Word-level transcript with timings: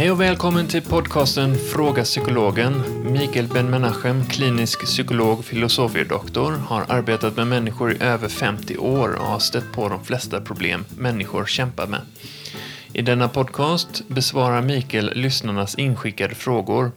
Hej 0.00 0.10
och 0.10 0.20
välkommen 0.20 0.66
till 0.66 0.82
podcasten 0.82 1.58
Fråga 1.58 2.04
Psykologen. 2.04 2.82
Mikael 3.12 3.48
Ben-Menachem, 3.48 4.24
klinisk 4.24 4.84
psykolog, 4.84 5.44
filosofiedoktor, 5.44 6.52
har 6.52 6.84
arbetat 6.88 7.36
med 7.36 7.46
människor 7.46 7.92
i 7.92 8.02
över 8.02 8.28
50 8.28 8.78
år 8.78 9.14
och 9.14 9.26
har 9.26 9.38
stött 9.38 9.72
på 9.72 9.88
de 9.88 10.04
flesta 10.04 10.40
problem 10.40 10.84
människor 10.98 11.46
kämpar 11.46 11.86
med. 11.86 12.00
I 12.92 13.02
denna 13.02 13.28
podcast 13.28 14.08
besvarar 14.08 14.62
Mikael 14.62 15.12
lyssnarnas 15.14 15.74
inskickade 15.74 16.34
frågor. 16.34 16.92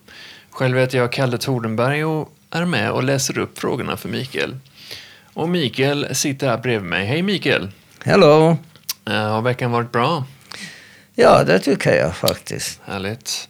Själv 0.50 0.78
heter 0.78 0.98
jag 0.98 1.12
Kalle 1.12 1.38
Tordenberg 1.38 2.06
och 2.06 2.34
är 2.50 2.66
med 2.66 2.92
och 2.92 3.04
läser 3.04 3.38
upp 3.38 3.60
frågorna 3.60 3.98
för 3.98 4.10
Mikael. 4.10 4.58
Och 5.34 5.50
Mikael 5.50 6.16
sitter 6.16 6.48
här 6.48 6.58
bredvid 6.58 6.90
mig. 6.90 7.06
Hej 7.06 7.22
Mikael! 7.22 7.72
Hello! 8.04 8.58
Eh, 9.06 9.14
Har 9.14 9.42
veckan 9.42 9.72
varit 9.72 9.92
bra? 9.92 10.24
Ja, 11.16 11.44
det 11.44 11.60
tycker 11.60 11.96
jag 11.96 12.16
faktiskt. 12.16 12.82
Härligt. 12.86 13.50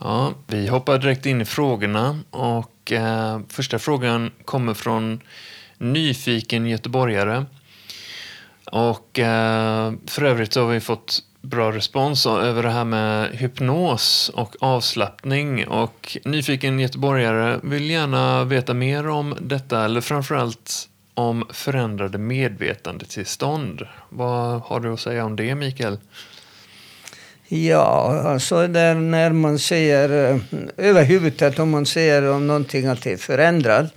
Ja, 0.00 0.34
vi 0.46 0.66
hoppar 0.66 0.98
direkt 0.98 1.26
in 1.26 1.40
i 1.40 1.44
frågorna 1.44 2.20
och 2.30 2.92
eh, 2.92 3.40
första 3.48 3.78
frågan 3.78 4.30
kommer 4.44 4.74
från 4.74 5.20
nyfiken 5.78 6.66
göteborgare. 6.66 7.44
Och 8.64 9.18
eh, 9.18 9.92
för 10.06 10.22
övrigt 10.22 10.52
så 10.52 10.60
har 10.60 10.68
vi 10.68 10.80
fått 10.80 11.22
bra 11.42 11.72
respons 11.72 12.26
över 12.26 12.62
det 12.62 12.70
här 12.70 12.84
med 12.84 13.30
hypnos 13.30 14.30
och 14.34 14.56
avslappning 14.60 15.68
och 15.68 16.18
nyfiken 16.24 16.80
göteborgare 16.80 17.60
vill 17.62 17.90
gärna 17.90 18.44
veta 18.44 18.74
mer 18.74 19.08
om 19.08 19.36
detta 19.40 19.84
eller 19.84 20.00
framförallt 20.00 20.88
om 21.14 21.44
förändrade 21.50 22.18
medvetandetillstånd. 22.18 23.86
Vad 24.08 24.60
har 24.60 24.80
du 24.80 24.92
att 24.92 25.00
säga 25.00 25.24
om 25.24 25.36
det, 25.36 25.54
Mikael? 25.54 25.98
Ja, 27.52 28.22
alltså 28.26 28.66
där 28.66 28.94
när 28.94 29.30
man 29.30 29.58
säger 29.58 30.30
eh, 30.30 30.40
överhuvudtaget 30.76 31.58
om 31.58 31.70
man 31.70 31.86
säger 31.86 32.30
om 32.30 32.46
någonting 32.46 32.86
att 32.86 33.02
det 33.02 33.12
är 33.12 33.16
förändrat 33.16 33.94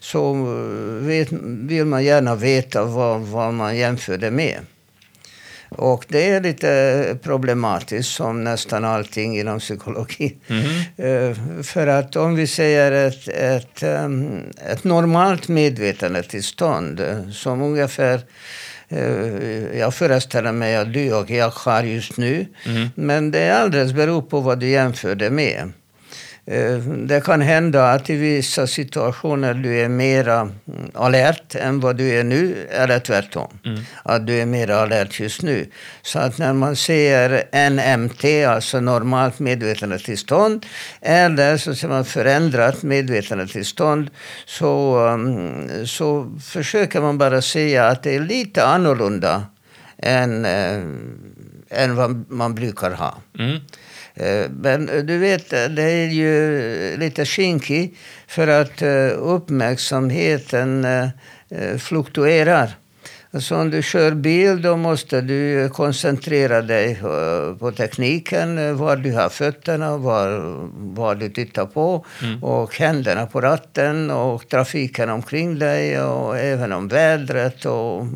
så 0.00 0.34
eh, 0.34 1.06
vet, 1.06 1.28
vill 1.42 1.84
man 1.84 2.04
gärna 2.04 2.34
veta 2.34 2.84
vad, 2.84 3.20
vad 3.20 3.54
man 3.54 3.76
jämför 3.76 4.18
det 4.18 4.30
med. 4.30 4.58
Och 5.68 6.04
det 6.08 6.30
är 6.30 6.40
lite 6.40 7.18
problematiskt 7.22 8.08
som 8.14 8.44
nästan 8.44 8.84
allting 8.84 9.38
inom 9.38 9.58
psykologi. 9.58 10.36
Eh, 10.96 11.62
För 11.62 11.86
att 11.86 12.16
om 12.16 12.34
vi 12.34 12.46
säger 12.46 12.92
ett, 12.92 13.28
ett, 13.28 13.82
ett 14.70 14.84
normalt 14.84 15.48
medvetandetillstånd 15.48 17.02
som 17.32 17.62
ungefär 17.62 18.20
jag 19.78 19.94
föreställer 19.94 20.52
mig 20.52 20.76
att 20.76 20.92
du 20.92 21.12
och 21.14 21.30
jag 21.30 21.50
har 21.50 21.82
just 21.82 22.16
nu. 22.16 22.46
Men 22.94 23.30
det 23.30 23.38
är 23.38 23.62
alldeles 23.62 23.92
beror 23.92 24.22
på 24.22 24.40
vad 24.40 24.60
du 24.60 24.68
jämför 24.68 25.14
det 25.14 25.30
med. 25.30 25.72
Eh, 26.46 26.76
Det 26.78 27.24
kan 27.24 27.40
hända 27.40 27.90
att 27.90 28.10
i 28.10 28.16
vissa 28.16 28.66
situationer 28.66 29.54
du 29.54 29.80
är 29.80 29.88
mera 29.88 30.40
mm, 30.40 30.90
alert 30.94 31.54
än 31.54 31.80
vad 31.80 31.96
du 31.96 32.08
är 32.08 32.24
nu, 32.24 32.66
eller 32.70 32.98
tvärtom. 32.98 33.48
Att 34.02 34.26
du 34.26 34.34
är 34.40 34.46
mer 34.46 34.70
alert 34.70 35.20
just 35.20 35.42
nu. 35.42 35.66
Så 36.02 36.18
att 36.18 36.38
när 36.38 36.52
man 36.52 36.76
säger 36.76 37.44
NMT, 37.70 38.44
alltså 38.46 38.80
normalt 38.80 39.38
medvetandetillstånd, 39.38 40.66
eller 41.00 41.56
så 41.56 41.74
säger 41.74 41.94
man 41.94 42.04
förändrat 42.04 42.82
medvetandetillstånd, 42.82 44.10
så, 44.46 44.98
mm, 44.98 45.86
så 45.86 46.38
försöker 46.44 47.00
man 47.00 47.18
bara 47.18 47.42
säga 47.42 47.86
att 47.86 48.02
det 48.02 48.14
är 48.16 48.20
lite 48.20 48.64
annorlunda 48.64 49.42
än, 49.98 50.44
eh, 50.44 50.80
än 51.70 51.96
vad 51.96 52.24
man 52.30 52.54
brukar 52.54 52.90
ha. 52.90 53.14
Mm. 53.38 53.60
Eh, 54.14 54.50
men 54.50 55.06
du 55.06 55.18
vet, 55.18 55.50
det 55.50 55.82
är 55.82 56.08
ju 56.08 56.96
lite 56.96 57.26
skinky 57.26 57.90
för 58.26 58.48
att 58.48 58.82
eh, 58.82 59.08
uppmärksamheten 59.18 60.84
eh, 60.84 61.76
fluktuerar. 61.78 62.70
Alltså 63.34 63.56
om 63.56 63.70
du 63.70 63.82
kör 63.82 64.10
bil 64.10 64.62
då 64.62 64.76
måste 64.76 65.20
du 65.20 65.68
koncentrera 65.68 66.62
dig 66.62 66.90
eh, 66.90 67.56
på 67.58 67.72
tekniken, 67.72 68.58
eh, 68.58 68.72
var 68.72 68.96
du 68.96 69.12
har 69.12 69.28
fötterna, 69.28 69.96
var, 69.96 70.40
var 70.94 71.14
du 71.14 71.28
tittar 71.28 71.66
på 71.66 72.06
och 72.42 72.76
händerna 72.76 73.26
på 73.26 73.40
ratten 73.40 74.10
och 74.10 74.48
trafiken 74.48 75.10
omkring 75.10 75.58
dig 75.58 76.00
och 76.00 76.38
även 76.38 76.72
om 76.72 76.88
vädret 76.88 77.64
och 77.64 78.06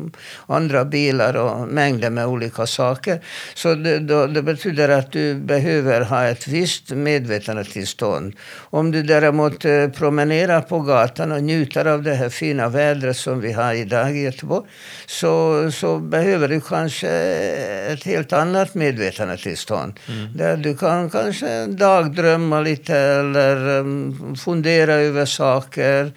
andra 0.47 0.85
bilar 0.85 1.35
och 1.35 1.67
mängder 1.67 2.09
med 2.09 2.25
olika 2.25 2.67
saker. 2.67 3.21
Så 3.55 3.75
det, 3.75 3.99
då, 3.99 4.27
det 4.27 4.41
betyder 4.41 4.89
att 4.89 5.11
du 5.11 5.35
behöver 5.35 6.01
ha 6.01 6.27
ett 6.27 6.47
visst 6.47 6.89
medvetandetillstånd. 6.89 8.33
Om 8.69 8.91
du 8.91 9.03
däremot 9.03 9.65
eh, 9.65 9.87
promenerar 9.87 10.61
på 10.61 10.79
gatan 10.79 11.31
och 11.31 11.43
njuter 11.43 11.85
av 11.85 12.03
det 12.03 12.13
här 12.13 12.29
fina 12.29 12.69
vädret 12.69 13.17
som 13.17 13.39
vi 13.41 13.51
har 13.51 13.73
idag 13.73 14.17
i 14.17 14.21
Göteborg 14.21 14.65
så, 15.09 15.69
så 15.71 15.97
behöver 15.99 16.47
du 16.47 16.61
kanske 16.61 17.09
ett 17.93 18.03
helt 18.03 18.33
annat 18.33 18.75
medvetandetillstånd. 18.75 19.99
Där 20.35 20.57
du 20.57 20.77
kan 20.77 21.09
kanske 21.09 21.65
dagdrömma 21.65 22.61
lite 22.61 22.95
eller 22.97 23.67
um, 23.79 24.35
fundera 24.35 24.93
över 24.93 25.25
saker. 25.25 26.11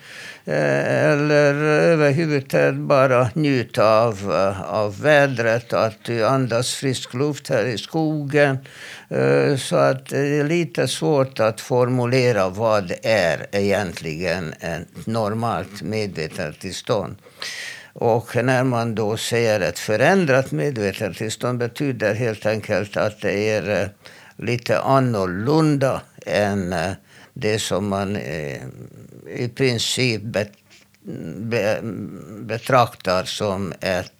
eh, 0.44 1.10
Eller 1.10 1.54
överhuvudtaget 1.92 2.74
bara 2.74 3.30
njuta 3.34 3.84
av, 4.00 4.32
eh, 4.32 4.62
av 4.62 5.00
vädret, 5.00 5.72
att 5.72 6.04
du 6.04 6.26
andas 6.26 6.74
frisk 6.74 7.14
luft 7.14 7.48
här 7.48 7.64
i 7.64 7.78
skogen. 7.78 8.58
Eh, 9.10 9.56
Så 9.56 9.76
att 9.76 10.06
det 10.06 10.18
är 10.40 10.44
lite 10.44 10.88
svårt 10.88 11.40
att 11.40 11.60
formulera 11.60 12.48
vad 12.48 12.92
är 13.02 13.46
egentligen 13.52 14.52
ett 14.60 15.06
normalt 15.06 15.82
medvetandetillstånd. 15.82 17.16
Och 17.92 18.44
när 18.44 18.64
man 18.64 18.94
då 18.94 19.16
säger 19.16 19.60
ett 19.60 19.78
förändrat 19.78 20.52
medvetandetillstånd 20.52 21.58
betyder 21.58 22.14
helt 22.14 22.46
enkelt 22.46 22.96
att 22.96 23.20
det 23.20 23.48
är 23.48 23.82
eh, 23.82 23.88
lite 24.36 24.80
annorlunda 24.80 26.02
än 26.26 26.72
eh, 26.72 26.92
det 27.34 27.58
som 27.58 27.88
man 27.88 28.16
eh, 28.16 28.62
i 29.36 29.48
princip 29.54 30.22
bet, 30.22 30.52
be, 31.36 31.80
betraktar 32.40 33.24
som 33.24 33.72
ett 33.80 34.12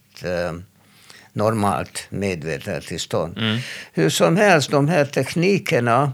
normalt 1.33 2.07
medvetandetillstånd. 2.09 3.39
Hur 3.93 4.11
som 4.11 4.37
helst, 4.37 4.71
de 4.71 4.89
här 4.89 5.05
teknikerna 5.05 6.13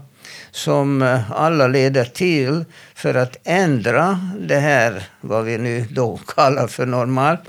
som 0.51 1.01
eh, 1.01 1.31
alla 1.31 1.67
leder 1.67 2.05
till 2.05 2.65
för 2.95 3.13
att 3.15 3.37
ändra 3.43 4.19
det 4.39 4.59
här, 4.59 5.03
vad 5.21 5.45
vi 5.45 5.57
nu 5.57 5.85
då 5.91 6.19
kallar 6.35 6.67
för 6.67 6.85
normalt. 6.85 7.41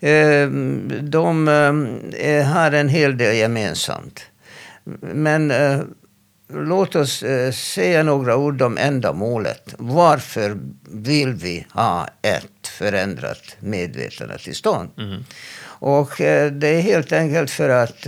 eh, 0.00 0.48
De 1.02 1.48
eh, 2.18 2.44
har 2.46 2.72
en 2.72 2.88
hel 2.88 3.16
del 3.18 3.36
gemensamt. 3.36 4.20
Men 5.00 5.50
eh, 5.50 5.80
låt 6.52 6.96
oss 6.96 7.24
säga 7.52 8.02
några 8.02 8.36
ord 8.36 8.62
om 8.62 8.78
ändamålet. 8.78 9.74
Varför 9.78 10.58
vill 10.90 11.32
vi 11.32 11.66
ha 11.72 12.08
ett 12.22 12.68
förändrat 12.68 13.56
medvetandetillstånd? 13.60 14.90
Och 15.80 16.20
eh, 16.20 16.52
det 16.52 16.68
är 16.68 16.80
helt 16.80 17.12
enkelt 17.12 17.50
för 17.50 17.68
att 17.68 18.06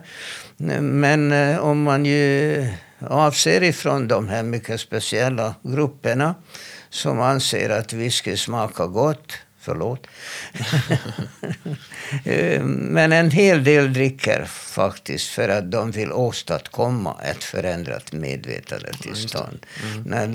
Men 0.81 1.31
eh, 1.31 1.59
om 1.59 1.83
man 1.83 2.05
ju 2.05 2.67
avser 2.99 3.63
ifrån 3.63 4.07
de 4.07 4.27
här 4.27 4.43
mycket 4.43 4.79
speciella 4.79 5.55
grupperna 5.63 6.35
som 6.89 7.21
anser 7.21 7.69
att 7.69 7.93
whisky 7.93 8.37
smakar 8.37 8.87
gott. 8.87 9.33
Förlåt. 9.67 10.07
Eh, 12.25 12.63
men 12.63 13.11
en 13.11 13.31
hel 13.31 13.63
del 13.63 13.93
dricker 13.93 14.45
faktiskt 14.45 15.27
för 15.27 15.49
att 15.49 15.71
de 15.71 15.91
vill 15.91 16.11
åstadkomma 16.11 17.15
ett 17.23 17.43
förändrat 17.43 18.13
medvetandetillstånd. 18.13 19.65
Mm. 20.05 20.31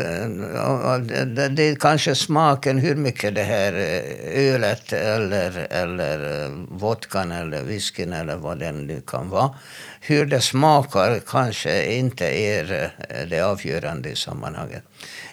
Det, 1.35 1.49
det 1.49 1.63
är 1.63 1.75
kanske 1.75 2.15
smaken, 2.15 2.79
hur 2.79 2.95
mycket 2.95 3.35
det 3.35 3.43
här 3.43 3.73
eh, 3.73 4.55
ölet 4.55 4.93
eller, 4.93 5.67
eller 5.71 6.45
eh, 6.45 6.51
vodkan 6.69 7.33
eller 7.33 7.63
whiskyn 7.63 8.13
eller 8.13 8.37
vad 8.37 8.59
det 8.59 8.73
nu 8.73 9.01
kan 9.07 9.29
vara. 9.31 9.55
Hur 10.05 10.27
det 10.27 10.41
smakar 10.41 11.21
kanske 11.27 11.93
inte 11.93 12.27
är 12.27 12.93
det 13.31 13.41
avgörande 13.41 14.09
i 14.09 14.17
sammanhanget. 14.17 14.83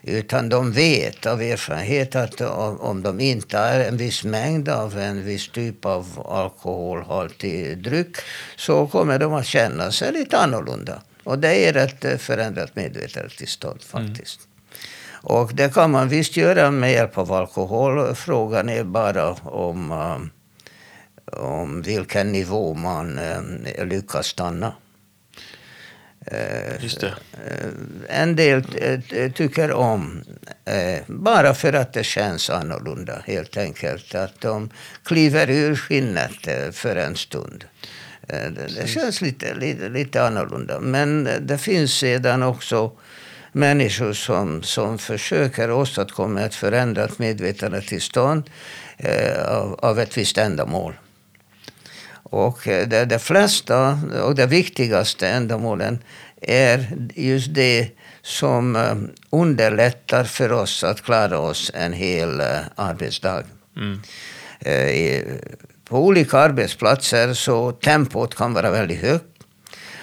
Utan 0.03 0.49
de 0.49 0.71
vet 0.71 1.25
av 1.25 1.41
erfarenhet 1.41 2.15
att 2.15 2.41
om 2.41 3.01
de 3.03 3.19
inte 3.19 3.57
har 3.57 3.79
en 3.79 3.97
viss 3.97 4.23
mängd 4.23 4.69
av 4.69 4.97
en 4.97 5.25
viss 5.25 5.49
typ 5.51 5.85
av 5.85 6.27
alkoholhaltig 6.29 7.83
dryck 7.83 8.17
så 8.57 8.87
kommer 8.87 9.19
de 9.19 9.33
att 9.33 9.45
känna 9.45 9.91
sig 9.91 10.13
lite 10.13 10.37
annorlunda. 10.37 11.01
Och 11.23 11.39
det 11.39 11.67
är 11.67 11.77
ett 11.77 12.21
förändrat 12.21 12.75
medvetandetillstånd 12.75 13.81
faktiskt. 13.81 14.39
Mm. 14.39 14.49
Och 15.21 15.51
det 15.53 15.73
kan 15.73 15.91
man 15.91 16.09
visst 16.09 16.37
göra 16.37 16.71
med 16.71 16.91
hjälp 16.91 17.17
av 17.17 17.31
alkohol. 17.31 18.15
Frågan 18.15 18.69
är 18.69 18.83
bara 18.83 19.33
om, 19.33 19.91
eh, 19.91 20.17
om 21.33 21.81
vilken 21.81 22.31
nivå 22.31 22.73
man 22.73 23.17
eh, 23.17 23.85
lyckas 23.85 24.27
stanna. 24.27 24.73
Eh. 26.25 26.85
Eh, 26.85 27.11
en 28.07 28.35
del 28.35 28.63
eh, 29.09 29.31
tycker 29.31 29.71
om, 29.71 30.23
bara 31.07 31.53
för 31.53 31.73
att 31.73 31.93
det 31.93 32.03
känns 32.03 32.49
annorlunda 32.49 33.21
helt 33.25 33.57
enkelt, 33.57 34.15
att 34.15 34.41
de 34.41 34.69
kliver 35.03 35.49
ur 35.49 35.75
skinnet 35.75 36.75
för 36.75 36.95
en 36.95 37.15
stund. 37.15 37.65
Det 38.77 38.89
känns 38.89 39.21
lite, 39.21 39.53
lite, 39.53 39.89
lite 39.89 40.23
annorlunda. 40.23 40.79
Men 40.79 41.29
det 41.41 41.57
finns 41.57 41.93
sedan 41.93 42.43
också 42.43 42.91
människor 43.51 44.13
som, 44.13 44.63
som 44.63 44.97
försöker 44.97 45.71
åstadkomma 45.71 46.41
ett 46.41 46.55
förändrat 46.55 47.19
medvetandetillstånd 47.19 48.49
av, 49.45 49.79
av 49.81 49.99
ett 49.99 50.17
visst 50.17 50.37
ändamål. 50.37 50.93
Och 52.29 52.67
eh, 52.67 52.87
de, 52.87 53.05
de 53.05 53.19
flesta 53.19 53.99
och 54.23 54.35
de 54.35 54.45
viktigaste 54.45 55.27
ändamålen 55.27 55.99
är 56.41 56.97
just 57.15 57.53
det 57.53 57.89
som 58.21 58.75
eh, 58.75 58.95
underlättar 59.29 60.23
för 60.23 60.51
oss 60.51 60.83
att 60.83 61.01
klara 61.01 61.39
oss 61.39 61.71
en 61.73 61.93
hel 61.93 62.39
eh, 62.39 62.59
arbetsdag. 62.75 63.43
Mm. 63.77 63.99
På 65.89 66.05
olika 66.05 66.37
arbetsplatser 66.37 67.33
så 67.33 67.71
tempot 67.71 68.35
kan 68.35 68.53
vara 68.53 68.71
väldigt 68.71 69.01
högt. 69.01 69.25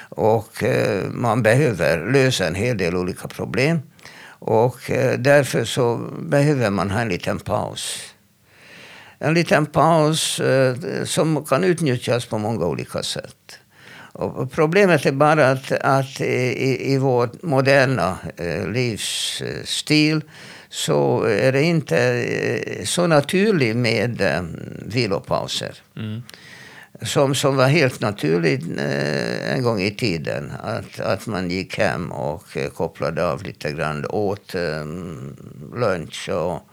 Och 0.08 0.62
man 1.10 1.42
behöver 1.42 2.12
lösa 2.12 2.46
en 2.46 2.54
hel 2.54 2.78
del 2.78 2.96
olika 2.96 3.28
problem. 3.28 3.80
Och 4.28 4.76
därför 5.18 5.64
så 5.64 5.96
behöver 6.20 6.70
man 6.70 6.90
ha 6.90 7.00
en 7.00 7.08
liten 7.08 7.38
paus 7.38 8.14
en 9.18 9.34
liten 9.34 9.66
paus 9.66 10.40
eh, 10.40 10.76
som 11.04 11.44
kan 11.44 11.64
utnyttjas 11.64 12.26
på 12.26 12.38
många 12.38 12.66
olika 12.66 13.02
sätt. 13.02 13.58
Och 14.12 14.52
problemet 14.52 15.06
är 15.06 15.12
bara 15.12 15.50
att, 15.50 15.72
att 15.72 16.20
i, 16.20 16.92
i 16.92 16.98
vår 16.98 17.30
moderna 17.42 18.18
eh, 18.36 18.68
livsstil 18.68 20.22
så 20.68 21.22
är 21.22 21.52
det 21.52 21.62
inte 21.62 21.98
eh, 21.98 22.84
så 22.84 23.06
naturligt 23.06 23.76
med 23.76 24.22
vilopauser. 24.86 25.74
Mm. 25.96 26.22
Som, 27.02 27.34
som 27.34 27.56
var 27.56 27.68
helt 27.68 28.00
naturligt 28.00 28.64
en 29.48 29.62
gång 29.62 29.80
i 29.80 29.90
tiden. 29.90 30.52
Att, 30.62 31.00
att 31.00 31.26
man 31.26 31.50
gick 31.50 31.78
hem 31.78 32.12
och 32.12 32.44
kopplade 32.74 33.26
av 33.26 33.42
lite 33.42 33.72
grann, 33.72 34.06
åt 34.06 34.54
lunch 35.74 36.28
och 36.28 36.68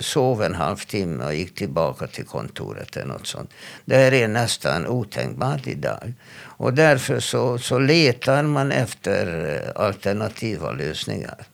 sov 0.00 0.42
en 0.42 0.54
halvtimme 0.54 1.24
och 1.24 1.34
gick 1.34 1.54
tillbaka 1.54 2.06
till 2.06 2.24
kontoret 2.24 2.96
eller 2.96 3.06
något 3.06 3.26
sånt. 3.26 3.50
Det 3.84 3.96
här 3.96 4.12
är 4.12 4.28
nästan 4.28 4.86
otänkbart 4.86 5.66
idag. 5.66 6.12
Och 6.40 6.74
därför 6.74 7.20
så, 7.20 7.58
så 7.58 7.78
letar 7.78 8.42
man 8.42 8.72
efter 8.72 9.54
eh, 9.54 9.82
alternativa 9.82 10.72
lösningar. 10.72 11.46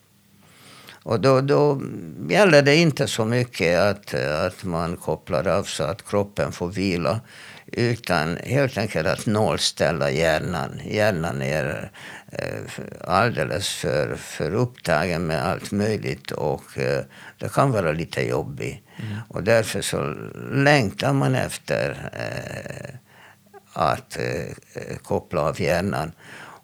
Och 1.03 1.21
då, 1.21 1.41
då 1.41 1.83
gäller 2.29 2.63
det 2.63 2.77
inte 2.77 3.07
så 3.07 3.25
mycket 3.25 3.81
att, 3.81 4.15
eh, 4.15 4.45
att 4.45 4.65
man 4.65 4.97
kopplar 4.97 5.49
av 5.49 5.65
så 5.65 5.85
att 5.85 6.09
kroppen 6.09 6.53
får 6.53 6.69
vila. 6.69 7.21
Utan 7.67 8.37
helt 8.37 8.79
enkelt 8.79 9.09
att 9.09 9.27
nollställa 9.27 10.11
hjärnan. 10.11 10.81
Hjärnan 10.85 11.43
är 11.43 11.91
alldeles 13.01 13.69
för, 13.69 14.17
för 14.17 14.55
upptagen 14.55 15.27
med 15.27 15.45
allt 15.45 15.71
möjligt 15.71 16.31
och 16.31 16.79
eh, 16.79 17.05
det 17.39 17.53
kan 17.53 17.71
vara 17.71 17.93
lite 17.93 18.29
jobbigt. 18.29 18.85
Mm. 18.97 19.19
Och 19.29 19.43
därför 19.43 19.83
så 19.83 20.15
längtar 20.53 21.13
man 21.13 21.35
efter 21.35 22.11
eh, 22.13 22.95
att 23.73 24.19
koppla 25.03 25.41
av 25.41 25.61
hjärnan. 25.61 26.13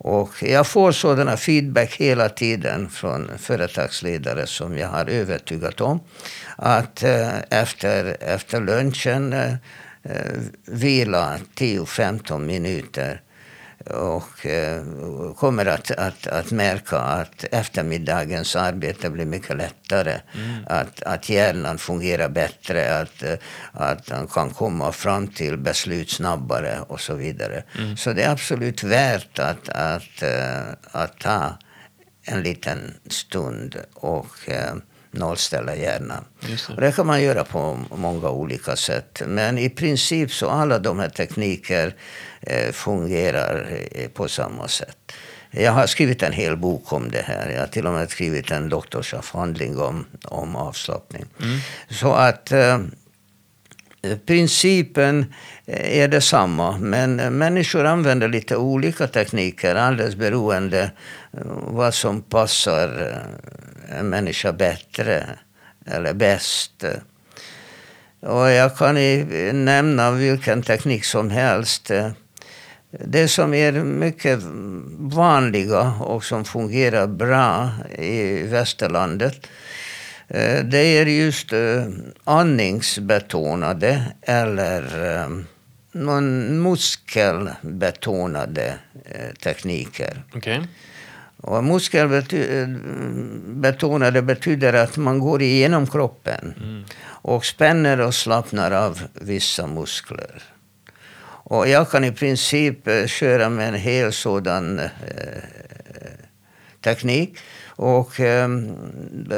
Och 0.02 0.42
jag 0.42 0.66
får 0.66 0.92
sådana 0.92 1.36
feedback 1.36 1.96
hela 1.96 2.28
tiden 2.28 2.88
från 2.88 3.30
företagsledare 3.38 4.46
som 4.46 4.78
jag 4.78 4.88
har 4.88 5.06
övertygat 5.06 5.80
om. 5.80 6.00
Att 6.56 7.02
efter, 7.50 8.16
efter 8.20 8.60
lunchen 8.60 9.32
eh, 10.02 10.40
vila 10.64 11.38
10-15 11.54 12.38
minuter. 12.38 13.20
Och 13.86 14.46
eh, 14.46 14.82
kommer 15.36 15.66
att, 15.66 15.90
att, 15.90 16.26
att 16.26 16.50
märka 16.50 16.98
att 16.98 17.44
eftermiddagens 17.44 18.56
arbete 18.56 19.10
blir 19.10 19.26
mycket 19.26 19.56
lättare. 19.56 20.20
Mm. 20.34 20.64
Att, 20.66 21.02
att 21.02 21.28
hjärnan 21.28 21.78
fungerar 21.78 22.28
bättre, 22.28 22.98
att, 23.00 23.24
att 23.72 24.08
han 24.08 24.26
kan 24.26 24.50
komma 24.50 24.92
fram 24.92 25.28
till 25.28 25.56
beslut 25.56 26.10
snabbare 26.10 26.80
och 26.88 27.00
så 27.00 27.14
vidare. 27.14 27.62
Mm. 27.78 27.96
Så 27.96 28.12
det 28.12 28.22
är 28.22 28.30
absolut 28.30 28.82
värt 28.82 29.38
att, 29.38 29.68
att, 29.68 30.22
att, 30.22 30.92
att 30.92 31.18
ta 31.18 31.58
en 32.24 32.42
liten 32.42 32.94
stund 33.06 33.76
och 33.94 34.36
eh, 34.46 34.74
nollställa 35.10 35.76
hjärnan. 35.76 36.24
Det. 36.40 36.74
Och 36.74 36.80
det 36.80 36.92
kan 36.92 37.06
man 37.06 37.22
göra 37.22 37.44
på 37.44 37.78
många 37.90 38.30
olika 38.30 38.76
sätt. 38.76 39.22
Men 39.26 39.58
i 39.58 39.70
princip 39.70 40.32
så 40.32 40.48
alla 40.48 40.78
de 40.78 40.98
här 40.98 41.08
tekniker 41.08 41.94
eh, 42.40 42.72
fungerar 42.72 43.82
eh, 43.92 44.08
på 44.08 44.28
samma 44.28 44.68
sätt. 44.68 45.12
Jag 45.50 45.72
har 45.72 45.86
skrivit 45.86 46.22
en 46.22 46.32
hel 46.32 46.56
bok 46.56 46.92
om 46.92 47.10
det 47.10 47.22
här. 47.22 47.50
Jag 47.50 47.60
har 47.60 47.66
till 47.66 47.86
och 47.86 47.92
med 47.92 48.10
skrivit 48.10 48.50
en 48.50 48.68
doktorsavhandling 48.68 49.78
om, 49.78 50.06
om 50.24 50.56
avslappning. 50.56 51.24
Mm. 51.42 51.58
Så 51.90 52.12
att 52.12 52.52
eh, 52.52 52.78
principen 54.26 55.34
eh, 55.66 55.98
är 55.98 56.08
detsamma. 56.08 56.78
Men 56.78 57.20
eh, 57.20 57.30
människor 57.30 57.84
använder 57.84 58.28
lite 58.28 58.56
olika 58.56 59.06
tekniker 59.06 59.74
alldeles 59.74 60.16
beroende 60.16 60.90
eh, 61.32 61.40
vad 61.66 61.94
som 61.94 62.22
passar 62.22 63.18
en 63.98 64.08
människa 64.08 64.52
bättre 64.52 65.26
eller 65.86 66.14
bäst. 66.14 66.84
Och 68.20 68.50
jag 68.50 68.76
kan 68.76 68.94
nämna 69.64 70.10
vilken 70.10 70.62
teknik 70.62 71.04
som 71.04 71.30
helst. 71.30 71.90
Det 72.90 73.28
som 73.28 73.54
är 73.54 73.72
mycket 73.72 74.38
vanliga 74.98 75.80
och 76.00 76.24
som 76.24 76.44
fungerar 76.44 77.06
bra 77.06 77.70
i 77.98 78.42
västerlandet 78.42 79.46
det 80.64 80.98
är 80.98 81.06
just 81.06 81.52
eh, 81.52 81.86
andningsbetonade 82.24 84.02
eller 84.22 85.14
eh, 85.14 85.28
någon 85.92 86.62
muskelbetonade 86.62 88.74
eh, 89.04 89.30
tekniker. 89.42 90.22
Okay. 90.34 90.60
Och 91.36 91.64
muskelbetonade 91.64 94.22
betyder 94.22 94.72
att 94.72 94.96
man 94.96 95.18
går 95.18 95.42
igenom 95.42 95.86
kroppen 95.86 96.54
mm. 96.56 96.84
och 97.02 97.44
spänner 97.44 98.00
och 98.00 98.14
slappnar 98.14 98.70
av 98.70 99.00
vissa 99.14 99.66
muskler. 99.66 100.42
Och 101.42 101.68
jag 101.68 101.90
kan 101.90 102.04
i 102.04 102.12
princip 102.12 102.88
eh, 102.88 103.06
köra 103.06 103.48
med 103.48 103.68
en 103.68 103.74
hel 103.74 104.12
sådan 104.12 104.78
eh, 104.78 104.88
teknik. 106.80 107.38
Och 107.82 108.20
ehm, 108.20 108.76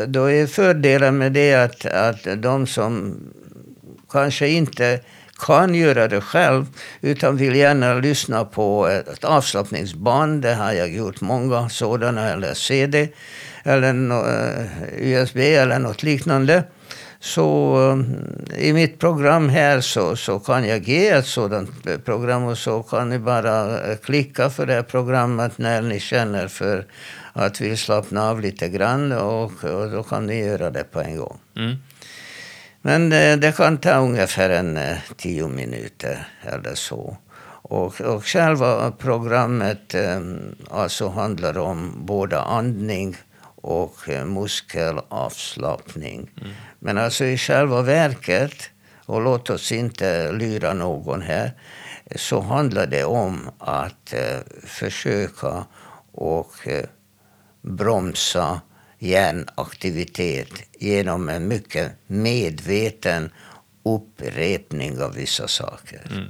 då 0.07 0.31
är 0.31 0.47
fördelen 0.47 1.19
med 1.19 1.33
det 1.33 1.55
att, 1.55 1.87
att 1.87 2.43
de 2.43 2.67
som 2.67 3.21
kanske 4.11 4.49
inte 4.49 5.01
kan 5.39 5.75
göra 5.75 6.09
det 6.09 6.21
själv 6.21 6.67
utan 7.01 7.37
vill 7.37 7.57
gärna 7.57 7.95
lyssna 7.95 8.45
på 8.45 8.87
ett 8.87 9.25
avslappningsband. 9.25 10.43
Det 10.43 10.55
har 10.55 10.73
jag 10.73 10.95
gjort 10.95 11.21
många 11.21 11.69
sådana, 11.69 12.29
eller 12.29 12.55
CD, 12.55 13.09
eller 13.65 14.11
eh, 14.11 14.67
USB 14.99 15.37
eller 15.39 15.79
något 15.79 16.03
liknande. 16.03 16.65
Så 17.21 17.77
ehm, 17.77 18.17
i 18.59 18.73
mitt 18.73 18.99
program 18.99 19.49
här 19.49 19.81
så, 19.81 20.17
så 20.17 20.39
kan 20.39 20.69
jag 20.69 20.89
ge 20.89 21.09
ett 21.09 21.27
sådant 21.27 21.71
program 22.05 22.45
och 22.45 22.59
så 22.59 22.83
kan 22.83 23.09
ni 23.09 23.19
bara 23.19 23.81
eh, 23.91 23.97
klicka 23.97 24.51
för 24.51 24.67
det 24.67 24.75
här 24.75 24.83
programmet 24.83 25.59
när 25.59 25.83
ni 25.83 26.01
känner 26.01 26.49
för 26.49 26.87
att 27.33 27.61
vi 27.61 27.77
slappna 27.77 28.31
av 28.31 28.41
lite 28.41 28.69
grann 28.69 29.13
och, 29.13 29.65
och 29.65 29.91
då 29.91 30.03
kan 30.03 30.27
ni 30.27 30.45
göra 30.45 30.71
det 30.71 30.85
på 30.85 31.01
en 31.01 31.17
gång. 31.17 31.39
Mm. 31.57 31.77
Men 32.83 33.11
det, 33.11 33.37
det, 33.37 33.57
kan 33.57 33.79
ta 33.79 33.95
ungefär 33.95 34.51
en 34.51 34.77
eh, 34.77 34.97
tio 35.17 35.49
minuter 35.49 36.29
eller 36.43 36.75
så. 36.75 37.17
Och, 37.63 38.01
och 38.01 38.27
själva 38.27 38.91
programmet 38.91 39.95
alltså 40.71 41.09
handlar 41.09 41.59
om 41.59 42.07
både 42.07 42.41
andning 42.41 43.17
och 43.63 43.97
muskelavslappning. 44.27 46.31
Mm. 46.41 46.53
Men 46.79 46.99
alltså 46.99 47.25
i 47.25 47.39
själva 47.39 47.83
verket, 47.83 48.71
och 49.07 49.21
låt 49.21 49.51
oss 49.51 49.73
inte 49.73 50.33
lyra 50.33 50.75
någon 50.75 51.23
här, 51.23 51.53
så 52.17 52.41
handlar 52.41 52.87
det 52.87 53.05
om 53.05 53.51
att 53.59 54.13
eh, 54.13 54.39
försöka 54.67 55.65
och 56.13 56.69
eh, 56.69 56.85
bromsa 57.63 58.61
hjärnaktivitet 58.99 60.49
genom 60.79 61.29
en 61.29 61.49
mycket 61.49 61.93
medveten 62.07 63.31
upprepning 63.85 65.03
av 65.03 65.15
vissa 65.15 65.49
saker. 65.49 66.01
Mm. 66.11 66.29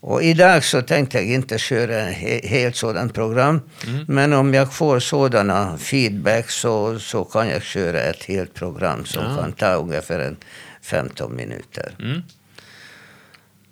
Och 0.00 0.22
idag 0.22 0.64
så 0.64 0.82
tänkte 0.82 1.18
jag 1.18 1.26
inte 1.26 1.58
köra 1.58 2.08
ett 2.08 2.44
helt 2.44 2.76
sådant 2.76 3.14
program. 3.14 3.60
Mm. 3.86 4.04
Men 4.08 4.32
om 4.32 4.54
jag 4.54 4.74
får 4.74 5.00
sådana 5.00 5.78
feedback 5.78 6.50
så, 6.50 6.98
så 6.98 7.24
kan 7.24 7.48
jag 7.48 7.62
köra 7.62 8.00
ett 8.00 8.24
helt 8.24 8.54
program 8.54 9.04
som 9.04 9.24
ja. 9.24 9.36
kan 9.36 9.52
ta 9.52 9.74
ungefär 9.74 10.36
15 10.82 11.36
minuter. 11.36 11.94
Mm. 11.98 12.22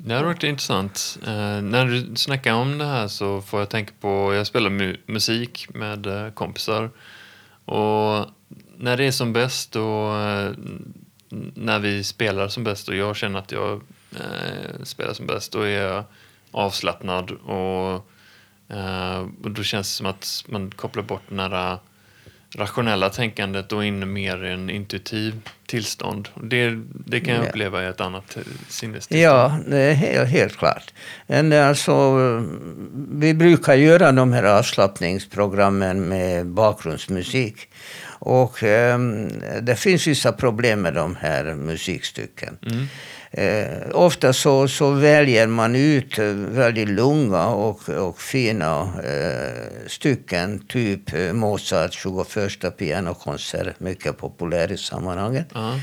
Det 0.07 0.15
har 0.15 0.25
varit 0.25 0.43
intressant. 0.43 1.19
Eh, 1.27 1.63
när 1.63 1.87
du 1.87 2.17
snackar 2.17 2.55
om 2.55 2.79
det 2.79 2.85
här 2.85 3.09
så 3.09 3.43
får 3.43 3.61
jag 3.61 3.69
tänka 3.69 3.93
på, 4.01 4.35
jag 4.35 4.47
spelar 4.47 4.71
mu 4.71 4.97
musik 5.07 5.67
med 5.75 6.07
eh, 6.07 6.31
kompisar. 6.31 6.91
Och 7.65 8.27
när 8.77 8.97
det 8.97 9.05
är 9.05 9.11
som 9.11 9.33
bäst 9.33 9.77
och 9.77 10.19
eh, 10.19 10.53
när 11.55 11.79
vi 11.79 12.05
spelar 12.05 12.49
som 12.49 12.65
bäst 12.65 12.89
och 12.89 12.97
jag 12.97 13.17
känner 13.17 13.39
att 13.39 13.53
jag 13.53 13.83
eh, 14.13 14.83
spelar 14.83 15.13
som 15.13 15.27
bäst, 15.27 15.53
då 15.53 15.61
är 15.61 15.83
jag 15.83 16.05
avslappnad 16.51 17.31
och, 17.31 18.11
eh, 18.77 19.29
och 19.43 19.51
då 19.51 19.63
känns 19.63 19.89
det 19.89 19.97
som 19.97 20.07
att 20.07 20.45
man 20.49 20.71
kopplar 20.71 21.03
bort 21.03 21.23
den 21.29 21.39
här 21.39 21.79
rationella 22.57 23.11
tänkandet 23.11 23.73
och 23.73 23.85
in 23.85 24.13
mer 24.13 24.45
i 24.45 24.53
en 24.53 24.71
intuitiv 24.71 25.35
tillstånd. 25.67 26.29
Det, 26.43 26.79
det 27.07 27.21
kan 27.21 27.35
jag 27.35 27.49
uppleva 27.49 27.85
i 27.85 27.87
ett 27.87 28.01
annat 28.01 28.37
sinnestillstånd. 28.69 29.35
Ja, 29.35 29.59
det 29.67 29.79
är 29.79 29.95
helt, 29.95 30.31
helt 30.31 30.57
klart. 30.57 30.93
Men 31.27 31.53
alltså, 31.53 32.13
vi 33.11 33.35
brukar 33.35 33.75
göra 33.75 34.13
de 34.13 34.33
här 34.33 34.45
avslappningsprogrammen 34.45 36.09
med 36.09 36.47
bakgrundsmusik. 36.47 37.69
Och 38.19 38.63
eh, 38.63 38.99
det 39.63 39.77
finns 39.77 40.07
vissa 40.07 40.33
problem 40.33 40.83
med 40.83 40.95
de 40.95 41.17
här 41.17 41.55
musikstycken. 41.55 42.59
Mm. 42.67 42.87
Eh, 43.37 43.67
ofta 43.93 44.33
så, 44.33 44.69
så 44.69 44.91
väljer 44.91 45.47
man 45.47 45.77
ut 45.77 46.19
väldigt 46.19 46.89
långa 46.89 47.47
och, 47.47 47.89
och 47.89 48.21
fina 48.21 48.81
eh, 48.83 49.87
stycken. 49.87 50.67
Typ 50.69 51.15
eh, 51.15 51.33
Mozart 51.33 51.93
21 51.93 52.77
pianokonsert, 52.79 53.81
mycket 53.81 54.19
populär 54.19 54.73
i 54.73 54.77
sammanhanget. 54.77 55.47
Uh 55.57 55.77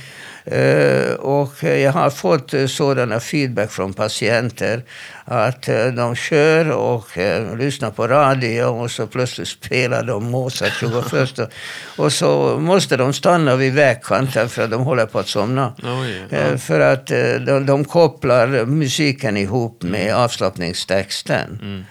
-huh. 0.45 1.09
eh, 1.09 1.13
och 1.13 1.63
jag 1.63 1.91
har 1.91 2.09
fått 2.09 2.53
sådana 2.67 3.19
feedback 3.19 3.71
från 3.71 3.93
patienter 3.93 4.83
att 5.25 5.67
eh, 5.67 5.85
de 5.85 6.15
kör 6.15 6.71
och 6.71 7.17
eh, 7.17 7.57
lyssnar 7.57 7.91
på 7.91 8.07
radio 8.07 8.63
och 8.63 8.91
så 8.91 9.07
plötsligt 9.07 9.47
spelar 9.47 10.03
de 10.03 10.31
Mozart 10.31 10.73
21 10.79 11.39
och 11.97 12.13
så 12.13 12.57
måste 12.59 12.97
de 12.97 13.13
stanna 13.13 13.55
vid 13.55 13.73
vägkanten 13.73 14.49
för 14.49 14.63
att 14.63 14.71
de 14.71 14.81
håller 14.81 15.05
på 15.05 15.19
att 15.19 15.27
somna. 15.27 15.73
Oh, 15.83 16.09
yeah. 16.09 16.57
För 16.57 16.79
att 16.79 17.11
de, 17.45 17.65
de 17.65 17.85
kopplar 17.85 18.65
musiken 18.65 19.37
ihop 19.37 19.83
med 19.83 20.07
mm. 20.07 20.17
avslappningstexten. 20.17 21.59
Mm. 21.61 21.83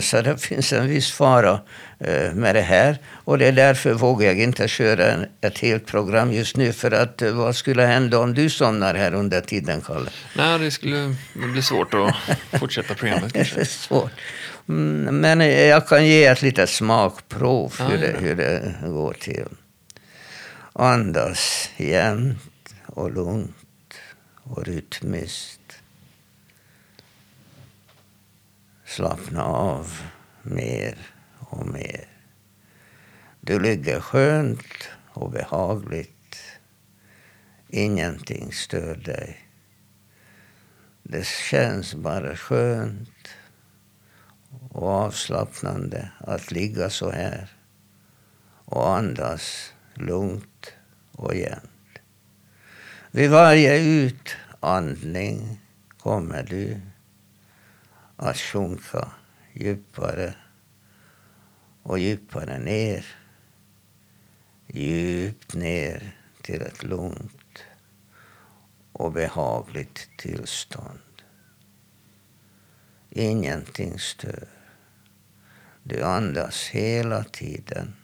Så 0.00 0.22
det 0.22 0.38
finns 0.38 0.72
en 0.72 0.88
viss 0.88 1.12
fara 1.12 1.60
med 2.34 2.54
det 2.54 2.60
här. 2.60 2.98
Och 3.24 3.38
det 3.38 3.46
är 3.46 3.52
därför 3.52 3.92
vågar 3.92 4.26
jag 4.26 4.38
inte 4.38 4.68
köra 4.68 5.24
ett 5.40 5.58
helt 5.58 5.86
program 5.86 6.32
just 6.32 6.56
nu. 6.56 6.72
För 6.72 6.90
att 6.90 7.22
vad 7.22 7.56
skulle 7.56 7.82
hända 7.82 8.18
om 8.18 8.34
du 8.34 8.50
somnar 8.50 8.94
här 8.94 9.14
under 9.14 9.40
tiden, 9.40 9.80
Kalle? 9.80 10.10
Nej, 10.36 10.58
det 10.58 10.70
skulle 10.70 11.14
bli 11.34 11.62
svårt 11.62 11.94
att 11.94 12.14
fortsätta 12.60 12.94
programmet 12.94 13.32
kanske. 13.32 13.64
svårt. 13.64 14.12
Mm, 14.68 15.20
men 15.20 15.40
jag 15.68 15.88
kan 15.88 16.06
ge 16.06 16.24
ett 16.24 16.42
litet 16.42 16.70
smakprov 16.70 17.74
hur, 17.78 17.94
ah, 17.94 18.00
det, 18.00 18.16
hur 18.20 18.36
det 18.36 18.74
går 18.82 19.12
till. 19.12 19.48
Andas 20.72 21.70
jämnt 21.76 22.38
och 22.86 23.12
lugnt 23.12 23.59
och 24.50 24.64
rytmiskt. 24.64 25.82
Slappna 28.84 29.44
av 29.44 30.00
mer 30.42 30.98
och 31.38 31.66
mer. 31.66 32.08
Du 33.40 33.60
ligger 33.60 34.00
skönt 34.00 34.88
och 35.08 35.30
behagligt. 35.30 36.36
Ingenting 37.68 38.52
stör 38.52 38.94
dig. 38.94 39.46
Det 41.02 41.26
känns 41.26 41.94
bara 41.94 42.36
skönt 42.36 43.28
och 44.70 44.88
avslappnande 44.88 46.12
att 46.18 46.50
ligga 46.50 46.90
så 46.90 47.10
här 47.10 47.56
och 48.64 48.96
andas 48.96 49.72
lugnt 49.94 50.72
och 51.12 51.34
jämnt. 51.34 51.69
Vid 53.12 53.30
varje 53.30 53.80
utandning 53.80 55.60
kommer 55.98 56.42
du 56.42 56.80
att 58.16 58.36
sjunka 58.36 59.08
djupare 59.52 60.34
och 61.82 61.98
djupare 61.98 62.58
ner. 62.58 63.06
Djupt 64.66 65.54
ner 65.54 66.16
till 66.42 66.62
ett 66.62 66.82
lugnt 66.82 67.64
och 68.92 69.12
behagligt 69.12 70.08
tillstånd. 70.18 71.22
Ingenting 73.10 73.98
stör. 73.98 74.48
Du 75.82 76.02
andas 76.02 76.68
hela 76.68 77.24
tiden 77.24 77.96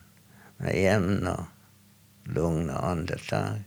med 0.56 0.82
jämna, 0.82 1.46
lugna 2.24 2.78
andetag 2.78 3.62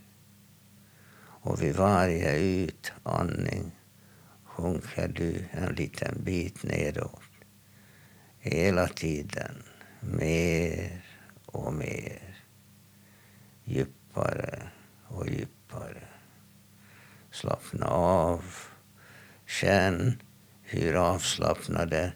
och 1.42 1.62
vid 1.62 1.76
varje 1.76 2.38
utandning 2.38 3.72
sjunker 4.44 5.08
du 5.08 5.46
en 5.52 5.76
liten 5.76 6.24
bit 6.24 6.64
nedåt. 6.64 7.22
Hela 8.40 8.88
tiden 8.88 9.64
mer 10.00 11.06
och 11.46 11.74
mer. 11.74 12.44
Djupare 13.64 14.70
och 15.08 15.28
djupare. 15.28 16.08
Slappna 17.32 17.86
av. 17.86 18.44
Känn 19.46 20.22
hur 20.62 20.96
avslappnade 20.96 22.14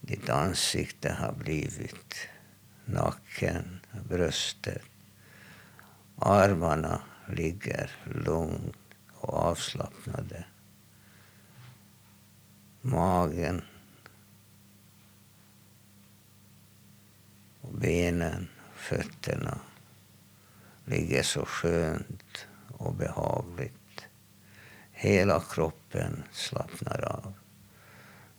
ditt 0.00 0.28
ansikte 0.28 1.12
har 1.12 1.32
blivit. 1.32 2.28
Nacken, 2.84 3.80
bröstet, 4.08 4.82
armarna 6.18 7.02
ligger 7.28 7.90
lugnt 8.04 8.76
och 9.14 9.34
avslappnade. 9.34 10.44
Magen 12.80 13.62
och 17.60 17.74
benen, 17.74 18.48
fötterna 18.74 19.58
ligger 20.84 21.22
så 21.22 21.44
skönt 21.44 22.46
och 22.68 22.94
behagligt. 22.94 24.08
Hela 24.92 25.40
kroppen 25.40 26.22
slappnar 26.32 27.04
av. 27.04 27.34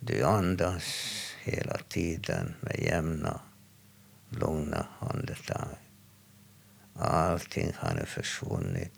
Du 0.00 0.24
andas 0.24 0.84
hela 1.42 1.78
tiden 1.88 2.54
med 2.60 2.78
jämna, 2.78 3.40
lugna 4.28 4.86
andetag. 4.98 5.76
Allting 6.94 7.72
har 7.76 7.94
nu 7.94 8.06
försvunnit. 8.06 8.92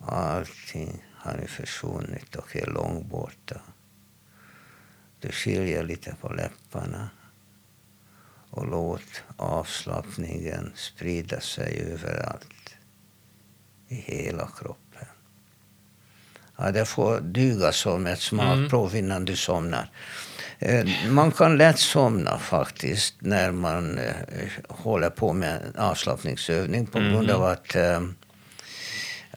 Allting 0.00 1.04
har 1.14 1.36
nu 1.36 1.46
försvunnit 1.46 2.36
och 2.36 2.56
är 2.56 2.66
långt 2.66 3.06
borta. 3.06 3.60
Du 5.20 5.28
skiljer 5.32 5.84
lite 5.84 6.16
på 6.20 6.28
läpparna 6.28 7.10
och 8.50 8.66
låt 8.66 9.22
avslappningen 9.36 10.72
sprida 10.74 11.40
sig 11.40 11.92
överallt 11.92 12.74
i 13.88 13.94
hela 13.94 14.50
kroppen. 14.58 15.06
Ja, 16.56 16.70
det 16.70 16.84
får 16.84 17.20
duga 17.20 17.72
som 17.72 18.06
ett 18.06 18.20
smakprov 18.20 18.90
mm. 18.90 19.04
innan 19.04 19.24
du 19.24 19.36
somnar. 19.36 19.90
Eh, 20.58 20.86
man 21.08 21.30
kan 21.30 21.56
lätt 21.56 21.78
somna 21.78 22.38
faktiskt 22.38 23.14
när 23.18 23.52
man 23.52 23.98
eh, 23.98 24.14
håller 24.68 25.10
på 25.10 25.32
med 25.32 25.60
avslappningsövning 25.76 26.86
på 26.86 26.98
grund 26.98 27.30
av 27.30 27.42
mm. 27.42 27.52
att 27.52 27.76
eh, 27.76 28.00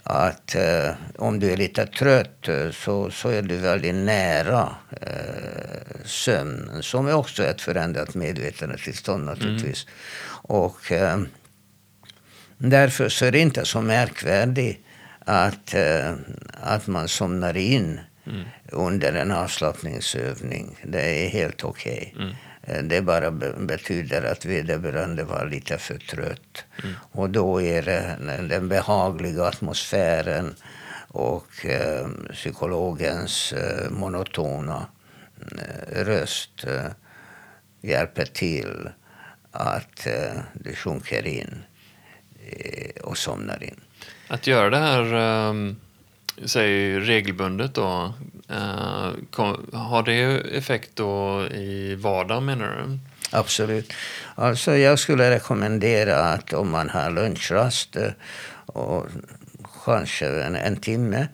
att 0.10 0.56
eh, 0.56 0.90
om 1.16 1.40
du 1.40 1.52
är 1.52 1.58
lite 1.58 1.86
trött 1.86 2.50
så, 2.72 3.12
så 3.12 3.30
är 3.30 3.42
du 3.42 3.58
väldigt 3.58 3.96
nära 3.96 4.76
eh, 5.02 6.06
sömn, 6.06 6.70
som 6.82 7.08
är 7.08 7.14
också 7.14 7.44
ett 7.44 7.62
förändrat 7.62 8.16
medvetandetillstånd 8.16 9.26
naturligtvis. 9.26 9.86
Mm. 9.86 9.96
Och 10.62 10.92
eh, 10.92 11.22
därför 12.58 13.10
så 13.10 13.26
är 13.26 13.32
det 13.32 13.40
inte 13.40 13.66
så 13.66 13.82
märkvärdigt 13.82 14.86
att, 15.20 15.74
eh, 15.74 16.14
att 16.62 16.88
man 16.88 17.08
somnar 17.08 17.58
in 17.58 18.00
mm. 18.30 18.46
under 18.72 19.14
en 19.14 19.32
avslappningsövning. 19.32 20.78
Det 20.84 21.26
är 21.26 21.30
helt 21.30 21.64
okej. 21.64 22.14
Okay. 22.16 22.26
Mm. 22.26 22.36
Eh, 22.68 22.84
det 22.84 23.02
bara 23.02 23.32
betyder 23.58 24.32
att 24.32 24.46
vederbörande 24.46 25.24
var 25.24 25.46
lite 25.46 25.78
för 25.78 25.98
trött. 25.98 26.66
Mm. 26.84 26.96
Och 27.12 27.30
då 27.30 27.62
är 27.62 27.82
det 27.82 28.18
den 28.50 28.70
behagliga 28.70 29.44
atmosfären 29.44 30.56
och 31.08 31.66
eh, 31.66 32.08
psykologens 32.32 33.54
eh, 33.54 33.90
monotona 33.90 34.86
eh, 35.58 36.04
röst 36.06 36.64
eh, 36.68 36.86
hjälper 37.82 38.26
till 38.26 38.90
att 39.52 40.08
eh, 40.08 40.42
du 40.54 40.76
sjunker 40.76 41.28
in 41.28 41.64
och 43.04 43.18
somnar 43.18 43.64
in. 43.64 43.80
Att 44.28 44.48
göra 44.48 44.70
det 44.70 44.78
här 44.78 45.14
um 45.50 45.80
säg 46.46 47.00
regelbundet 47.00 47.74
då, 47.74 48.14
eh, 48.50 49.10
kom, 49.32 49.70
har 49.74 50.04
det 50.04 50.22
effekt 50.58 50.92
då 50.94 51.46
i 51.46 51.96
vardagen 51.96 52.46
menar 52.46 52.68
du? 52.68 53.00
Absolut. 53.32 53.94
Alltså 54.36 54.76
jag 54.76 55.00
skulle 55.00 55.32
rekommendera 55.32 56.18
att 56.18 56.54
om 56.54 56.72
man 56.72 56.90
har 56.90 57.12
lunchrast 57.12 57.96
eh, 57.96 58.12
och 58.66 59.06
kanske 59.86 60.28
en, 60.28 60.56
en 60.56 60.76
timme 60.76 61.28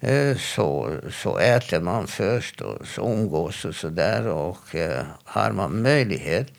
eh, 0.00 0.36
så, 0.36 0.96
så 1.10 1.38
äter 1.38 1.80
man 1.80 2.06
först 2.06 2.60
och 2.60 2.86
så 2.86 3.12
umgås 3.12 3.64
och 3.64 3.74
sådär. 3.74 4.26
Och 4.26 4.74
eh, 4.74 5.04
har 5.24 5.52
man 5.52 5.82
möjlighet 5.82 6.52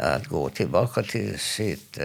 att 0.00 0.26
gå 0.26 0.48
tillbaka 0.48 1.02
till 1.02 1.38
sitt 1.38 1.98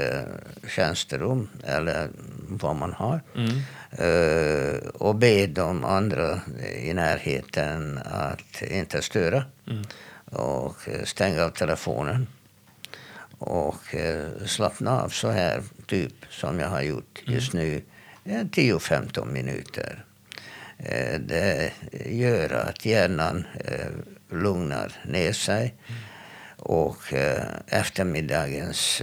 tjänsterum 0.68 1.50
eller 1.64 2.10
vad 2.48 2.76
man 2.76 2.94
har. 2.94 3.22
Mm. 3.36 3.62
Uh, 4.00 4.88
och 4.88 5.16
be 5.16 5.48
de 5.48 5.86
andra 5.86 6.42
i 6.76 6.94
närheten 6.94 8.00
att 8.06 8.62
inte 8.62 9.02
störa. 9.02 9.44
Mm. 9.68 9.84
Och 10.26 10.76
stänga 11.04 11.44
av 11.44 11.50
telefonen. 11.50 12.28
Och 13.38 13.96
uh, 13.96 14.46
slappna 14.46 15.02
av 15.02 15.10
så 15.10 15.30
här, 15.30 15.64
typ 15.86 16.14
som 16.30 16.60
jag 16.60 16.70
har 16.70 16.82
gjort 16.82 17.22
mm. 17.24 17.36
just 17.36 17.54
nu. 17.54 17.82
10-15 18.24 19.32
minuter. 19.32 20.06
Det 21.20 21.72
gör 22.06 22.54
att 22.54 22.86
hjärnan 22.86 23.48
lugnar 24.30 24.92
ner 25.06 25.34
sig. 25.34 25.76
Mm. 25.88 26.02
Och 26.58 27.14
eftermiddagens 27.68 29.02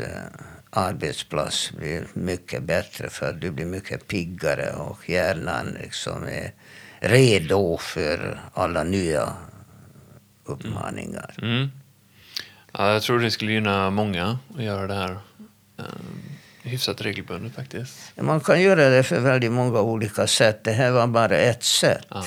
arbetsplats 0.71 1.73
blir 1.73 2.07
mycket 2.15 2.63
bättre 2.63 3.09
för 3.09 3.33
du 3.33 3.51
blir 3.51 3.67
mycket 3.67 4.09
piggare 4.09 4.73
och 4.73 5.11
hjärnan 5.11 5.77
liksom 5.83 6.25
är 6.25 6.53
redo 7.01 7.79
för 7.79 8.41
alla 8.55 8.85
nya 8.85 9.33
uppmaningar. 10.45 11.35
Mm. 11.39 11.57
Mm. 11.57 11.71
Ja, 12.73 12.93
jag 12.93 13.03
tror 13.03 13.19
det 13.21 13.31
skulle 13.31 13.53
gynna 13.53 13.91
många 13.91 14.39
att 14.57 14.63
göra 14.63 14.87
det 14.87 14.95
här 14.95 15.19
eh, 15.79 15.85
hyfsat 16.69 17.01
regelbundet 17.01 17.55
faktiskt. 17.55 18.13
Man 18.21 18.41
kan 18.41 18.63
göra 18.63 18.89
det 18.89 19.03
för 19.03 19.21
väldigt 19.21 19.53
många 19.53 19.81
olika 19.81 20.27
sätt. 20.27 20.65
Det 20.65 20.73
här 20.73 20.91
var 20.91 21.07
bara 21.07 21.37
ett 21.37 21.63
sätt. 21.63 22.07
Ja. 22.11 22.25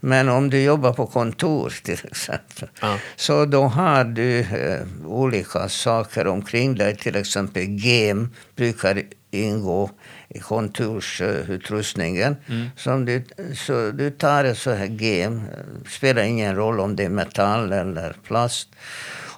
Men 0.00 0.28
om 0.28 0.50
du 0.50 0.62
jobbar 0.62 0.92
på 0.92 1.06
kontor 1.06 1.74
till 1.82 2.00
exempel, 2.10 2.68
ja. 2.80 2.98
så 3.16 3.44
då 3.44 3.62
har 3.62 4.04
du 4.04 4.40
eh, 4.40 4.80
olika 5.06 5.68
saker 5.68 6.26
omkring 6.26 6.74
dig. 6.74 6.96
Till 6.96 7.16
exempel 7.16 7.62
gem 7.62 8.30
brukar 8.56 9.02
ingå 9.30 9.90
i 10.28 10.38
kontorsutrustningen. 10.38 12.36
Mm. 12.48 12.68
Som 12.76 13.04
du, 13.04 13.24
så 13.54 13.90
du 13.90 14.10
tar 14.10 14.44
ett 14.44 14.58
så 14.58 14.70
här 14.70 14.86
gem, 14.86 15.42
spelar 15.88 16.22
ingen 16.22 16.56
roll 16.56 16.80
om 16.80 16.96
det 16.96 17.04
är 17.04 17.08
metall 17.08 17.72
eller 17.72 18.16
plast. 18.26 18.68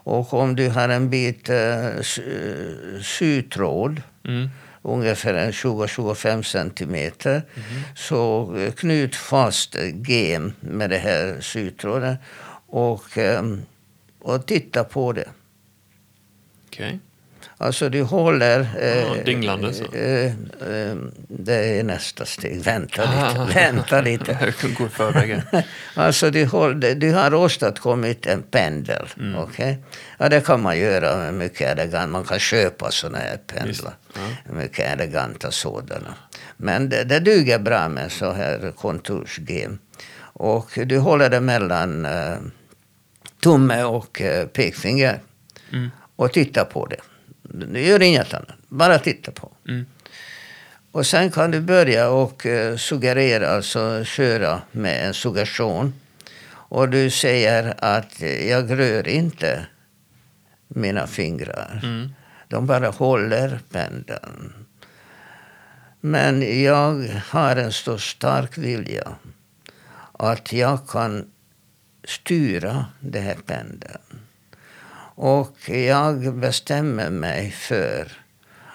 Och 0.04 0.34
om 0.34 0.56
du 0.56 0.68
har 0.68 0.88
en 0.88 1.10
bit 1.10 1.48
eh, 1.48 1.88
sytråd 3.02 4.02
mm 4.24 4.48
ungefär 4.84 5.52
20-25 5.52 6.42
centimeter. 6.42 7.42
Mm. 7.54 7.82
Så 7.96 8.54
eh, 8.56 8.72
knut 8.72 9.16
fast 9.16 9.76
gem 10.06 10.52
med 10.60 10.90
det 10.90 10.98
här 10.98 11.40
sytråden 11.40 12.16
och, 12.66 13.18
ehm, 13.18 13.62
och 14.18 14.46
titta 14.46 14.84
på 14.84 15.12
det. 15.12 15.28
Okay. 16.68 16.98
Alltså 17.58 17.88
du 17.88 18.02
håller... 18.02 18.68
Ja, 18.80 19.16
eh, 19.16 19.24
dinglande 19.24 19.72
så. 19.72 19.84
Eh, 19.94 20.24
eh, 20.24 20.96
det 21.28 21.78
är 21.78 21.84
nästa 21.84 22.24
steg. 22.24 22.60
Vänta 22.62 23.02
lite. 23.46 23.54
Vänta 23.54 24.00
lite. 24.00 24.38
Jag 24.40 25.64
alltså 25.94 26.30
du, 26.30 26.46
håller, 26.46 26.94
du 26.94 27.12
har 27.12 27.34
åstadkommit 27.34 28.26
en 28.26 28.42
pendel. 28.42 29.08
Mm. 29.18 29.38
Okay? 29.38 29.76
Ja, 30.18 30.28
det 30.28 30.40
kan 30.40 30.62
man 30.62 30.78
göra 30.78 31.16
med 31.16 31.34
mycket 31.34 31.60
elegant. 31.60 32.12
Man 32.12 32.24
kan 32.24 32.38
köpa 32.38 32.90
sådana 32.90 33.18
här 33.18 33.36
pendlar. 33.36 33.94
Ja. 34.14 34.54
Mycket 34.54 34.92
eleganta 34.92 35.50
sådana. 35.50 36.14
Men 36.56 36.88
det, 36.88 37.04
det 37.04 37.20
duger 37.20 37.58
bra 37.58 37.88
med 37.88 38.12
så 38.12 38.32
här 38.32 38.72
kontorsgem. 38.76 39.78
Och 40.16 40.70
du 40.86 40.98
håller 40.98 41.30
det 41.30 41.40
mellan 41.40 42.06
uh, 42.06 42.36
tumme 43.42 43.82
och 43.82 44.20
uh, 44.20 44.46
pekfinger. 44.46 45.20
Mm. 45.72 45.90
Och 46.16 46.32
tittar 46.32 46.64
på 46.64 46.86
det. 46.86 47.00
Du 47.54 47.80
gör 47.80 48.02
inget 48.02 48.34
annat. 48.34 48.56
Bara 48.68 48.98
titta 48.98 49.32
på. 49.32 49.52
Mm. 49.68 49.86
Och 50.92 51.06
sen 51.06 51.30
kan 51.30 51.50
du 51.50 51.60
börja 51.60 52.08
och 52.08 52.46
uh, 52.46 52.76
suggerera, 52.76 53.48
alltså 53.48 54.04
köra 54.04 54.62
med 54.72 55.06
en 55.06 55.14
suggestion. 55.14 55.94
Och 56.48 56.88
du 56.88 57.10
säger 57.10 57.74
att 57.78 58.20
jag 58.48 58.78
rör 58.78 59.08
inte 59.08 59.66
mina 60.68 61.06
fingrar. 61.06 61.80
Mm. 61.82 62.14
De 62.48 62.66
bara 62.66 62.88
håller 62.88 63.60
pendeln. 63.72 64.52
Men 66.00 66.62
jag 66.62 67.08
har 67.28 67.56
en 67.56 67.72
så 67.72 67.98
stark 67.98 68.58
vilja 68.58 69.16
att 70.12 70.52
jag 70.52 70.88
kan 70.88 71.30
styra 72.04 72.86
den 73.00 73.22
här 73.22 73.36
pendeln. 73.46 74.23
Och 75.14 75.68
jag 75.68 76.34
bestämmer 76.34 77.10
mig 77.10 77.50
för 77.50 78.12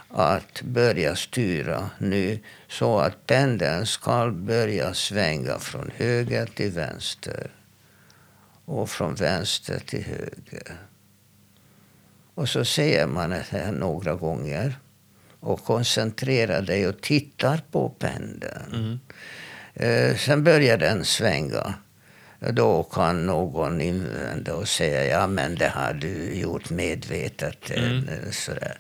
att 0.10 0.62
börja 0.62 1.16
styra 1.16 1.90
nu 1.98 2.40
så 2.68 3.00
att 3.00 3.28
pendeln 3.28 3.86
ska 3.86 4.32
börja 4.32 4.94
svänga 4.94 5.60
från 5.60 5.92
höger 5.96 6.46
till 6.46 6.72
vänster 6.72 7.52
och 8.66 8.90
från 8.90 9.16
vänster 9.16 9.80
till 9.80 10.04
höger. 10.04 10.78
Och 12.36 12.50
så 12.50 12.66
säger 12.66 13.08
man 13.08 13.30
det 13.30 13.46
här 13.50 13.72
några 13.72 14.16
gånger 14.16 14.80
och 15.40 15.64
koncentrerar 15.64 16.62
dig 16.62 16.88
och 16.88 17.02
tittar 17.02 17.62
på 17.72 17.90
pendeln. 17.90 18.74
Mm. 18.74 19.00
Eh, 19.74 20.18
sen 20.18 20.44
börjar 20.44 20.78
den 20.78 21.06
svänga. 21.06 21.74
Då 22.40 22.84
kan 22.84 23.26
någon 23.26 23.82
invända 23.82 24.56
och 24.56 24.68
säga 24.68 25.06
ja 25.06 25.28
men 25.28 25.56
det 25.56 25.68
har 25.68 25.94
du 25.94 26.34
gjort 26.34 26.70
medvetet. 26.70 27.72
Eh, 27.72 27.92
mm. 27.92 28.06
Sådär. 28.32 28.80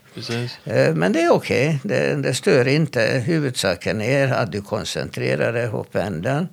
Eh, 0.63 0.95
men 0.95 1.13
det 1.13 1.21
är 1.21 1.31
okej, 1.31 1.67
okay. 1.67 1.79
det, 1.83 2.15
det 2.15 2.33
stör 2.33 2.67
inte. 2.67 3.23
Huvudsaken 3.25 4.01
är 4.01 4.27
att 4.27 4.51
du 4.51 4.61
koncentrerar 4.61 5.53
dig 5.53 5.69
på 5.69 5.83
pendeln 5.83 6.47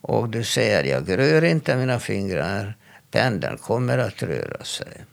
och 0.00 0.28
du 0.28 0.44
säger 0.44 0.84
jag 0.84 1.18
rör 1.18 1.44
inte 1.44 1.76
mina 1.76 2.00
fingrar. 2.00 2.76
Pendeln 3.10 3.58
kommer 3.58 3.98
att 3.98 4.22
röra 4.22 4.64
sig. 4.64 5.04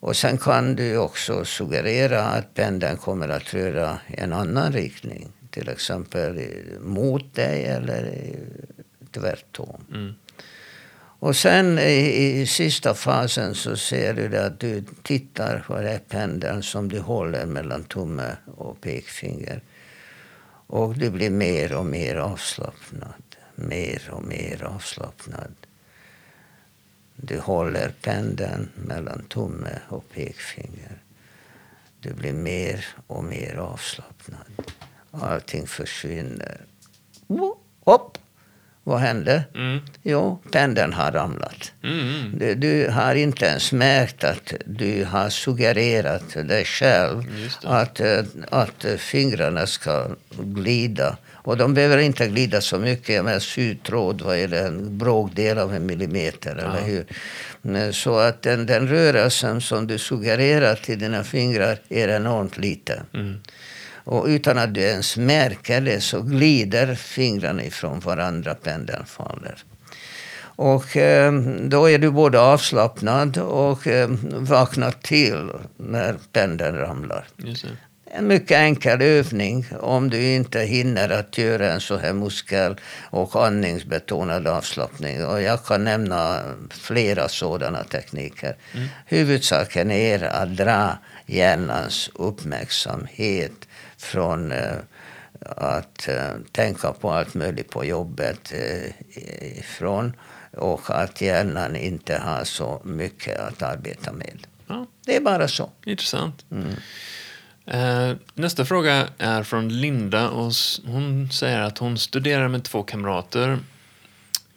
Och 0.00 0.16
sen 0.16 0.38
kan 0.38 0.74
du 0.74 0.96
också 0.96 1.44
suggerera 1.44 2.22
att 2.22 2.54
pendeln 2.54 2.96
kommer 2.96 3.28
att 3.28 3.54
röra 3.54 3.98
en 4.06 4.32
annan 4.32 4.72
riktning. 4.72 5.32
till 5.50 5.68
exempel 5.68 6.48
mot 6.80 7.34
dig 7.34 7.64
eller 7.64 8.14
tvärtom. 9.12 9.84
Mm. 9.90 10.14
Och 11.22 11.36
sen 11.36 11.78
i, 11.78 12.40
i 12.40 12.46
sista 12.46 12.94
fasen 12.94 13.54
så 13.54 13.76
ser 13.76 14.14
du 14.14 14.38
att 14.38 14.60
du 14.60 14.84
tittar 15.02 15.64
på 15.66 15.80
den 15.80 16.00
pendeln 16.08 16.62
som 16.62 16.88
du 16.88 17.00
håller 17.00 17.46
mellan 17.46 17.84
tumme 17.84 18.36
och 18.56 18.80
pekfinger. 18.80 19.62
Och 20.66 20.94
du 20.94 21.10
blir 21.10 21.30
mer 21.30 21.74
och 21.74 21.86
mer 21.86 22.16
avslappnad. 22.16 23.22
Mer 23.54 24.10
och 24.10 24.24
mer 24.24 24.64
avslappnad. 24.64 25.54
Du 27.16 27.38
håller 27.38 27.92
pendeln 28.02 28.70
mellan 28.74 29.24
tumme 29.24 29.78
och 29.88 30.10
pekfinger. 30.10 31.02
Du 32.00 32.14
blir 32.14 32.32
mer 32.32 32.86
och 33.06 33.24
mer 33.24 33.56
avslappnad. 33.56 34.72
Allting 35.10 35.66
försvinner. 35.66 36.60
Hopp! 37.84 38.18
Vad 38.84 38.98
hände? 38.98 39.44
Mm. 39.54 39.80
Jo, 40.02 40.42
pendeln 40.52 40.92
har 40.92 41.12
ramlat. 41.12 41.72
Mm. 41.84 42.38
Du, 42.38 42.54
du, 42.54 42.90
har 42.90 43.14
inte 43.14 43.46
ens 43.46 43.72
märkt 43.72 44.24
att 44.24 44.54
du 44.66 45.04
har 45.04 45.28
suggererat 45.28 46.48
dig 46.48 46.64
själv 46.64 47.22
att, 47.62 48.00
eh, 48.00 48.24
att 48.50 48.84
fingrarna 48.98 49.66
ska 49.66 50.06
glida. 50.38 51.16
Och 51.44 51.56
de 51.56 51.74
behöver 51.74 51.98
inte 51.98 52.28
glida 52.28 52.60
så 52.60 52.78
mycket. 52.78 53.24
Med 53.24 53.42
sytråd 53.42 54.20
vad 54.20 54.36
är 54.36 54.48
det, 54.48 54.60
en 54.60 54.98
bråkdel 54.98 55.58
av 55.58 55.74
en 55.74 55.86
millimeter. 55.86 56.56
Eller 56.56 56.82
hur? 56.82 57.04
Men 57.62 57.92
Så 57.92 58.18
att 58.18 58.42
den, 58.42 58.66
den 58.66 58.88
rörelsen 58.88 59.60
som 59.60 59.86
du 59.86 59.98
suggererar 59.98 60.74
till 60.74 60.98
dina 60.98 61.24
fingrar 61.24 61.78
är 61.88 62.08
enormt 62.08 62.58
liten. 62.58 63.00
Mm. 63.14 63.40
Och 64.04 64.26
utan 64.26 64.58
att 64.58 64.74
du 64.74 64.80
ens 64.80 65.16
märker 65.16 65.80
det 65.80 66.00
så 66.00 66.22
glider 66.22 66.94
fingrarna 66.94 67.64
ifrån 67.64 68.00
varandra, 68.00 68.54
pendeln 68.54 69.04
faller. 69.06 69.64
Och 70.56 70.96
eh, 70.96 71.32
då 71.60 71.90
är 71.90 71.98
du 71.98 72.10
både 72.10 72.40
avslappnad 72.40 73.38
och 73.38 73.86
eh, 73.86 74.08
vaknar 74.32 74.90
till 74.90 75.50
när 75.76 76.14
pendeln 76.32 76.76
ramlar. 76.76 77.26
En 78.14 78.26
mycket 78.26 78.58
enkel 78.58 79.02
övning 79.02 79.66
om 79.80 80.10
du 80.10 80.22
inte 80.22 80.60
hinner 80.60 81.08
att 81.08 81.38
göra 81.38 81.72
en 81.72 81.80
så 81.80 81.96
här 81.96 82.12
muskel 82.12 82.76
och 83.10 83.46
andningsbetonad 83.46 84.46
avslappning. 84.46 85.26
Och 85.26 85.42
jag 85.42 85.64
kan 85.64 85.84
nämna 85.84 86.40
flera 86.70 87.28
sådana 87.28 87.84
tekniker. 87.84 88.56
Huvudsaken 89.06 89.90
är 89.90 90.22
att 90.22 90.56
dra 90.56 90.98
hjärnans 91.26 92.10
uppmärksamhet 92.14 93.68
från 94.02 94.52
eh, 94.52 94.76
att 95.56 96.08
eh, 96.08 96.30
tänka 96.52 96.92
på 96.92 97.10
allt 97.10 97.34
möjligt 97.34 97.70
på 97.70 97.84
jobbet 97.84 98.52
eh, 98.52 99.58
ifrån 99.58 100.12
och 100.56 100.90
att 101.02 101.20
hjärnan 101.20 101.76
inte 101.76 102.18
har 102.18 102.44
så 102.44 102.80
mycket 102.84 103.38
att 103.38 103.62
arbeta 103.62 104.12
med. 104.12 104.46
Ja, 104.66 104.86
Det 105.06 105.16
är 105.16 105.20
bara 105.20 105.48
så. 105.48 105.70
intressant. 105.84 106.44
Eh, 107.66 108.12
nästa 108.34 108.64
fråga 108.64 109.08
är 109.18 109.42
från 109.42 109.68
Linda. 109.80 110.28
och 110.30 110.52
Hon 110.86 111.30
säger 111.32 111.60
att 111.60 111.78
hon 111.78 111.98
studerar 111.98 112.48
med 112.48 112.64
två 112.64 112.82
kamrater. 112.82 113.58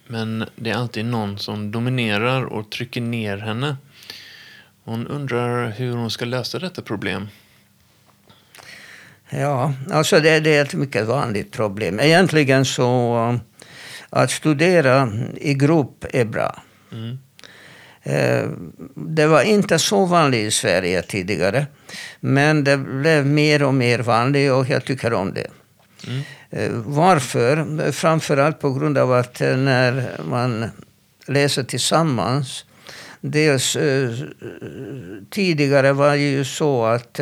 Men 0.07 0.45
det 0.55 0.69
är 0.69 0.75
alltid 0.75 1.05
någon 1.05 1.39
som 1.39 1.71
dominerar 1.71 2.43
och 2.45 2.69
trycker 2.71 3.01
ner 3.01 3.37
henne. 3.37 3.77
Hon 4.83 5.07
undrar 5.07 5.69
hur 5.71 5.91
hon 5.95 6.11
ska 6.11 6.25
lösa 6.25 6.59
detta 6.59 6.81
problem. 6.81 7.27
Ja, 9.29 9.73
alltså 9.91 10.19
det, 10.19 10.39
det 10.39 10.55
är 10.55 10.61
ett 10.61 10.73
mycket 10.73 11.05
vanligt 11.05 11.51
problem. 11.51 11.99
Egentligen 11.99 12.65
så 12.65 13.39
att 14.09 14.31
studera 14.31 15.11
i 15.37 15.53
grupp 15.53 16.05
är 16.13 16.25
bra. 16.25 16.61
Mm. 16.91 17.17
Eh, 18.03 18.49
Det 18.95 19.27
var 19.27 19.41
inte 19.41 19.79
så 19.79 20.05
vanligt 20.05 20.47
i 20.47 20.51
Sverige 20.51 21.01
tidigare. 21.01 21.65
Men 22.19 22.63
det 22.63 22.77
blev 22.77 23.25
mer 23.25 23.63
och 23.63 23.73
mer 23.73 23.99
vanligt 23.99 24.51
och 24.51 24.69
jag 24.69 24.85
tycker 24.85 25.13
om 25.13 25.33
det. 25.33 25.47
Mm. 26.07 26.21
Eh, 26.49 26.71
Varför? 26.85 27.91
Framförallt 27.91 28.59
på 28.59 28.73
grund 28.73 28.97
av 28.97 29.13
att 29.13 29.41
eh, 29.41 29.57
när 29.57 30.09
man 30.29 30.65
läser 31.27 31.63
tillsammans. 31.63 32.65
Dels 33.21 33.77
tidigare 35.29 35.93
var 35.93 36.09
det 36.09 36.17
ju 36.17 36.45
så 36.45 36.85
att 36.85 37.19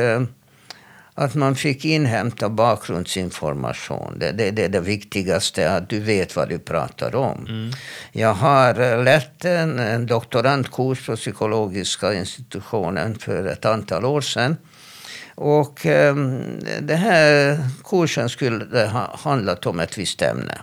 att 1.16 1.36
man 1.36 1.56
fick 1.56 1.86
inhämta 1.86 2.50
bakgrundsinformation. 2.50 4.20
Det, 4.20 4.32
det, 4.32 4.52
det 4.52 4.66
är 4.66 4.70
det 4.70 4.80
viktigaste, 4.80 5.72
att 5.72 5.90
du 5.90 6.00
vet 6.00 6.36
vad 6.36 6.50
du 6.50 6.60
pratar 6.60 7.16
om. 7.16 7.46
Mm. 7.50 7.72
Jag 8.12 8.34
har 8.34 8.80
eh, 8.82 9.04
lett 9.04 9.46
en, 9.46 9.80
en 9.80 10.06
doktorandkurs 10.06 11.06
på 11.06 11.16
psykologiska 11.16 12.14
institutionen 12.14 13.16
för 13.20 13.46
ett 13.46 13.66
antal 13.66 14.06
år 14.06 14.22
sedan. 14.22 14.58
Och 15.36 15.86
eh, 15.86 16.16
den 16.82 16.98
här 16.98 17.58
kursen 17.84 18.30
skulle 18.30 18.86
ha 18.86 19.18
handlat 19.24 19.66
om 19.66 19.80
ett 19.80 19.98
visst 19.98 20.22
ämne. 20.22 20.58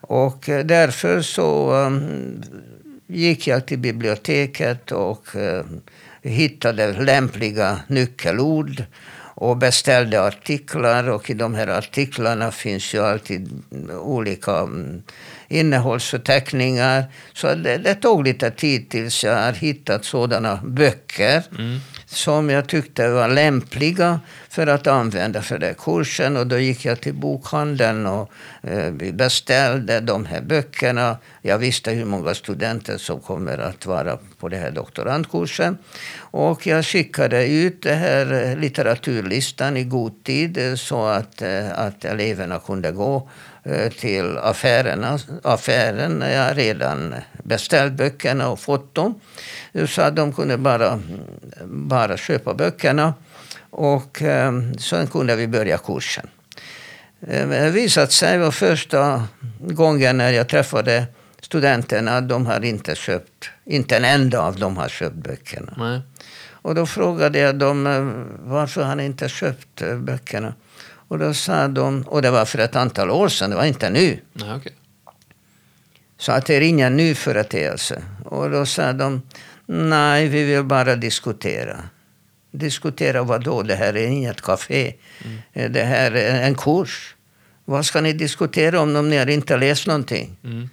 Och 0.00 0.48
eh, 0.48 0.64
därför 0.64 1.22
så 1.22 1.80
eh, 1.82 1.90
gick 3.06 3.46
jag 3.46 3.66
till 3.66 3.78
biblioteket 3.78 4.92
och 4.92 5.36
eh, 5.36 5.64
hittade 6.22 6.92
lämpliga 6.92 7.80
nyckelord 7.86 8.84
och 9.34 9.56
beställde 9.56 10.22
artiklar. 10.22 11.08
Och 11.08 11.30
i 11.30 11.34
de 11.34 11.54
här 11.54 11.66
artiklarna 11.66 12.50
finns 12.50 12.94
ju 12.94 12.98
alltid 12.98 13.62
olika 14.02 14.58
mm, 14.58 15.02
innehållsförteckningar. 15.48 17.04
Så 17.34 17.54
det, 17.54 17.76
det 17.78 17.94
tog 17.94 18.24
lite 18.24 18.50
tid 18.50 18.90
tills 18.90 19.24
jag 19.24 19.36
har 19.36 19.52
hittat 19.52 20.04
sådana 20.04 20.60
böcker 20.64 21.42
Mm 21.58 21.80
som 22.12 22.50
jag 22.50 22.68
tyckte 22.68 23.08
var 23.08 23.28
lämpliga 23.28 24.20
för 24.48 24.66
att 24.66 24.86
använda 24.86 25.42
för 25.42 25.58
den 25.58 25.74
kursen. 25.74 26.36
Och 26.36 26.46
då 26.46 26.58
gick 26.58 26.84
jag 26.84 27.00
till 27.00 27.14
bokhandeln 27.14 28.06
och 28.06 28.30
eh, 28.62 28.92
vi 28.92 29.12
beställde 29.12 30.00
de 30.00 30.26
här 30.26 30.40
böckerna. 30.40 31.18
Jag 31.42 31.58
visste 31.58 31.90
hur 31.90 32.04
många 32.04 32.34
studenter 32.34 32.98
som 32.98 33.20
kommer 33.20 33.58
att 33.58 33.86
vara 33.86 34.18
på 34.38 34.48
den 34.48 34.60
här 34.60 34.70
doktorandkursen. 34.70 35.78
Och 36.18 36.66
jag 36.66 36.84
skickade 36.84 37.46
ut 37.48 37.82
den 37.82 37.98
här 37.98 38.32
eh, 38.32 38.58
litteraturlistan 38.58 39.76
i 39.76 39.84
god 39.84 40.24
tid 40.24 40.58
eh, 40.58 40.74
så 40.74 41.04
att, 41.04 41.42
att 41.72 42.04
eleverna 42.04 42.58
kunde 42.58 42.92
gå 42.92 43.28
till 43.98 44.38
affärerna, 44.38 45.18
affären 45.42 46.12
när 46.18 46.32
jag 46.32 46.58
redan 46.58 47.14
beställt 47.44 47.92
böckerna 47.92 48.48
och 48.48 48.60
fått 48.60 48.94
dem. 48.94 49.20
Så 49.88 50.02
att 50.02 50.16
de 50.16 50.32
kunde 50.32 50.56
bara, 50.58 51.00
bara 51.64 52.16
köpa 52.16 52.54
böckerna. 52.54 53.14
Och 53.70 54.22
eh, 54.22 54.52
sen 54.78 55.06
kunde 55.06 55.36
vi 55.36 55.46
börja 55.48 55.78
kursen. 55.78 56.26
Eh, 57.26 57.48
Det 57.48 57.70
visade 57.70 58.06
sig 58.10 58.38
var 58.38 58.50
första 58.50 59.28
gången 59.60 60.16
när 60.18 60.32
jag 60.32 60.48
träffade 60.48 61.06
studenterna 61.40 62.16
att 62.16 62.28
de 62.28 62.46
har 62.46 62.64
inte 62.64 62.94
köpt, 62.94 63.50
inte 63.64 63.96
en 63.96 64.04
enda 64.04 64.40
av 64.40 64.56
dem 64.56 64.76
har 64.76 64.88
köpt 64.88 65.16
böckerna. 65.16 65.74
Nej. 65.76 66.00
Och 66.64 66.74
då 66.74 66.86
frågade 66.86 67.38
jag 67.38 67.58
dem 67.58 67.86
eh, 67.86 68.24
varför 68.50 68.82
han 68.82 69.00
inte 69.00 69.28
köpt 69.28 69.82
eh, 69.82 69.96
böckerna. 69.96 70.54
Och 71.12 71.18
då 71.18 71.34
sa 71.34 71.68
de, 71.68 72.02
och 72.02 72.22
det 72.22 72.30
var 72.30 72.44
för 72.44 72.58
ett 72.58 72.76
antal 72.76 73.10
år 73.10 73.28
sedan, 73.28 73.50
det 73.50 73.56
var 73.56 73.64
inte 73.64 73.90
nu. 73.90 74.20
Nej, 74.32 74.54
okej. 74.56 74.72
Så 76.18 76.32
att 76.32 76.46
det 76.46 76.54
är 76.54 76.60
ingen 76.60 76.96
ny 76.96 77.14
företeelse. 77.14 78.02
Och 78.24 78.50
då 78.50 78.66
sa 78.66 78.92
de, 78.92 79.22
nej 79.66 80.28
vi 80.28 80.44
vill 80.44 80.64
bara 80.64 80.96
diskutera. 80.96 81.76
Diskutera 82.50 83.22
vad 83.22 83.44
då? 83.44 83.62
Det 83.62 83.74
här 83.74 83.96
är 83.96 84.06
inget 84.06 84.40
café. 84.40 84.94
Det 85.52 85.84
här 85.84 86.12
är 86.12 86.42
en 86.42 86.54
kurs. 86.54 87.14
Vad 87.64 87.86
ska 87.86 88.00
ni 88.00 88.12
diskutera 88.12 88.80
om 88.80 88.96
om 88.96 89.10
ni 89.10 89.16
har 89.16 89.30
inte 89.30 89.56
läst 89.56 89.86
någonting? 89.86 90.36
Mm. 90.44 90.68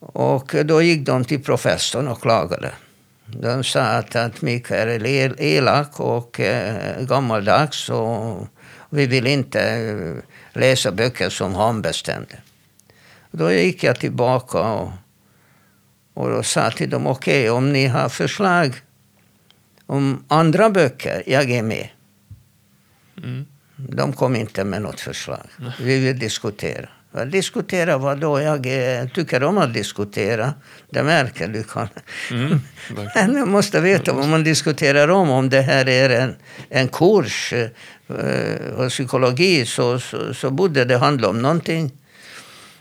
Och 0.00 0.54
då 0.64 0.82
gick 0.82 1.06
de 1.06 1.24
till 1.24 1.42
professorn 1.42 2.08
och 2.08 2.22
klagade. 2.22 2.72
De 3.26 3.64
sa 3.64 3.80
att, 3.80 4.16
att 4.16 4.42
Mikael 4.42 4.88
är 4.88 5.06
el- 5.06 5.36
elak 5.38 6.00
och 6.00 6.40
eh, 6.40 7.00
gammaldags 7.00 7.90
och 7.90 8.48
vi 8.94 9.06
vill 9.06 9.26
inte 9.26 9.60
eh, 9.60 10.60
läsa 10.60 10.92
böcker 10.92 11.30
som 11.30 11.54
han 11.54 11.82
bestämde. 11.82 12.38
Då 13.30 13.52
gick 13.52 13.84
jag 13.84 14.00
tillbaka 14.00 14.58
och, 14.58 14.90
och 16.14 16.30
då 16.30 16.42
sa 16.42 16.70
till 16.70 16.90
dem, 16.90 17.06
okej 17.06 17.50
om 17.50 17.72
ni 17.72 17.86
har 17.86 18.08
förslag 18.08 18.74
om 19.86 20.24
andra 20.28 20.70
böcker, 20.70 21.22
jag 21.26 21.50
är 21.50 21.62
med. 21.62 21.88
Mm. 23.22 23.46
De 23.76 24.12
kom 24.12 24.36
inte 24.36 24.64
med 24.64 24.82
något 24.82 25.00
förslag. 25.00 25.46
Vi 25.80 26.00
vill 26.00 26.18
diskutera. 26.18 26.88
Diskutera 27.26 27.98
vad 27.98 28.18
då? 28.18 28.40
Jag 28.40 28.66
eh, 28.66 29.08
tycker 29.08 29.42
om 29.42 29.58
att 29.58 29.74
diskutera. 29.74 30.54
Det 30.90 31.02
märker 31.02 31.48
du. 31.48 31.62
Kan. 31.62 31.88
Mm, 32.30 32.60
Men 33.14 33.32
man 33.32 33.50
måste 33.50 33.80
veta 33.80 34.12
vad 34.12 34.28
man 34.28 34.44
diskuterar 34.44 35.08
om. 35.08 35.30
Om 35.30 35.50
det 35.50 35.60
här 35.60 35.88
är 35.88 36.10
en, 36.10 36.36
en 36.68 36.88
kurs 36.88 37.54
eh, 38.08 38.88
psykologi 38.88 39.66
så, 39.66 39.98
så, 39.98 40.34
så 40.34 40.50
borde 40.50 40.84
det 40.84 40.96
handla 40.96 41.28
om 41.28 41.42
någonting. 41.42 41.92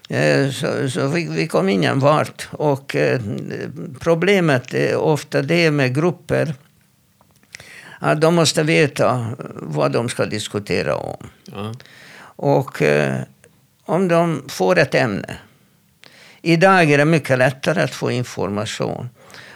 Eh, 0.10 0.50
så, 0.50 0.90
så 0.90 1.08
vi, 1.08 1.28
vi, 1.32 1.48
kom 1.48 1.70
ingen 1.70 2.00
vart. 2.00 2.48
Och 2.52 2.96
eh, 2.96 3.22
problemet 4.00 4.74
är 4.74 4.96
ofta 4.96 5.42
det 5.42 5.72
med 5.72 5.96
grupper. 5.96 6.54
Att 8.00 8.22
de 8.22 8.36
måste 8.36 8.64
veta 8.64 9.28
vad 9.54 9.92
de 9.92 10.10
ska 10.10 10.26
diskutera 10.26 10.96
om. 10.96 11.28
Ja. 11.46 11.74
Och 12.36 12.82
om 13.86 14.08
de 14.08 14.44
får 14.48 14.80
ett 14.80 14.96
ämne. 14.96 15.38
Idag 16.42 16.92
är 16.92 16.98
det 16.98 17.06
mycket 17.06 17.38
lättare 17.38 17.82
att 17.82 17.94
få 17.94 18.12
information. 18.12 19.10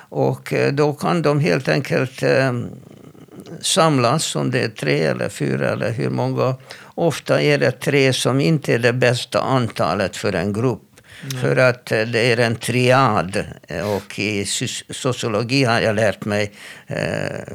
Och 0.10 0.54
då 0.72 0.94
kan 0.94 1.22
de 1.22 1.40
helt 1.40 1.68
enkelt 1.68 2.24
samlas, 3.62 4.36
om 4.36 4.52
det 4.52 4.62
är 4.62 4.70
tre 4.70 5.04
eller 5.04 5.30
fyra 5.30 5.70
eller 5.70 5.92
hur 5.92 6.10
många. 6.10 6.56
Ofta 6.96 7.42
är 7.42 7.58
det 7.58 7.72
tre 7.72 8.14
som 8.14 8.40
inte 8.40 8.74
är 8.74 8.80
det 8.80 8.94
bästa 8.94 9.42
antalet 9.42 10.18
för 10.18 10.34
en 10.34 10.54
grupp. 10.54 10.84
Mm. 11.24 11.42
För 11.42 11.58
att 11.58 11.92
eh, 11.92 12.02
det 12.02 12.32
är 12.32 12.40
en 12.40 12.56
triad. 12.56 13.44
Och 13.96 14.20
i 14.20 14.46
sociologi 14.90 15.64
har 15.64 15.82
jag 15.82 15.96
lärt 15.96 16.26
mig 16.26 16.52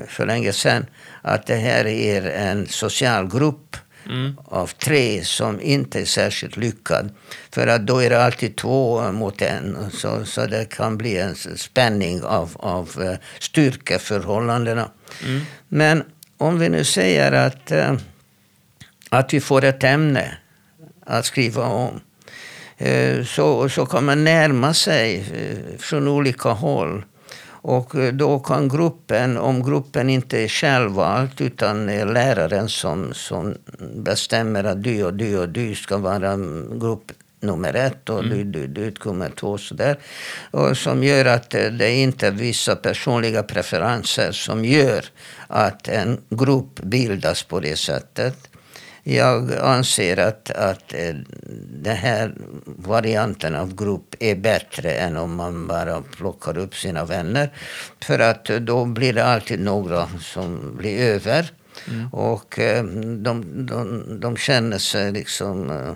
för 0.08 0.26
länge 0.26 0.52
sedan 0.52 0.86
att 1.22 1.46
det 1.46 1.56
här 1.56 1.86
är 1.86 2.22
en 2.22 2.66
social 2.66 3.28
grupp 3.28 3.76
mm. 4.06 4.36
av 4.44 4.66
tre 4.66 5.24
som 5.24 5.60
inte 5.60 6.00
är 6.00 6.04
särskilt 6.04 6.56
lyckad. 6.56 7.10
För 7.50 7.66
att 7.66 7.86
då 7.86 8.02
är 8.02 8.10
det 8.10 8.24
alltid 8.24 8.56
två 8.56 9.12
mot 9.12 9.42
en. 9.42 9.90
Så, 9.92 10.24
så 10.24 10.46
det 10.46 10.64
kan 10.64 10.98
bli 10.98 11.18
en 11.18 11.34
spänning 11.56 12.22
av, 12.22 12.50
av 12.56 13.02
eh, 13.02 13.16
styrkeförhållandena. 13.38 14.88
Mm. 15.24 15.40
Men 15.68 16.04
om 16.38 16.58
vi 16.58 16.68
nu 16.68 16.84
säger 16.84 17.32
att, 17.32 17.70
eh, 17.70 17.94
att 19.10 19.34
vi 19.34 19.40
får 19.40 19.64
ett 19.64 19.84
ämne 19.84 20.38
att 21.06 21.24
skriva 21.24 21.66
om. 21.66 22.00
Eh, 22.78 23.24
så, 23.24 23.68
så 23.68 23.86
kan 23.86 24.04
man 24.04 24.24
närma 24.24 24.74
sig 24.74 25.18
eh, 25.34 25.78
från 25.78 26.08
olika 26.08 26.48
håll. 26.48 27.04
Och 27.64 27.94
då 28.12 28.38
kan 28.38 28.68
gruppen, 28.68 29.38
om 29.38 29.62
gruppen 29.62 30.10
inte 30.10 30.38
är 30.38 30.48
självvald 30.48 31.40
utan 31.40 31.88
är 31.88 32.06
läraren 32.06 32.68
som, 32.68 33.14
som 33.14 33.54
bestämmer 33.94 34.64
att 34.64 34.82
du 34.82 35.04
och 35.04 35.14
du 35.14 35.38
och 35.38 35.48
du 35.48 35.74
ska 35.74 35.96
vara 35.98 36.36
grupp 36.80 37.12
nummer 37.42 37.74
ett 37.74 38.08
och 38.08 38.24
mm. 38.24 38.52
du, 38.52 38.66
du, 38.66 38.66
du 38.66 38.94
nummer 39.04 39.30
två. 39.30 39.58
Sådär. 39.58 39.98
Och 40.50 40.76
som 40.76 41.04
gör 41.04 41.24
att 41.24 41.54
eh, 41.54 41.64
det 41.64 41.86
är 41.86 42.02
inte 42.02 42.30
vissa 42.30 42.76
personliga 42.76 43.42
preferenser 43.42 44.32
som 44.32 44.64
gör 44.64 45.04
att 45.46 45.88
en 45.88 46.20
grupp 46.30 46.80
bildas 46.80 47.42
på 47.42 47.60
det 47.60 47.76
sättet. 47.76 48.48
Jag 49.04 49.52
anser 49.52 50.16
att, 50.16 50.50
att 50.50 50.94
eh, 50.94 51.14
den 51.82 51.96
här 51.96 52.34
varianten 52.64 53.54
av 53.54 53.76
grupp 53.76 54.14
är 54.18 54.34
bättre 54.34 54.92
än 54.92 55.16
om 55.16 55.34
man 55.34 55.66
bara 55.66 56.02
plockar 56.16 56.58
upp 56.58 56.74
sina 56.74 57.04
vänner. 57.04 57.50
För 58.04 58.18
att 58.18 58.44
då 58.44 58.84
blir 58.84 59.12
det 59.12 59.24
alltid 59.24 59.60
några 59.60 60.08
som 60.20 60.76
blir 60.76 60.98
över. 60.98 61.52
Mm. 61.88 62.08
Och 62.12 62.58
eh, 62.58 62.84
de, 62.84 63.66
de, 63.66 64.04
de 64.20 64.36
känner 64.36 64.78
sig 64.78 65.12
liksom 65.12 65.70
eh, 65.70 65.92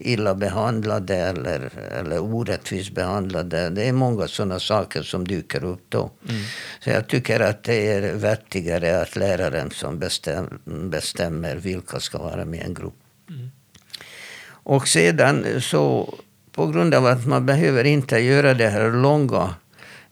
illa 0.00 0.34
behandlade 0.34 1.16
eller, 1.16 1.70
eller 2.00 2.18
orättvist 2.18 2.94
behandlade. 2.94 3.70
Det 3.70 3.88
är 3.88 3.92
många 3.92 4.28
sådana 4.28 4.60
saker 4.60 5.02
som 5.02 5.28
dyker 5.28 5.64
upp 5.64 5.84
då. 5.88 6.10
Mm. 6.28 6.42
Så 6.80 6.90
jag 6.90 7.08
tycker 7.08 7.40
att 7.40 7.64
det 7.64 7.92
är 7.92 8.14
vettigare 8.14 9.00
att 9.02 9.16
läraren 9.16 9.70
som 9.70 9.98
bestäm, 9.98 10.58
bestämmer 10.64 11.56
vilka 11.56 12.00
ska 12.00 12.18
vara 12.18 12.44
med 12.44 12.60
i 12.60 12.62
en 12.62 12.74
grupp. 12.74 12.94
Mm. 13.30 13.50
Och 14.48 14.88
sedan 14.88 15.60
så 15.60 16.14
på 16.52 16.66
grund 16.66 16.94
av 16.94 17.06
att 17.06 17.26
man 17.26 17.46
behöver 17.46 17.84
inte 17.84 18.18
göra 18.18 18.54
det 18.54 18.68
här 18.68 18.90
långa 18.90 19.54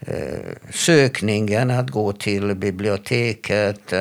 eh, 0.01 0.39
sökningen, 0.71 1.71
att 1.71 1.91
gå 1.91 2.13
till 2.13 2.55
biblioteket, 2.55 3.93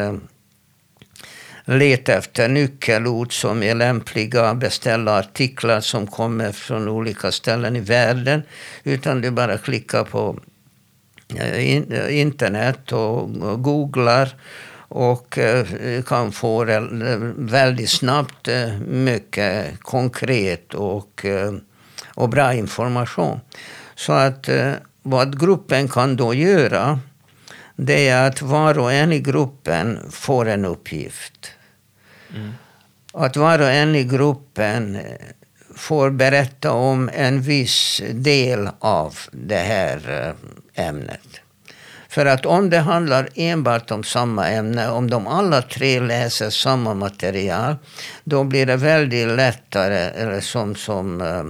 leta 1.66 2.14
efter 2.14 2.48
nyckelord 2.48 3.42
som 3.42 3.64
är 3.64 3.76
lämpliga, 3.76 4.54
beställa 4.54 5.18
artiklar 5.20 5.80
som 5.80 6.08
kommer 6.08 6.52
från 6.52 6.88
olika 6.88 7.32
ställen 7.32 7.76
i 7.76 7.80
världen. 7.80 8.44
Utan 8.84 9.22
du 9.22 9.32
bara 9.32 9.58
klickar 9.58 10.04
på 10.04 10.40
eh, 11.36 11.78
eh, 11.78 12.20
internet 12.20 12.92
och 12.92 13.30
googlar 13.64 14.30
och 14.88 15.38
eh, 15.38 15.66
kan 16.06 16.32
få 16.32 16.66
väldigt 17.38 17.90
snabbt 17.90 18.50
mycket 18.88 19.80
konkret 19.80 20.74
och, 20.74 21.26
och 22.16 22.30
bra 22.30 22.54
information. 22.54 23.40
Så 23.96 24.14
att 24.14 24.50
vad 25.02 25.40
gruppen 25.40 25.88
kan 25.88 26.16
då 26.16 26.34
göra 26.34 27.00
det 27.76 28.08
är 28.08 28.28
att 28.28 28.42
var 28.42 28.80
och 28.80 28.94
en 28.94 29.14
i 29.14 29.20
gruppen 29.20 30.00
får 30.12 30.48
en 30.48 30.66
uppgift. 30.66 31.52
Mm. 32.36 32.52
Att 33.14 33.38
var 33.38 33.60
och 33.60 33.70
en 33.70 33.96
i 33.96 34.04
gruppen 34.04 34.96
eh, 34.96 35.02
får 35.76 36.10
berätta 36.10 36.72
om 36.72 37.10
en 37.14 37.42
viss 37.42 38.02
del 38.12 38.70
av 38.80 39.18
det 39.32 39.60
här 39.60 40.36
eh, 40.76 40.86
ämnet. 40.88 41.42
För 42.10 42.26
att 42.26 42.46
om 42.46 42.70
det 42.70 42.80
handlar 42.80 43.30
enbart 43.36 43.92
om 43.92 44.04
samma 44.04 44.50
ämne, 44.50 44.90
om 44.90 45.10
de 45.10 45.28
alla 45.28 45.62
tre 45.62 46.00
läser 46.00 46.50
samma 46.50 46.94
material, 46.94 47.76
då 48.24 48.44
blir 48.44 48.66
det 48.66 48.76
väldigt 48.76 49.28
lättare, 49.28 49.98
eller 49.98 50.42
som, 50.42 50.76
som 50.76 51.22
eh, 51.22 51.44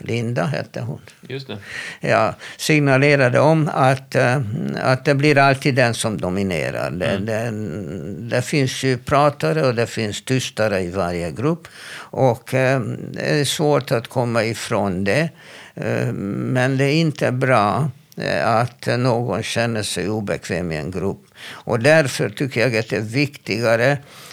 Linda 0.00 0.44
hette 0.44 0.80
hon. 0.80 1.00
Just 1.28 1.46
det. 1.46 1.58
Ja, 2.00 2.34
signalerade 2.56 3.40
om 3.40 3.70
att, 3.74 4.14
eh, 4.14 4.40
att 4.82 5.04
det 5.04 5.14
blir 5.14 5.38
alltid 5.38 5.74
den 5.74 5.94
som 5.94 6.20
dominerar. 6.20 6.90
Det, 6.90 7.06
mm. 7.06 7.26
det, 7.26 8.36
det, 8.36 8.42
finns 8.42 8.82
ju 8.82 8.98
pratare 8.98 9.66
och 9.66 9.74
det 9.74 9.86
finns 9.86 10.24
tystare 10.24 10.80
i 10.80 10.90
varje 10.90 11.30
grupp. 11.30 11.68
Och 11.94 12.54
eh, 12.54 12.80
det 13.12 13.40
är 13.40 13.44
svårt 13.44 13.92
att 13.92 14.08
komma 14.08 14.44
ifrån 14.44 15.04
det. 15.04 15.28
Eh, 15.74 16.12
men 16.12 16.76
det 16.76 16.84
är 16.84 16.94
inte 16.94 17.32
bra 17.32 17.90
eh, 18.16 18.48
att 18.48 18.86
någon 18.86 19.42
känner 19.42 19.82
sig 19.82 20.08
obekväm 20.08 20.72
i 20.72 20.76
en 20.76 20.90
grupp. 20.90 21.24
Och 21.50 21.80
därför 21.80 22.30
tycker 22.30 22.60
jag 22.60 22.76
att 22.76 22.88
det 22.88 22.96
är 22.96 23.00
viktigare, 23.00 23.90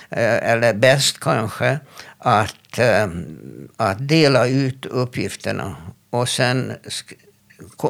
eh, 0.09 0.51
eller 0.51 0.73
bäst 0.73 1.19
kanske, 1.19 1.79
att, 2.19 2.77
ehm, 2.77 3.69
att 3.77 4.07
dela 4.07 4.47
ut 4.47 4.85
uppgifterna 4.85 5.75
och 6.09 6.29
sen 6.29 6.73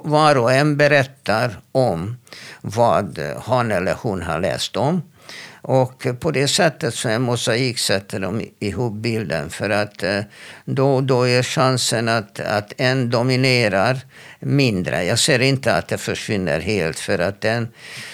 var 0.04 0.38
och 0.38 0.54
en 0.54 0.78
berättar 0.78 1.60
om 1.72 2.18
vad 2.62 3.20
han 3.46 3.72
eller 3.72 3.94
hon 3.94 4.22
har 4.22 4.40
läst 4.40 4.78
om. 4.78 5.02
Och 5.62 6.08
på 6.20 6.32
det 6.32 6.48
sättet 6.48 6.94
så 6.94 7.10
en 7.10 7.22
mosaik 7.22 7.80
sätter 7.80 8.20
de 8.20 8.42
ihop 8.60 8.94
bilden. 8.94 9.50
För 9.50 9.70
att 9.70 10.04
eh, 10.04 10.22
då 10.66 11.02
då, 11.02 11.02
då 11.02 11.28
är 11.28 11.44
chansen 11.44 12.10
att, 12.10 12.40
att 12.40 12.74
en 12.78 13.10
dominerar 13.10 14.00
mindre. 14.40 15.04
Jag 15.04 15.20
ser 15.20 15.40
inte 15.42 15.76
att 15.76 15.88
det 15.88 15.98
försvinner 15.98 16.60
helt. 16.60 17.00
För 17.00 17.20
att 17.20 17.42
den 17.42 17.68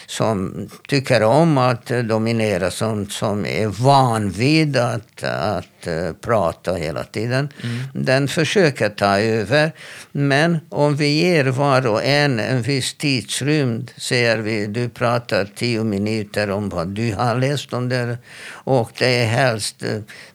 som 0.06 0.70
tycker 0.88 1.24
om 1.24 1.58
att 1.58 1.86
dominera, 1.86 2.72
som, 2.72 3.10
som 3.10 3.46
är 3.46 3.68
van 3.68 4.30
vid 4.30 4.78
att, 4.78 5.24
att 5.24 5.88
uh, 5.88 6.12
prata 6.22 6.74
hela 6.74 7.04
tiden, 7.04 7.50
mm. 7.64 7.78
den 7.94 8.28
försöker 8.28 8.90
ta 8.90 9.20
över. 9.20 9.72
Men 10.12 10.58
om 10.70 10.96
vi 10.96 11.08
ger 11.08 11.46
var 11.46 11.88
och 11.88 12.04
en 12.04 12.40
en 12.40 12.62
viss 12.62 12.94
tidsrymd, 12.94 13.92
säger 13.98 14.38
vi, 14.38 14.66
du 14.66 14.90
pratar 14.90 15.48
tio 15.56 15.84
minuter 15.84 16.50
om 16.50 16.70
vad 16.70 16.88
du 16.88 17.14
har 17.14 17.36
läst 17.36 17.74
om 17.74 17.90
det. 17.90 18.18
Och 18.48 18.92
det 18.98 19.24
är 19.24 19.26
helst, 19.26 19.84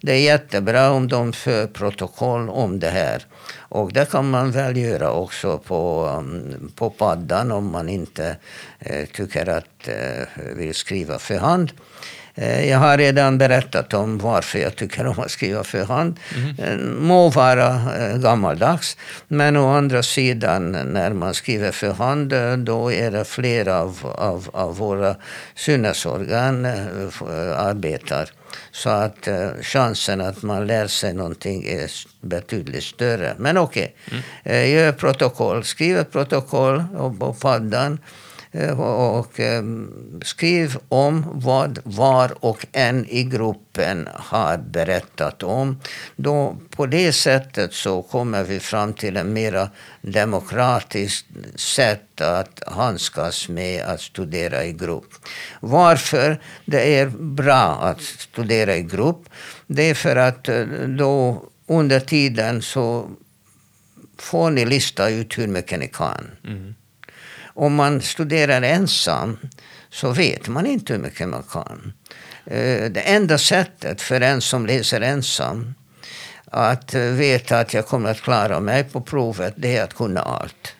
det 0.00 0.12
är 0.12 0.20
jättebra 0.20 0.90
om 0.90 1.08
de 1.08 1.32
för 1.32 1.66
protokoll 1.66 2.48
om 2.48 2.80
det 2.80 2.90
här. 2.90 3.26
Och 3.58 3.92
det 3.92 4.10
kan 4.10 4.30
man 4.30 4.50
väl 4.50 4.76
göra 4.76 5.10
också 5.10 5.58
på, 5.58 6.06
um, 6.18 6.72
på 6.74 6.90
paddan 6.90 7.52
om 7.52 7.72
man 7.72 7.88
inte 7.88 8.36
eh, 8.78 9.06
tycker 9.06 9.48
att 9.48 9.88
eh, 9.88 10.42
vill 10.56 10.74
skriva 10.74 11.18
för 11.18 11.38
hand. 11.38 11.72
Eh, 12.34 12.70
jag 12.70 12.78
har 12.78 12.98
redan 12.98 13.38
berättat 13.38 13.94
om 13.94 14.18
varför 14.18 14.58
jag 14.58 14.76
tycker 14.76 15.06
om 15.06 15.18
att 15.18 15.30
skriva 15.30 15.64
för 15.64 15.84
hand. 15.84 16.16
Mm. 16.36 17.06
Må 17.06 17.28
vara 17.28 17.80
gammaldags, 18.16 18.96
men 19.28 19.56
å 19.56 19.68
andra 19.68 20.02
sidan 20.02 20.72
när 20.72 21.12
man 21.12 21.34
skriver 21.34 21.72
för 21.72 21.92
hand 21.92 22.34
då 22.66 22.92
är 22.92 23.10
det 23.10 23.24
flera 23.24 23.80
av, 23.80 23.98
av, 24.18 24.50
av 24.52 24.76
våra 24.76 25.16
sinnesorgan 25.54 26.64
arbetar 27.56 28.30
Så 28.70 28.90
att 28.90 29.28
uh, 29.28 29.50
chansen 29.62 30.20
att 30.20 30.42
man 30.42 30.66
lär 30.66 30.86
sig 30.86 31.14
någonting 31.14 31.64
är 31.64 31.90
betydligt 32.20 32.84
större. 32.84 33.34
Men 33.38 33.58
okej, 33.58 33.96
okay. 34.06 34.20
mm. 34.44 34.62
uh, 34.64 34.74
gör 34.74 34.92
protokoll. 34.92 35.64
Skriv 35.64 35.98
ett 35.98 36.12
protokoll 36.12 36.84
på 37.18 37.36
paddan. 37.40 37.98
Eh, 38.52 38.80
och 38.80 39.40
eh, 39.40 39.64
skriv 40.22 40.76
om 40.88 41.26
vad 41.32 41.78
var 41.84 42.44
och 42.44 42.66
en 42.72 43.06
i 43.06 43.24
gruppen 43.24 44.08
har 44.14 44.58
berättat 44.58 45.42
om. 45.42 45.80
Då, 46.16 46.56
på 46.70 46.86
det 46.86 47.12
sättet 47.12 47.74
så 47.74 48.02
kommer 48.02 48.44
vi 48.44 48.60
fram 48.60 48.92
till 48.92 49.16
ett 49.16 49.26
mer 49.26 49.68
demokratiskt 50.02 51.26
sätt 51.54 52.20
att 52.20 52.62
handskas 52.66 53.48
med 53.48 53.84
att 53.84 54.00
studera 54.00 54.64
i 54.64 54.72
grupp. 54.72 55.10
Varför 55.60 56.40
det 56.64 56.98
är 56.98 57.06
bra 57.18 57.78
att 57.82 58.00
studera 58.00 58.76
i 58.76 58.82
grupp? 58.82 59.28
Det 59.66 59.82
är 59.82 59.94
för 59.94 60.16
att 60.16 60.48
eh, 60.48 60.64
då 60.98 61.44
under 61.66 62.00
tiden 62.00 62.62
så 62.62 63.10
får 64.18 64.50
ni 64.50 64.64
lista 64.64 65.08
ut 65.08 65.38
hur 65.38 65.46
mycket 65.46 65.78
ni 65.78 65.88
kan. 65.88 66.30
Mm 66.44 66.74
om 67.54 67.74
man 67.74 68.00
studerar 68.00 68.62
ensam 68.62 69.38
så 69.90 70.10
vet 70.10 70.48
man 70.48 70.66
inte 70.66 70.92
hur 70.92 71.00
mycket 71.00 71.28
man 71.28 71.42
kan. 71.42 71.92
Eh, 72.46 72.90
det 72.90 73.00
enda 73.00 73.38
sättet 73.38 74.02
för 74.02 74.20
en 74.20 74.40
som 74.40 74.66
läser 74.66 75.00
ensam 75.00 75.74
att 76.44 76.94
veta 76.94 77.58
att 77.58 77.74
jag 77.74 77.86
kommer 77.86 78.10
att 78.10 78.20
klara 78.20 78.60
mig 78.60 78.84
på 78.84 79.00
provet, 79.00 79.54
det 79.56 79.76
är 79.76 79.84
att 79.84 79.94
kunna 79.94 80.22
allt. 80.22 80.74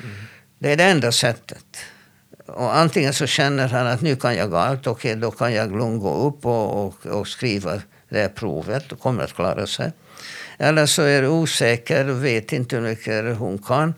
Mm. 0.00 0.14
Det 0.58 0.72
är 0.72 0.76
det 0.76 0.84
enda 0.84 1.12
sättet. 1.12 1.66
Och 2.46 2.76
antingen 2.76 3.14
så 3.14 3.26
känner 3.26 3.68
han 3.68 3.86
att 3.86 4.00
nu 4.00 4.16
kan 4.16 4.36
jag 4.36 4.54
allt, 4.54 4.86
okej 4.86 5.10
okay, 5.10 5.20
då 5.20 5.30
kan 5.30 5.52
jag 5.52 5.76
lugnt 5.76 6.02
gå 6.02 6.26
upp 6.26 6.46
och, 6.46 6.86
och, 6.86 7.06
och 7.06 7.28
skriva 7.28 7.82
det 8.08 8.20
här 8.20 8.28
provet 8.28 8.92
och 8.92 9.00
kommer 9.00 9.24
att 9.24 9.34
klara 9.34 9.66
sig. 9.66 9.92
Eller 10.58 10.86
så 10.86 11.02
är 11.02 11.28
osäker, 11.28 12.04
vet 12.04 12.52
inte 12.52 12.76
hur 12.76 12.82
mycket 12.82 13.36
hon 13.36 13.58
kan 13.58 13.94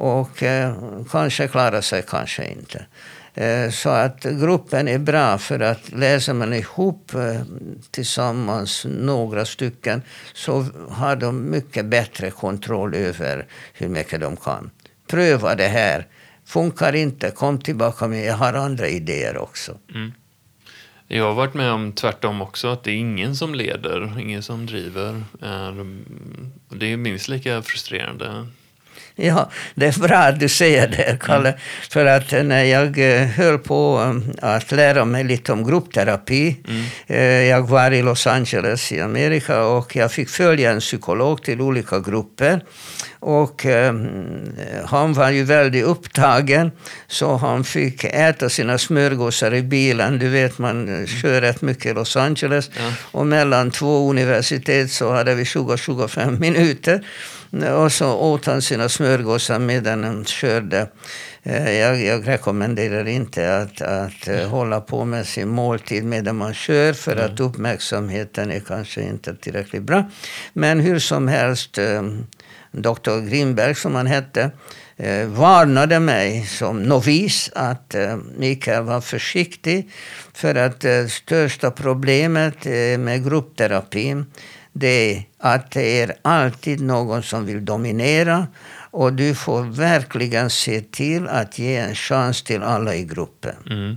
och 0.00 0.42
eh, 0.42 0.74
kanske 1.10 1.48
klarar 1.48 1.80
sig, 1.80 2.04
kanske 2.08 2.46
inte. 2.46 2.86
Eh, 3.34 3.70
så 3.70 3.88
att 3.88 4.22
gruppen 4.22 4.88
är 4.88 4.98
bra 4.98 5.38
för 5.38 5.60
att 5.60 5.92
läser 5.92 6.34
man 6.34 6.54
ihop 6.54 7.14
eh, 7.14 7.42
tillsammans 7.90 8.86
några 8.88 9.44
stycken 9.44 10.02
så 10.34 10.66
har 10.90 11.16
de 11.16 11.50
mycket 11.50 11.86
bättre 11.86 12.30
kontroll 12.30 12.94
över 12.94 13.46
hur 13.72 13.88
mycket 13.88 14.20
de 14.20 14.36
kan. 14.36 14.70
Pröva 15.06 15.54
det 15.54 15.68
här. 15.68 16.06
Funkar 16.44 16.94
inte, 16.94 17.30
kom 17.30 17.58
tillbaka 17.58 18.08
med 18.08 18.24
jag 18.24 18.34
har 18.34 18.52
andra 18.52 18.88
idéer 18.88 19.36
också. 19.36 19.78
Mm. 19.94 20.12
Jag 21.08 21.24
har 21.24 21.34
varit 21.34 21.54
med 21.54 21.72
om 21.72 21.92
tvärtom 21.92 22.42
också, 22.42 22.68
att 22.68 22.84
det 22.84 22.90
är 22.90 22.96
ingen 22.96 23.36
som 23.36 23.54
leder, 23.54 24.20
ingen 24.20 24.42
som 24.42 24.66
driver. 24.66 25.22
Det 26.68 26.92
är 26.92 26.96
minst 26.96 27.28
lika 27.28 27.62
frustrerande 27.62 28.46
Ja, 29.20 29.50
det 29.74 29.86
är 29.86 30.00
bra 30.00 30.16
att 30.16 30.40
du 30.40 30.48
säger 30.48 30.88
det, 30.88 31.18
Kalle. 31.20 31.48
Mm. 31.48 31.60
För 31.90 32.06
att 32.06 32.32
när 32.46 32.64
jag 32.64 32.98
eh, 32.98 33.26
höll 33.26 33.58
på 33.58 34.00
eh, 34.42 34.50
att 34.50 34.72
lära 34.72 35.04
mig 35.04 35.24
lite 35.24 35.52
om 35.52 35.64
gruppterapi. 35.64 36.56
Mm. 36.68 36.84
Eh, 37.06 37.42
jag 37.42 37.68
var 37.68 37.90
i 37.90 38.02
Los 38.02 38.26
Angeles 38.26 38.92
i 38.92 39.00
Amerika 39.00 39.64
och 39.64 39.96
jag 39.96 40.12
fick 40.12 40.28
följa 40.28 40.70
en 40.70 40.80
psykolog 40.80 41.42
till 41.42 41.60
olika 41.60 41.98
grupper. 42.00 42.60
Och 43.20 43.66
eh, 43.66 43.94
han 44.84 45.12
var 45.12 45.30
ju 45.30 45.44
väldigt 45.44 45.84
upptagen, 45.84 46.70
så 47.06 47.36
han 47.36 47.64
fick 47.64 48.04
äta 48.04 48.48
sina 48.48 48.78
smörgåsar 48.78 49.54
i 49.54 49.62
bilen. 49.62 50.18
Du 50.18 50.28
vet, 50.28 50.58
man 50.58 51.06
kör 51.06 51.40
rätt 51.40 51.62
mycket 51.62 51.86
i 51.86 51.94
Los 51.94 52.16
Angeles. 52.16 52.70
Ja. 52.76 52.92
Och 53.02 53.26
mellan 53.26 53.70
två 53.70 54.10
universitet 54.10 54.90
så 54.90 55.12
hade 55.12 55.34
vi 55.34 55.44
20-25 55.44 56.40
minuter. 56.40 57.04
Och 57.52 57.92
så 57.92 58.12
åt 58.12 58.46
han 58.46 58.62
sina 58.62 58.88
smörgåsar 58.88 59.58
medan 59.58 60.04
han 60.04 60.24
körde. 60.24 60.88
Eh, 61.42 61.70
jag, 61.70 62.04
jag 62.04 62.28
rekommenderar 62.28 63.08
inte 63.08 63.56
att, 63.56 63.80
att 63.80 64.26
mm. 64.26 64.50
hålla 64.50 64.80
på 64.80 65.04
med 65.04 65.26
sin 65.26 65.48
måltid 65.48 66.04
medan 66.04 66.36
man 66.36 66.54
kör 66.54 66.92
för 66.92 67.12
mm. 67.12 67.24
att 67.24 67.40
uppmärksamheten 67.40 68.50
är 68.50 68.60
kanske 68.60 69.02
inte 69.02 69.34
tillräckligt 69.34 69.82
bra. 69.82 70.10
Men 70.52 70.80
hur 70.80 70.98
som 70.98 71.28
helst, 71.28 71.78
eh, 71.78 72.02
Dr. 72.72 73.28
Grimberg 73.28 73.74
som 73.74 73.94
han 73.94 74.06
hette, 74.06 74.50
varnade 75.26 76.00
mig 76.00 76.46
som 76.46 76.82
novis 76.82 77.50
att 77.54 77.94
Mikael 78.36 78.82
var 78.82 79.00
försiktig 79.00 79.90
för 80.34 80.54
att 80.54 80.80
det 80.80 81.12
största 81.12 81.70
problemet 81.70 82.64
med 82.98 83.24
gruppterapin 83.24 84.26
det 84.78 85.14
är 85.14 85.24
att 85.38 85.70
det 85.70 86.00
är 86.02 86.14
alltid 86.22 86.80
någon 86.80 87.22
som 87.22 87.46
vill 87.46 87.64
dominera 87.64 88.46
och 88.90 89.12
du 89.12 89.34
får 89.34 89.62
verkligen 89.62 90.50
se 90.50 90.80
till 90.80 91.28
att 91.28 91.58
ge 91.58 91.76
en 91.76 91.94
chans 91.94 92.42
till 92.42 92.62
alla 92.62 92.94
i 92.94 93.04
gruppen. 93.04 93.56
Mm. 93.70 93.96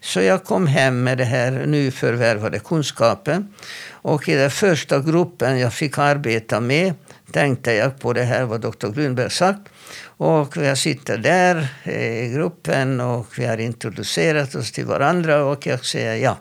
Så 0.00 0.20
jag 0.20 0.44
kom 0.44 0.66
hem 0.66 1.04
med 1.04 1.18
det 1.18 1.24
här 1.24 1.66
nyförvärvade 1.66 2.58
kunskapen. 2.58 3.54
Och 3.90 4.28
i 4.28 4.34
den 4.34 4.50
första 4.50 5.00
gruppen 5.00 5.58
jag 5.58 5.74
fick 5.74 5.98
arbeta 5.98 6.60
med 6.60 6.94
tänkte 7.32 7.72
jag 7.72 8.00
på 8.00 8.12
det 8.12 8.22
här 8.22 8.44
vad 8.44 8.60
Dr. 8.60 8.88
Grunberg 8.88 9.30
sagt. 9.30 9.68
Och 10.02 10.56
jag 10.56 10.78
sitter 10.78 11.18
där 11.18 11.68
i 11.92 12.28
gruppen 12.34 13.00
och 13.00 13.38
vi 13.38 13.46
har 13.46 13.58
introducerat 13.58 14.54
oss 14.54 14.72
till 14.72 14.86
varandra 14.86 15.44
och 15.44 15.66
jag 15.66 15.84
säger 15.84 16.16
ja. 16.16 16.38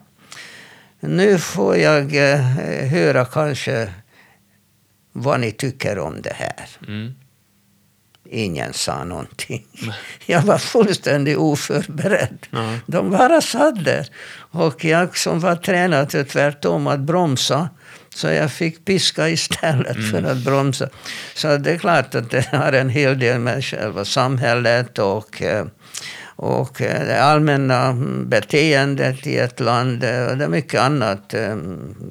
Nu 0.99 1.37
får 1.37 1.77
jag 1.77 2.31
eh, 2.33 2.39
höra 2.89 3.25
kanske 3.25 3.93
vad 5.11 5.39
ni 5.39 5.51
tycker 5.51 5.99
om 5.99 6.21
det 6.21 6.33
här. 6.33 6.67
Mm. 6.87 7.13
Ingen 8.29 8.73
sa 8.73 9.03
någonting. 9.03 9.65
Jag 10.25 10.41
var 10.41 10.57
fullständigt 10.57 11.37
oförberedd. 11.37 12.37
Mm. 12.53 12.79
De 12.85 13.11
bara 13.11 13.41
satt 13.41 13.85
där. 13.85 14.07
Och 14.51 14.85
jag 14.85 15.17
som 15.17 15.39
var 15.39 15.55
tränad 15.55 16.09
till 16.09 16.25
tvärtom 16.25 16.87
att 16.87 16.99
bromsa. 16.99 17.69
Så 18.09 18.27
jag 18.27 18.51
fick 18.51 18.85
piska 18.85 19.29
istället 19.29 19.97
mm. 19.97 20.11
för 20.11 20.23
att 20.23 20.37
bromsa. 20.37 20.89
Så 21.35 21.57
det 21.57 21.71
är 21.71 21.77
klart 21.77 22.15
att 22.15 22.31
det 22.31 22.47
har 22.51 22.73
en 22.73 22.89
hel 22.89 23.19
del 23.19 23.39
med 23.39 23.65
själva 23.65 24.05
samhället 24.05 24.99
och 24.99 25.41
eh, 25.41 25.65
och 26.37 26.81
eh, 26.81 27.07
det 27.07 27.23
allmänna 27.23 27.93
beteendet 28.25 29.27
i 29.27 29.37
ett 29.37 29.59
land 29.59 29.93
och 29.93 30.37
det 30.37 30.43
är 30.43 30.47
mycket 30.47 30.81
annat. 30.81 31.33
Eh, 31.33 31.57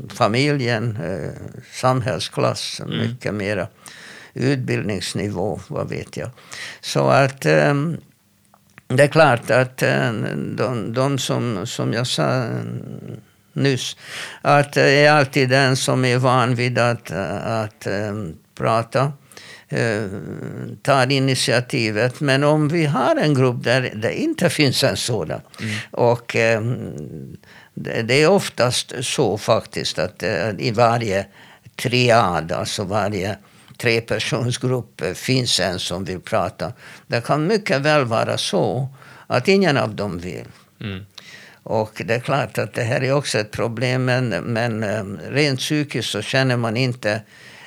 familjen, 0.09 0.99
eh, 1.05 1.31
samhällsklass, 1.73 2.81
mm. 2.81 2.99
mycket 2.99 3.35
mera. 3.35 3.67
Utbildningsnivå, 4.35 5.61
vad 5.69 5.89
vet 5.89 6.17
jag. 6.17 6.31
Så 6.81 7.09
att 7.09 7.41
det 7.41 9.03
är 9.03 9.09
klart 9.09 9.51
att 9.51 9.77
de, 10.57 10.93
de 10.93 11.19
som, 11.19 11.67
som 11.67 11.93
jag 11.93 12.07
sa 12.07 12.47
nyss, 13.53 13.97
att 14.43 14.73
det 14.73 14.91
är 14.91 15.13
alltid 15.13 15.49
den 15.49 15.77
som 15.77 16.05
är 16.05 16.19
van 16.19 16.55
vid 16.55 16.79
att, 16.79 17.11
att 17.11 17.87
prata 18.55 19.13
eh, 19.69 20.05
tar 20.83 21.13
initiativet. 21.13 22.21
Men 22.21 22.45
om 22.45 22.69
vi 22.69 22.87
har 22.87 23.17
en 23.17 23.35
grupp 23.35 23.65
där 23.65 23.93
det 23.95 24.21
inte 24.21 24.51
finns 24.51 24.85
en 24.85 24.97
sådan. 24.97 25.41
Mm. 25.61 25.75
Och 25.91 26.37
eh, 26.37 26.63
det, 27.75 28.23
är 28.23 28.29
oftast 28.29 28.93
så 29.01 29.39
faktiskt 29.39 29.99
att 29.99 30.23
eh, 30.23 30.51
i 30.59 30.71
varje 30.71 31.27
triad, 31.77 32.53
alltså 32.53 32.85
varje 32.85 33.37
trepersonsgrupp 33.79 35.03
finns 35.15 35.61
en 35.61 35.79
som 35.79 36.05
vill 36.05 36.21
prata. 36.21 36.73
Det 37.07 37.21
kan 37.21 37.47
mycket 37.47 37.81
väl 37.81 38.05
vara 38.05 38.39
så 38.39 38.89
att 39.27 39.49
ingen 39.49 39.77
av 39.77 39.95
dem 39.95 40.19
vill. 40.19 40.47
Mm. 40.81 41.07
Och 41.63 42.03
det 42.05 42.15
är 42.15 42.21
klart 42.21 42.59
att 42.59 42.75
det 42.75 42.83
här 42.83 43.03
är 43.03 43.13
också 43.13 43.39
ett 43.39 43.51
problem, 43.51 44.05
men, 44.05 44.29
men 44.29 44.85
rent 45.31 45.61
psykiskt 45.61 46.11
så 46.11 46.23
känner 46.23 46.57
man 46.57 46.77
inte 46.77 47.23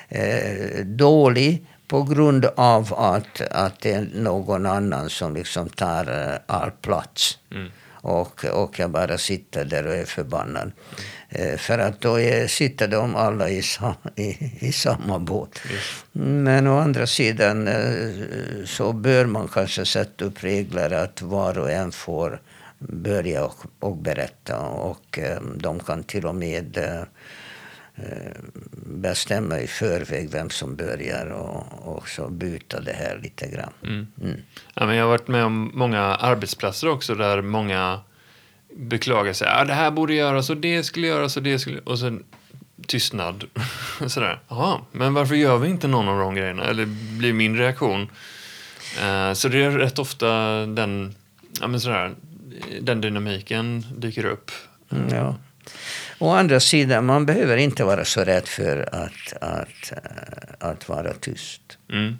eh, 0.08 0.84
dålig 0.84 1.66
på 1.90 2.02
grund 2.02 2.44
av 2.44 2.94
att, 2.94 3.40
att 3.40 3.80
det 3.80 3.92
är 3.92 4.08
någon 4.14 4.66
annan 4.66 5.10
som 5.10 5.34
liksom 5.34 5.68
tar 5.68 6.10
uh, 6.10 6.36
all 6.46 6.70
plats. 6.70 7.38
Mm. 7.54 7.70
Och, 8.02 8.44
och 8.44 8.78
jag 8.78 8.90
bara 8.90 9.18
sitter 9.18 9.64
där 9.64 9.86
och 9.86 9.94
är 9.94 10.04
förbannad. 10.04 10.72
Mm. 11.30 11.58
För 11.58 11.78
att 11.78 12.00
då 12.00 12.20
är, 12.20 12.46
sitter 12.46 12.88
de 12.88 13.16
alla 13.16 13.48
i, 13.48 13.62
sam, 13.62 13.94
i, 14.16 14.36
i 14.66 14.72
samma 14.72 15.18
båt. 15.18 15.60
Mm. 16.14 16.44
Men 16.44 16.66
å 16.66 16.78
andra 16.78 17.06
sidan 17.06 17.68
uh, 17.68 18.64
så 18.66 18.92
bör 18.92 19.26
man 19.26 19.48
kanske 19.48 19.86
sätta 19.86 20.24
upp 20.24 20.44
regler 20.44 20.90
att 20.90 21.22
var 21.22 21.58
och 21.58 21.70
en 21.70 21.92
får 21.92 22.40
börja 22.78 23.44
och, 23.44 23.56
och 23.80 23.96
berätta. 23.96 24.58
Och 24.60 25.18
de 25.56 25.80
kan 25.80 26.02
till 26.02 26.26
och 26.26 26.34
med 26.34 26.76
Eh, 26.76 27.02
bestämma 28.86 29.60
i 29.60 29.66
förväg 29.66 30.30
vem 30.30 30.50
som 30.50 30.76
börjar 30.76 31.26
och, 31.26 31.96
och 31.96 32.08
så 32.08 32.28
byta 32.28 32.80
det 32.80 32.92
här 32.92 33.20
lite 33.22 33.48
grann. 33.48 33.72
Mm. 33.82 34.06
Mm. 34.22 34.40
Ja, 34.74 34.86
men 34.86 34.96
jag 34.96 35.04
har 35.04 35.10
varit 35.10 35.28
med 35.28 35.44
om 35.44 35.70
många 35.74 36.00
arbetsplatser 36.00 36.88
också 36.88 37.14
där 37.14 37.42
många 37.42 38.00
beklagar 38.76 39.32
sig. 39.32 39.48
Ah, 39.50 39.64
det 39.64 39.74
här 39.74 39.90
borde 39.90 40.14
göras 40.14 40.50
och 40.50 40.56
det 40.56 40.82
skulle 40.82 41.06
göras 41.06 41.36
och 41.36 41.42
det 41.42 41.58
skulle... 41.58 41.78
Och 41.78 41.98
sen 41.98 42.24
tystnad. 42.86 43.44
Sådär. 44.06 44.40
Jaha, 44.48 44.80
men 44.92 45.14
varför 45.14 45.34
gör 45.34 45.58
vi 45.58 45.68
inte 45.68 45.88
någon 45.88 46.08
av 46.08 46.18
de 46.18 46.34
grejerna? 46.34 46.64
Eller 46.64 46.86
blir 47.18 47.32
min 47.32 47.56
reaktion. 47.56 48.10
Eh, 49.02 49.32
så 49.32 49.48
det 49.48 49.62
är 49.62 49.70
rätt 49.70 49.98
ofta 49.98 50.26
den, 50.66 51.14
ja, 51.60 51.66
men 51.66 51.80
sådär, 51.80 52.14
den 52.80 53.00
dynamiken 53.00 53.84
dyker 53.96 54.24
upp. 54.24 54.50
Mm, 54.90 55.14
ja. 55.14 55.36
Å 56.18 56.30
andra 56.30 56.60
sidan, 56.60 57.06
man 57.06 57.26
behöver 57.26 57.56
inte 57.56 57.84
vara 57.84 58.04
så 58.04 58.24
rädd 58.24 58.48
för 58.48 58.88
att, 58.92 59.42
att, 59.42 59.92
eh, 59.92 60.68
att 60.70 60.88
vara 60.88 61.12
tyst. 61.12 61.78
Mm. 61.92 62.18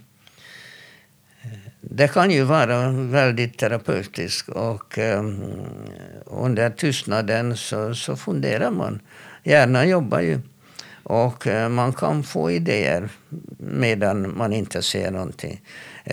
Det 1.81 2.09
kan 2.09 2.31
ju 2.31 2.43
vara 2.43 2.91
väldigt 2.91 3.59
terapeutiskt 3.59 4.49
och 4.49 4.99
um, 4.99 5.43
under 6.25 6.71
tystnaden 6.71 7.57
så, 7.57 7.95
så 7.95 8.17
funderar 8.17 8.71
man. 8.71 9.01
Hjärnan 9.43 9.89
jobbar 9.89 10.21
ju. 10.21 10.41
Och 11.03 11.47
uh, 11.47 11.69
man 11.69 11.93
kan 11.93 12.23
få 12.23 12.51
idéer 12.51 13.09
medan 13.59 14.37
man 14.37 14.53
inte 14.53 14.83
säger 14.83 15.11
någonting. 15.11 15.61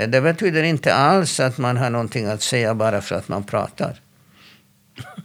Det 0.07 0.21
betyder 0.21 0.63
inte 0.63 0.93
alls 0.93 1.39
att 1.39 1.57
man 1.57 1.77
har 1.77 1.89
någonting 1.89 2.25
att 2.25 2.41
säga 2.41 2.73
bara 2.73 3.01
för 3.01 3.15
att 3.15 3.27
man 3.27 3.43
pratar. 3.43 4.01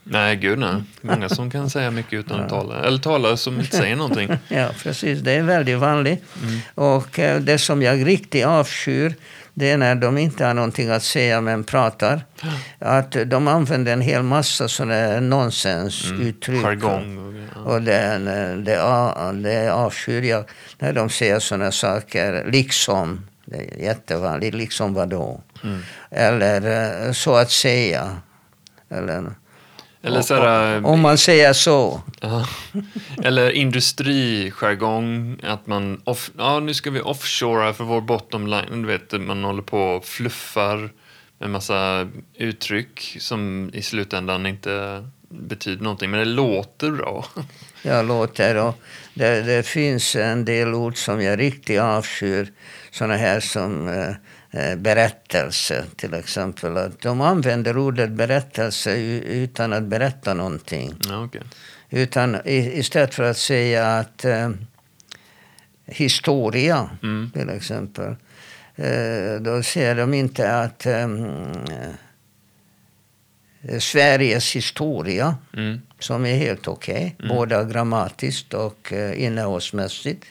Nej, 0.04 0.36
gud 0.36 0.58
nej. 0.58 0.82
Många 1.00 1.28
som 1.28 1.50
kan 1.50 1.70
säga 1.70 1.90
mycket 1.90 2.12
utan 2.12 2.40
att 2.40 2.48
tala. 2.48 2.84
Eller 2.84 2.98
tala 2.98 3.36
som 3.36 3.60
inte 3.60 3.76
säger 3.76 3.96
någonting. 3.96 4.28
ja, 4.48 4.68
precis. 4.82 5.20
Det 5.20 5.32
är 5.32 5.42
väldigt 5.42 5.78
vanligt. 5.78 6.24
Mm. 6.42 6.60
Och 6.74 7.18
uh, 7.18 7.36
det 7.36 7.58
som 7.58 7.82
jag 7.82 8.06
riktigt 8.06 8.44
avskyr 8.44 9.14
det 9.54 9.70
är 9.70 9.76
när 9.76 9.94
de 9.94 10.18
inte 10.18 10.44
har 10.44 10.54
någonting 10.54 10.90
att 10.90 11.02
säga 11.02 11.40
men 11.40 11.64
pratar. 11.64 12.24
Att 12.78 13.16
de 13.26 13.48
använder 13.48 13.92
en 13.92 14.00
hel 14.00 14.22
massa 14.22 14.68
sådana 14.68 15.20
nonsensuttryck. 15.20 16.48
Mm, 16.48 16.62
jargong. 16.62 17.48
Ja. 17.54 17.60
Och 17.60 17.82
det, 17.82 18.18
det, 18.64 18.82
det 19.42 19.72
avskyr 19.72 20.22
jag 20.22 20.44
när 20.78 20.92
de 20.92 21.10
säger 21.10 21.38
sådana 21.38 21.72
saker. 21.72 22.44
Liksom. 22.46 23.26
Det 23.44 23.56
är 23.56 23.84
jättevanligt. 23.84 24.54
Liksom 24.54 24.94
vadå? 24.94 25.40
Mm. 25.64 25.80
Eller 26.10 27.06
eh, 27.06 27.12
så 27.12 27.34
att 27.34 27.50
säga. 27.50 28.16
Eller 28.90 29.34
eller 30.03 30.22
så 30.22 30.34
här, 30.34 30.86
om 30.86 31.00
man 31.00 31.18
säger 31.18 31.53
så. 31.53 32.00
Eller 33.24 33.50
industrijargong, 33.50 35.40
att 35.42 35.66
man 35.66 36.00
off, 36.05 36.30
ja, 36.38 36.61
nu 36.61 36.74
ska 36.74 36.90
vi 36.90 37.00
offshora 37.00 37.74
för 37.74 37.84
vår 37.84 38.00
bottom 38.00 38.46
line. 38.46 38.82
Du 38.82 38.88
vet, 38.88 39.20
man 39.20 39.44
håller 39.44 39.62
på 39.62 39.78
och 39.78 40.05
fluffar 40.05 40.90
med 41.38 41.50
massa 41.50 42.09
uttryck 42.34 43.16
som 43.20 43.70
i 43.74 43.82
slutändan 43.82 44.46
inte 44.46 45.05
betyder 45.28 45.82
någonting, 45.82 46.11
men 46.11 46.20
det 46.20 46.26
låter 46.26 46.90
bra. 46.90 47.26
Ja, 47.82 48.03
låter 48.03 48.57
och 48.57 48.78
det, 49.14 49.42
det 49.42 49.66
finns 49.66 50.16
en 50.16 50.44
del 50.44 50.74
ord 50.74 50.96
som 50.96 51.22
jag 51.22 51.38
riktigt 51.38 51.80
avskyr. 51.80 52.53
Såna 52.90 53.16
här 53.16 53.40
som 53.40 53.88
Eh, 53.88 54.14
berättelse 54.76 55.84
till 55.96 56.14
exempel. 56.14 56.76
Att 56.76 57.00
de 57.00 57.20
använder 57.20 57.78
ordet 57.78 58.11
berättelse 58.11 58.96
utan 59.26 59.72
att 59.72 59.82
berätta 59.82 60.34
någonting. 60.34 60.94
Ja, 61.09 61.24
okay. 61.24 61.42
Utan 61.90 62.40
istället 62.44 63.14
för 63.14 63.22
att 63.22 63.36
säga 63.36 63.98
att 63.98 64.24
eh, 64.24 64.50
historia 65.86 66.90
mm. 67.03 67.30
till 67.34 67.48
exempel. 67.48 68.16
Eh, 68.76 69.34
då 69.40 69.62
säger 69.62 69.94
de 69.94 70.14
inte 70.14 70.57
att 70.57 70.86
eh, 70.86 71.09
Sveriges 73.78 74.57
historia, 74.57 75.36
mm. 75.57 75.80
som 75.98 76.26
är 76.26 76.36
helt 76.36 76.68
okej, 76.68 77.14
okay, 77.16 77.26
mm. 77.26 77.36
både 77.36 77.68
grammatiskt 77.72 78.55
och 78.55 78.92
eh, 78.92 79.22
innehållsmässigt. 79.22 80.24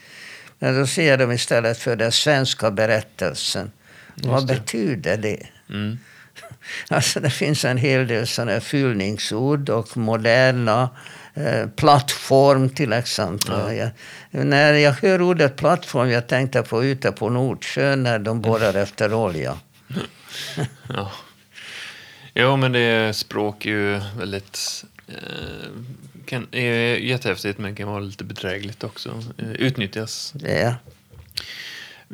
Men 0.58 0.80
då 0.80 0.86
säger 0.86 1.18
de 1.18 1.32
istället 1.32 1.78
för 1.78 1.96
den 1.96 2.12
svenska 2.12 2.70
berättelsen. 2.70 3.72
Vad 4.14 4.46
betyder 4.46 5.16
det? 5.16 5.46
Mm. 5.70 5.98
Alltså 6.88 7.20
det 7.20 7.30
finns 7.30 7.64
en 7.64 7.78
hel 7.78 8.06
del 8.06 8.26
sådana 8.26 8.60
fyllningsord 8.60 9.68
och 9.68 9.96
moderna 9.96 10.90
eh, 11.34 11.68
plattform 11.68 12.70
till 12.70 12.92
exempel. 12.92 13.76
Ja. 13.76 13.90
Jag, 14.30 14.46
när 14.46 14.72
jag 14.72 14.92
hör 14.92 15.22
ordet 15.22 15.56
plattform, 15.56 16.10
jag 16.10 16.26
tänkte 16.26 16.62
på 16.62 16.84
ute 16.84 17.12
på 17.12 17.30
Nordsjön 17.30 18.02
när 18.02 18.18
de 18.18 18.40
borrar 18.40 18.74
efter 18.82 19.14
olja. 19.14 19.58
ja. 20.88 21.12
Jo, 22.34 22.56
men 22.56 22.72
det 22.72 23.16
språk 23.16 23.66
är 23.66 23.70
ju 23.70 24.00
väldigt... 24.18 24.84
Eh, 25.08 25.14
kan, 26.26 26.46
är 26.52 26.96
jättehäftigt, 26.96 27.58
men 27.58 27.74
kan 27.74 27.88
vara 27.88 28.00
lite 28.00 28.24
bedrägligt 28.24 28.84
också. 28.84 29.22
Eh, 29.38 29.52
utnyttjas. 29.52 30.34
Ja. 30.38 30.74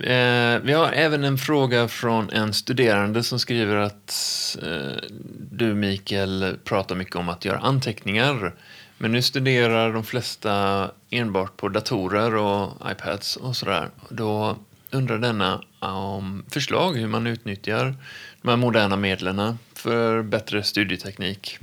Eh, 0.03 0.59
vi 0.63 0.73
har 0.73 0.93
även 0.93 1.25
en 1.25 1.39
fråga 1.39 1.89
från 1.89 2.31
en 2.31 2.55
studerande 2.55 3.23
som 3.23 3.39
skriver 3.39 3.77
att 3.77 4.57
eh, 4.63 5.09
du, 5.51 5.75
Mikael, 5.75 6.57
pratar 6.65 6.95
mycket 6.95 7.17
om 7.17 7.29
att 7.29 7.45
göra 7.45 7.59
anteckningar. 7.59 8.55
Men 8.99 9.13
nu 9.13 9.23
studerar 9.23 9.93
de 9.93 10.05
flesta 10.05 10.91
enbart 11.11 11.57
på 11.57 11.69
datorer 11.69 12.35
och 12.35 12.73
iPads 12.91 13.37
och 13.37 13.57
sådär. 13.57 13.89
Då 14.09 14.57
undrar 14.91 15.19
denna 15.19 15.63
om 15.79 16.45
förslag 16.51 16.97
hur 16.97 17.09
man 17.09 17.27
utnyttjar 17.27 17.95
de 18.43 18.49
här 18.49 18.57
moderna 18.57 18.97
medlen 18.97 19.59
för 19.75 20.23
bättre 20.23 20.63
studieteknik. 20.63 21.59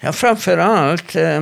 Ja, 0.00 0.12
framför 0.12 0.58
allt, 0.58 1.16
eh, 1.16 1.40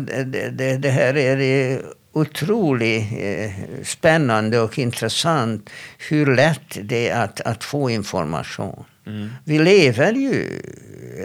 det, 0.00 0.50
det, 0.50 0.76
det 0.76 0.90
här 0.90 1.16
är 1.16 1.82
otroligt 2.14 3.04
eh, 3.18 3.50
spännande 3.84 4.60
och 4.60 4.78
intressant 4.78 5.70
hur 5.98 6.36
lätt 6.36 6.78
det 6.82 7.08
är 7.08 7.24
att, 7.24 7.40
att 7.40 7.64
få 7.64 7.90
information. 7.90 8.84
Mm. 9.06 9.30
Vi 9.44 9.58
lever 9.58 10.12
ju 10.12 10.32
i 10.34 10.60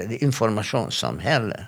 ett 0.06 0.22
informationssamhälle. 0.22 1.68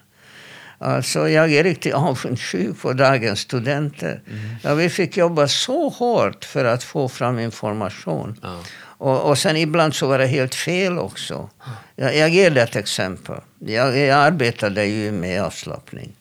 Alltså, 0.78 1.30
jag 1.30 1.54
är 1.54 1.64
riktigt 1.64 1.94
avundsjuk 1.94 2.82
på 2.82 2.94
dagens 2.94 3.40
studenter. 3.40 4.22
Mm. 4.28 4.56
Ja, 4.64 4.74
vi 4.74 4.90
fick 4.90 5.18
jobba 5.18 5.48
så 5.48 5.90
hårt 5.90 6.46
för 6.46 6.66
att 6.66 6.84
få 6.84 7.10
fram 7.10 7.40
information. 7.40 8.40
Ja. 8.42 8.60
Och, 9.02 9.30
och 9.30 9.38
sen 9.38 9.58
ibland 9.58 9.96
så 9.96 10.08
var 10.08 10.18
det 10.18 10.28
helt 10.28 10.56
fel 10.56 11.00
också. 11.00 11.50
Jag, 11.96 12.16
jag 12.18 12.30
ger 12.30 12.52
dig 12.52 12.64
ett 12.64 12.76
exempel. 12.76 13.36
Jag, 13.60 13.98
jag 13.98 14.18
arbetade 14.18 14.86
ju 14.86 15.12
med 15.12 15.44
avslappning. 15.44 16.12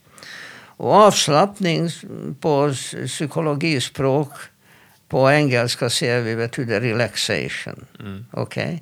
Och 0.81 0.93
avslappning 0.93 1.91
på 2.41 2.75
psykologispråk 3.07 4.33
på 5.11 5.31
engelska 5.31 5.91
säger 5.91 6.21
vi 6.21 6.37
betyder 6.37 6.81
relaxation. 6.81 7.85
Mm. 8.01 8.25
Okay? 8.33 8.79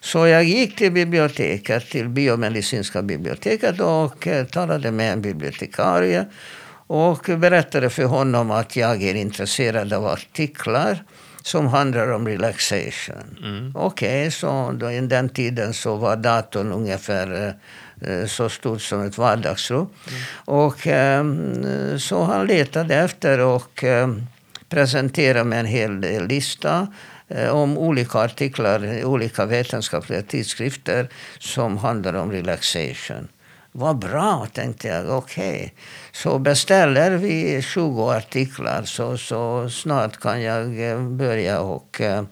Så 0.00 0.26
jag 0.26 0.44
gick 0.44 0.76
till 0.76 0.92
biblioteket, 0.92 1.90
till 1.90 2.08
biomedicinska 2.08 3.02
biblioteket 3.02 3.80
och 3.80 4.26
eh, 4.26 4.46
talade 4.46 4.90
med 4.90 5.12
en 5.12 5.22
bibliotekarie 5.22 6.26
och 6.86 7.30
berättade 7.38 7.90
för 7.90 8.04
honom 8.04 8.50
att 8.50 8.76
jag 8.76 9.02
är 9.02 9.14
intresserad 9.14 9.92
av 9.92 10.06
artiklar 10.06 11.04
som 11.42 11.66
handlar 11.66 12.12
om 12.12 12.28
relaxation. 12.28 13.38
Mm. 13.44 13.72
Okej, 13.74 14.20
okay, 14.20 14.30
så 14.30 14.74
då, 14.78 14.90
i 14.90 15.00
den 15.00 15.28
tiden 15.28 15.74
så 15.74 15.96
var 15.96 16.16
datorn 16.16 16.72
ungefär 16.72 17.46
eh, 17.46 17.52
Eh, 18.00 18.26
så 18.26 18.48
stort 18.48 18.82
som 18.82 19.02
ett 19.02 19.18
vardagsrum. 19.18 19.78
Mm. 20.08 20.20
Och 20.44 20.86
ehm, 20.86 21.98
så 21.98 22.24
han 22.24 22.46
letade 22.46 22.94
efter 22.94 23.38
och 23.38 23.84
ehm, 23.84 24.26
presenterade 24.68 25.44
med 25.44 25.60
en 25.60 25.66
hel 25.66 26.00
lista 26.26 26.86
eh, 27.28 27.48
om 27.48 27.78
olika 27.78 28.18
artiklar 28.18 28.84
i 28.84 29.04
olika 29.04 29.46
vetenskapliga 29.46 30.22
tidskrifter 30.22 31.08
som 31.38 31.78
handlar 31.78 32.14
om 32.14 32.32
relaxation. 32.32 33.28
Vad 33.72 33.98
bra, 33.98 34.46
tänkte 34.52 34.88
jag. 34.88 35.08
Okej. 35.08 35.56
Okay. 35.56 35.70
Så 36.12 36.38
beställer 36.38 37.10
vi 37.10 37.62
20 37.62 38.10
artiklar 38.10 38.82
så, 38.82 39.18
så 39.18 39.70
snart 39.70 40.20
kan 40.20 40.42
jag 40.42 40.90
eh, 40.90 41.00
börja 41.00 41.60
och 41.60 42.00
eh, 42.00 42.24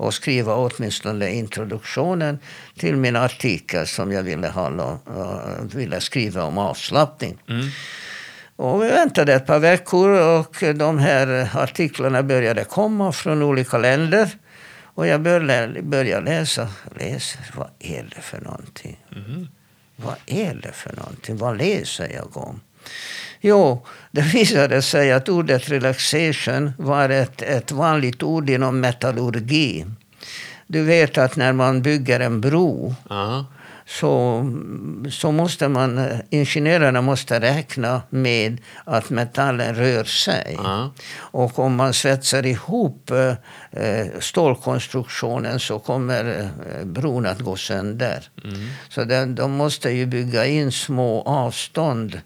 och 0.00 0.14
skriva 0.14 0.54
åtminstone 0.54 1.30
introduktionen 1.30 2.38
till 2.76 2.96
min 2.96 3.16
artikel 3.16 3.86
som 3.86 4.12
jag 4.12 4.22
ville, 4.22 4.48
ha, 4.48 4.98
ville 5.74 6.00
skriva 6.00 6.44
om 6.44 6.58
avslappning. 6.58 7.38
Mm. 7.48 7.66
Och 8.56 8.82
vi 8.82 8.88
väntade 8.88 9.34
ett 9.34 9.46
par 9.46 9.58
veckor 9.58 10.08
och 10.08 10.64
de 10.74 10.98
här 10.98 11.50
artiklarna 11.54 12.22
började 12.22 12.64
komma 12.64 13.12
från 13.12 13.42
olika 13.42 13.78
länder. 13.78 14.30
Och 14.82 15.06
jag 15.06 15.20
började, 15.20 15.82
började 15.82 16.24
läsa. 16.24 16.68
Läser, 16.98 17.40
vad 17.56 17.68
är 17.78 18.02
det 18.14 18.20
för 18.20 18.40
någonting? 18.40 18.98
Mm. 19.16 19.48
Vad 19.96 20.16
är 20.26 20.54
det 20.54 20.72
för 20.72 20.96
någonting? 20.96 21.36
Vad 21.36 21.56
läser 21.56 22.12
jag 22.14 22.36
om? 22.36 22.60
Jo, 23.40 23.86
det 24.10 24.20
visade 24.20 24.82
sig 24.82 25.12
att 25.12 25.28
ordet 25.28 25.68
relaxation 25.68 26.72
var 26.78 27.08
ett, 27.08 27.42
ett 27.42 27.72
vanligt 27.72 28.22
ord 28.22 28.50
inom 28.50 28.80
metallurgi. 28.80 29.86
Du 30.66 30.82
vet 30.82 31.18
att 31.18 31.36
när 31.36 31.52
man 31.52 31.82
bygger 31.82 32.20
en 32.20 32.40
bro 32.40 32.94
-huh. 33.08 33.44
så, 33.86 34.44
så 35.10 35.32
måste 35.32 35.68
man, 35.68 36.08
ingenjörerna 36.30 37.02
måste 37.02 37.40
räkna 37.40 38.02
med 38.10 38.60
att 38.84 39.10
metallen 39.10 39.74
rör 39.74 40.04
sig. 40.04 40.58
Ja. 40.58 40.90
Och 41.16 41.58
om 41.58 41.76
man 41.76 41.92
svetsar 41.92 42.46
ihop 42.46 43.10
eh, 43.10 44.06
stålkonstruktionen 44.20 45.60
så 45.60 45.78
kommer 45.78 46.24
eh, 46.24 46.84
bron 46.84 47.26
att 47.26 47.40
gå 47.40 47.56
sönder. 47.56 48.28
Mm. 48.44 48.68
Så 48.88 49.04
den, 49.04 49.34
de 49.34 49.50
måste 49.50 49.90
ju 49.90 50.06
bygga 50.06 50.46
in 50.46 50.72
små 50.72 51.22
avstånd 51.22 52.20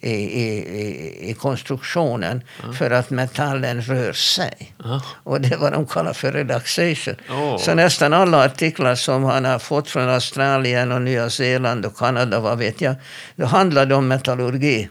i, 0.00 0.10
i, 0.10 1.30
i 1.30 1.34
konstruktionen 1.34 2.42
för 2.78 2.90
att 2.90 3.10
metallen 3.10 3.82
rör 3.82 4.12
sig. 4.12 4.74
Ja. 4.84 5.02
Och 5.24 5.40
det 5.40 5.52
är 5.54 5.58
vad 5.58 5.72
de 5.72 5.86
kallar 5.86 6.12
för 6.12 6.32
relaxation. 6.32 7.16
Åh. 7.30 7.58
Så 7.58 7.74
nästan 7.74 8.12
alla 8.12 8.44
artiklar 8.44 8.94
som 8.94 9.24
han 9.24 9.44
har 9.44 9.58
fått 9.58 9.90
från 9.90 10.08
Australien 10.08 10.92
och 10.92 11.02
Nya 11.02 11.30
Zeeland 11.30 11.86
och 11.86 11.96
Kanada, 11.96 12.40
vad 12.40 12.58
vet 12.58 12.80
jag, 12.80 12.94
då 13.36 13.46
handlar 13.46 13.86
det 13.86 13.94
om 13.94 14.08
metallurgi. 14.08 14.88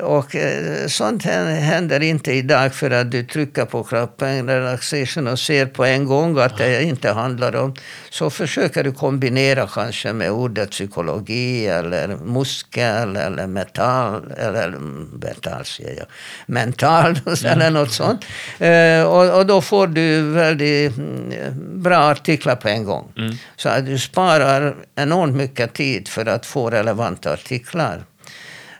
Och 0.00 0.36
eh, 0.36 0.86
sånt 0.86 1.24
händer 1.24 2.02
inte 2.02 2.32
idag 2.32 2.74
för 2.74 2.90
att 2.90 3.10
du 3.10 3.22
trycker 3.22 3.64
på 3.64 3.82
knappen, 3.84 4.48
relaxation 4.48 5.26
och 5.26 5.38
ser 5.38 5.66
på 5.66 5.84
en 5.84 6.04
gång 6.04 6.38
att 6.38 6.58
det 6.58 6.82
inte 6.82 7.10
handlar 7.10 7.56
om. 7.56 7.74
Så 8.10 8.30
försöker 8.30 8.84
du 8.84 8.92
kombinera 8.92 9.66
kanske 9.66 10.12
med 10.12 10.30
ordet 10.30 10.70
psykologi 10.70 11.66
eller 11.66 12.08
muskel 12.08 13.16
eller 13.16 13.46
metall, 13.46 14.32
eller 14.36 14.66
mm, 14.66 15.20
metall 15.22 15.64
säger 15.64 15.96
jag, 15.96 16.06
mental 16.46 17.18
eller 17.44 17.70
något 17.70 17.92
sånt. 17.92 18.24
Eh, 18.58 19.02
och, 19.02 19.38
och 19.38 19.46
då 19.46 19.60
får 19.60 19.86
du 19.86 20.22
väldigt 20.22 20.96
mm, 20.96 21.82
bra 21.82 21.98
artiklar 21.98 22.56
på 22.56 22.68
en 22.68 22.84
gång. 22.84 23.12
Så 23.56 23.68
att 23.68 23.86
du 23.86 23.98
sparar 23.98 24.76
enormt 24.94 25.36
mycket 25.36 25.74
tid 25.74 26.08
för 26.08 26.26
att 26.26 26.46
få 26.46 26.70
relevanta 26.70 27.32
artiklar. 27.32 28.04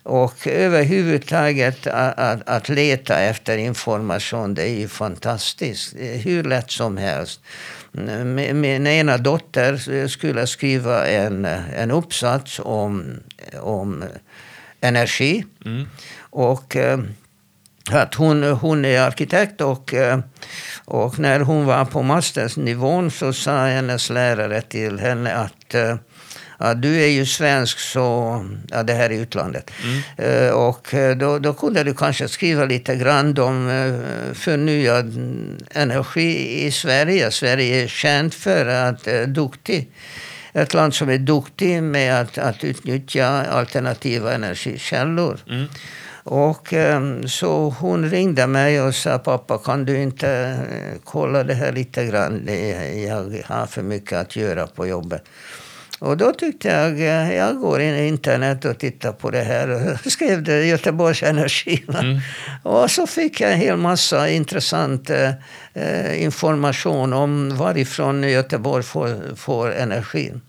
Och 0.07 0.47
överhuvudtaget 0.47 1.87
att, 1.87 2.19
att, 2.19 2.49
att 2.49 2.69
leta 2.69 3.21
efter 3.21 3.59
information, 3.59 4.55
det 4.55 4.63
är 4.63 4.79
ju 4.79 4.89
fantastiskt. 4.89 5.95
Hur 5.97 6.45
lätt 6.45 6.71
som 6.71 6.97
helst. 6.97 7.41
Min 8.25 8.61
min 8.61 8.87
ena 8.87 9.19
dotter 9.19 10.09
skulle 10.09 10.47
skriva 10.47 11.07
en, 11.07 11.45
en 11.45 11.91
uppsats 11.91 12.61
om, 12.65 13.21
om 13.61 14.05
energi. 14.81 15.45
Mm. 15.65 15.89
Och 16.21 16.77
eh, 16.77 16.99
att 17.91 18.15
hon, 18.15 18.43
hon 18.43 18.85
är 18.85 19.01
arkitekt 19.01 19.61
och, 19.61 19.95
eh, 19.95 20.19
och 20.85 21.19
när 21.19 21.41
hon 21.41 21.65
var 21.65 21.85
på 21.85 22.03
mastersnivån 22.03 23.11
så 23.11 23.33
sa 23.33 23.67
hennes 23.67 24.11
lärare 24.11 24.61
till 24.61 24.99
henne 24.99 25.35
att 25.35 25.75
eh, 25.75 25.97
Ja, 26.59 26.75
du 26.75 27.03
är 27.03 27.07
ju 27.09 27.27
svensk, 27.27 27.79
så 27.79 28.45
ja, 28.71 28.83
det 28.83 28.93
här 28.93 29.11
är 29.11 29.15
utlandet. 29.15 29.71
Eh, 30.17 30.51
och 30.51 30.95
eh, 30.95 31.17
då, 31.17 31.39
då 31.39 31.55
kunde 31.55 31.85
du 31.85 31.95
kanske 31.95 32.29
skriva 32.29 32.65
lite 32.65 32.97
grann 32.97 33.39
om 33.39 33.69
eh, 33.69 34.35
förnyad 34.35 35.15
energi 35.71 36.65
i 36.67 36.71
Sverige. 36.71 37.31
Sverige 37.31 37.85
är 37.85 37.89
känt 37.89 38.35
för 38.35 38.67
att 38.67 39.07
eh, 39.07 39.23
duktig. 39.23 39.91
Ett 40.53 40.75
land 40.75 40.95
som 40.95 41.09
är 41.09 41.19
duktig 41.19 41.83
med 41.83 42.21
att, 42.21 42.39
att 42.39 42.65
utnyttja 42.65 43.27
alternativa 43.29 44.35
energikällor. 44.35 45.39
Mm. 45.49 45.67
Och 46.29 46.75
så 47.27 47.75
hon 47.79 48.11
ringde 48.11 48.47
mig 48.47 48.81
och 48.81 48.95
sa 48.95 49.19
pappa 49.19 49.59
kan 49.59 49.85
du 49.85 50.03
inte 50.03 50.59
kolla 51.05 51.45
det 51.45 51.55
här 51.55 51.73
lite 51.73 52.07
grann? 52.07 52.49
Jag 53.07 53.43
har 53.45 53.67
för 53.67 53.83
mycket 53.83 54.19
att 54.19 54.37
göra 54.37 54.67
på 54.67 54.87
jobbet. 54.87 55.25
Och 55.99 56.17
då 56.17 56.33
tyckte 56.33 56.69
jag, 56.69 57.01
eh, 57.01 57.35
jag 57.35 57.57
går 57.61 57.81
in 57.81 57.95
i 57.95 58.07
internet 58.09 58.65
och 58.65 58.79
tittar 58.79 59.13
på 59.13 59.31
det 59.31 59.41
här 59.43 59.69
och 59.69 59.99
skrev 60.13 60.43
det 60.43 60.65
Göteborgs 60.67 61.23
Energi. 61.23 61.85
va. 61.87 62.21
Och 62.63 62.91
så 62.91 63.07
fick 63.07 63.41
jag 63.41 63.53
en 63.53 63.59
hel 63.59 63.77
massa 63.77 64.29
intressant 64.29 65.11
eh, 65.11 65.31
eh, 65.75 66.23
information 66.23 67.13
om 67.13 67.57
varifrån 67.57 68.23
Göteborg 68.23 68.83
får, 68.83 69.37
får 69.37 69.75
energin. 69.75 70.41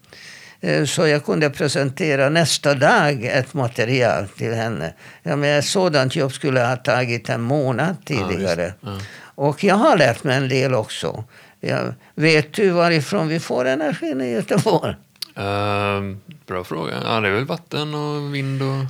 Eh, 0.62 0.86
Så 0.86 1.08
jag 1.08 1.26
kunde 1.26 1.50
presentera 1.50 2.30
nästa 2.30 2.74
dag 2.74 3.26
ett 3.26 3.54
material 3.54 4.28
till 4.38 4.54
henne. 4.54 4.94
Ja, 5.24 5.36
men 5.36 5.60
ett 5.60 5.66
sådant 5.66 6.16
jobb 6.16 6.34
skulle 6.34 6.60
ha 6.62 6.76
tagit 6.76 7.30
en 7.30 7.42
månad 7.42 7.96
tidigare. 8.06 8.74
Ja. 8.82 8.98
Och 9.36 9.64
jag 9.64 9.76
har 9.76 9.98
lärt 9.98 10.24
mig 10.24 10.38
en 10.38 10.50
del 10.50 10.74
också. 10.74 11.24
Jag, 11.60 11.94
vet 12.16 12.54
du 12.54 12.70
varifrån 12.70 13.28
vi 13.28 13.40
får 13.40 13.66
energin 13.66 14.22
i 14.22 14.32
Göteborg? 14.32 14.96
Ehm, 15.38 16.20
bra 16.48 16.64
fråga. 16.64 17.02
Ja, 17.04 17.20
det 17.20 17.28
är 17.28 17.32
väl 17.32 17.46
vatten 17.46 17.94
och 17.94 18.36
vind 18.36 18.62
och... 18.62 18.86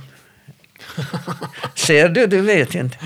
Ser 1.74 2.08
du? 2.08 2.26
Du 2.26 2.40
vet 2.40 2.74
inte. 2.74 2.96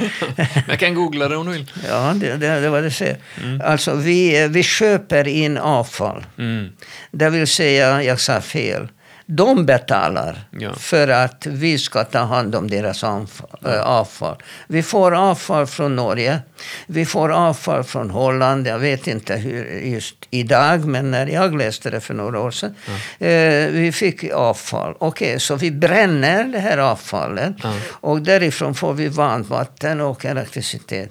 Jag 0.69 0.79
kan 0.79 0.95
googla 0.95 1.29
det 1.29 1.37
om 1.37 1.47
du 1.47 1.53
vill. 1.53 1.71
Ja, 1.89 2.13
det, 2.17 2.37
det, 2.37 2.61
det 2.61 2.71
var 2.71 2.83
det 2.83 2.91
ser. 2.91 3.17
Alltså, 3.65 3.95
vi, 3.95 4.49
vi 4.49 4.63
köper 4.63 5.29
in 5.29 5.59
avfall. 5.59 6.27
Mm. 6.39 6.69
Det 7.11 7.31
vill 7.31 7.47
säga, 7.47 8.03
jag 8.03 8.21
sa 8.21 8.41
fel. 8.41 8.89
De 9.35 9.67
betalar 9.67 10.45
Ja. 10.51 10.75
för 10.75 11.09
att 11.09 11.47
vi 11.47 11.79
ska 11.79 12.05
ta 12.05 12.19
hand 12.19 12.55
om 12.55 12.71
deras 12.71 13.05
avfall, 13.05 13.59
äh, 13.67 13.81
avfall. 13.81 14.37
Vi 14.69 14.83
får 14.83 15.15
avfall 15.15 15.67
från 15.67 15.97
Norge. 15.97 16.39
Vi 16.87 17.07
får 17.07 17.33
avfall 17.33 17.85
från 17.85 18.11
Holland. 18.11 18.67
Jag 18.67 18.79
vet 18.79 19.07
inte 19.07 19.35
hur 19.37 19.81
just 19.81 20.15
idag, 20.31 20.85
men 20.85 21.11
när 21.11 21.27
jag 21.27 21.59
läste 21.59 21.91
det 21.91 22.01
för 22.01 22.15
några 22.15 22.41
år 22.41 22.51
sedan. 22.51 22.75
Eh, 23.19 23.29
vi 23.73 23.93
fick 23.95 24.25
avfall. 24.33 24.95
Okej, 24.99 25.41
så 25.41 25.57
vi 25.57 25.71
bränner 25.71 26.45
det 26.45 26.59
här 26.59 26.79
avfallet. 26.79 27.53
Ja. 27.63 27.75
Och 27.91 28.23
därifrån 28.23 28.75
får 28.75 28.93
vi 28.93 29.09
varmt 29.09 29.49
vatten 29.49 30.01
och 30.01 30.25
elektricitet. 30.25 31.11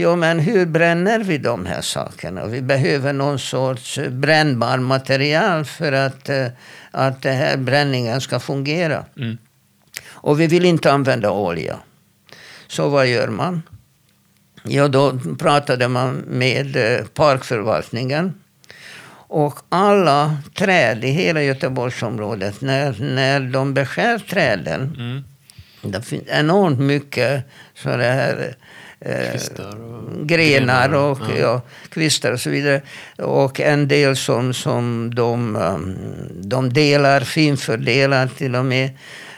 Jo, 0.00 0.16
men 0.16 0.38
hur 0.38 0.66
bränner 0.66 1.18
vi 1.18 1.38
de 1.38 1.66
här 1.66 1.80
sakerna? 1.80 2.46
Vi 2.46 2.62
behöver 2.62 3.12
någon 3.12 3.38
sorts 3.38 3.98
brännbar 4.10 4.78
material 4.78 5.64
för 5.64 5.92
att, 5.92 6.28
eh, 6.28 6.46
att 6.90 7.22
den 7.22 7.36
här 7.36 7.56
bränningen 7.56 8.20
ska 8.20 8.40
fungera. 8.40 9.04
Mm. 9.16 9.38
Och 10.06 10.40
vi 10.40 10.46
vill 10.46 10.64
inte 10.64 10.92
använda 10.92 11.30
olja. 11.30 11.76
Så 12.68 12.88
vad 12.88 13.06
gör 13.06 13.28
man? 13.28 13.62
Ja, 14.62 14.88
då 14.88 15.18
pratade 15.38 15.88
man 15.88 16.14
med 16.16 16.76
eh, 16.76 17.06
parkförvaltningen. 17.06 18.34
Och 19.30 19.58
alla 19.68 20.36
träd 20.54 21.04
i 21.04 21.08
hela 21.08 21.42
Göteborgsområdet, 21.42 22.60
när, 22.60 22.96
när 23.00 23.40
de 23.40 23.74
beskär 23.74 24.18
träden, 24.18 24.94
Mm. 24.98 25.24
det 25.82 26.02
finns 26.02 26.24
enormt 26.26 26.80
mycket 26.80 27.44
sådana 27.74 28.02
här 28.02 28.36
eh, 28.48 28.54
och... 29.84 30.26
grenar 30.28 30.94
och 30.94 31.18
Ja. 31.20 31.38
ja. 31.40 31.62
kvistar 31.88 32.32
och 32.32 32.40
så 32.40 32.50
vidare. 32.50 32.82
Och 33.18 33.60
en 33.60 33.88
del 33.88 34.16
som, 34.16 34.54
som 34.54 35.14
de, 35.14 35.56
um, 35.56 35.96
de 36.40 36.72
delar, 36.72 37.20
finfördelar 37.20 38.26
till 38.26 38.54
och 38.54 38.64
med. 38.64 38.90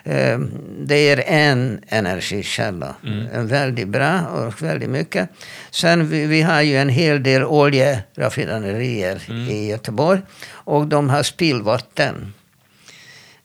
Eh, 0.05 0.39
Det 0.85 0.95
är 1.11 1.23
en 1.27 1.81
energikälla. 1.89 2.95
En 3.33 3.47
väldigt 3.47 3.89
bra 3.89 4.21
och 4.27 4.63
väldigt 4.63 4.91
mycket. 4.91 5.29
Sen 5.71 6.09
vi, 6.09 6.27
vi 6.27 6.43
har 6.43 6.61
ju 6.63 6.77
en 6.77 6.89
hel 6.89 7.23
del 7.23 7.45
oljeraffinaderier 7.45 9.21
i 9.51 9.69
Göteborg. 9.71 10.21
Och 10.51 10.87
de 10.87 11.09
har 11.11 11.23
spillvatten. 11.23 12.33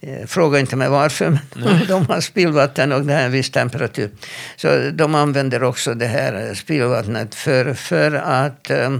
Eh, 0.05 0.25
Fråga 0.27 0.59
inte 0.59 0.75
mig 0.75 0.89
varför, 0.89 1.39
men 1.55 1.85
de 1.87 2.05
har 2.05 2.21
spillvatten 2.21 2.91
och 2.91 3.01
det 3.05 3.13
har 3.13 3.21
en 3.21 3.31
viss 3.31 3.51
temperatur. 3.51 4.09
Så 4.55 4.89
de 4.93 5.15
använder 5.15 5.63
också 5.63 5.93
det 5.93 6.05
här 6.07 6.53
spillvattnet 6.53 7.35
för, 7.35 7.73
för 7.73 8.11
att 8.11 8.69
eh, 8.69 8.93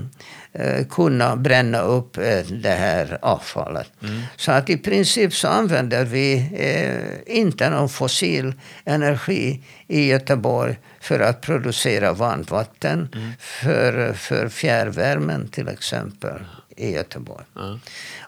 eh, 0.53 0.85
kunna 0.89 1.35
bränna 1.35 1.79
upp 1.81 2.17
eh, 2.17 2.39
det 2.61 2.69
här 2.69 3.17
avfallet. 3.21 3.89
Så 4.35 4.51
att 4.51 4.69
i 4.69 4.77
princip 4.77 5.33
så 5.33 5.47
använder 5.47 6.05
vi 6.05 6.49
eh, 6.57 7.35
inte 7.37 7.69
någon 7.69 7.89
fossil 7.89 8.53
energi 8.85 9.63
i 9.87 10.07
Göteborg 10.07 10.79
för 10.99 11.19
att 11.19 11.41
producera 11.41 12.13
varmt 12.13 12.51
vatten 12.51 13.09
för, 13.39 14.13
för 14.13 14.49
fjärrvärmen 14.49 15.47
till 15.47 15.67
exempel 15.67 16.39
i 16.77 16.91
Göteborg. 16.93 17.45
Ja, 17.55 17.79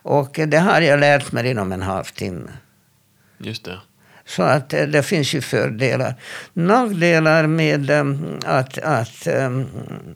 Och 0.02 0.40
det 0.46 0.58
har 0.58 0.80
jag 0.80 1.00
lärt 1.00 1.32
mig 1.32 1.50
inom 1.50 1.72
en 1.72 1.82
halvtimme. 1.82 2.50
Just 3.38 3.64
det. 3.64 3.78
Så 4.28 4.42
att 4.42 4.72
eh, 4.72 4.82
det 4.82 5.02
finns 5.02 5.34
ju 5.34 5.40
fördelar. 5.40 6.14
Nackdelar 6.52 7.46
med 7.46 7.90
em, 7.90 8.38
att, 8.44 8.78
att, 8.78 9.26
em, 9.26 9.66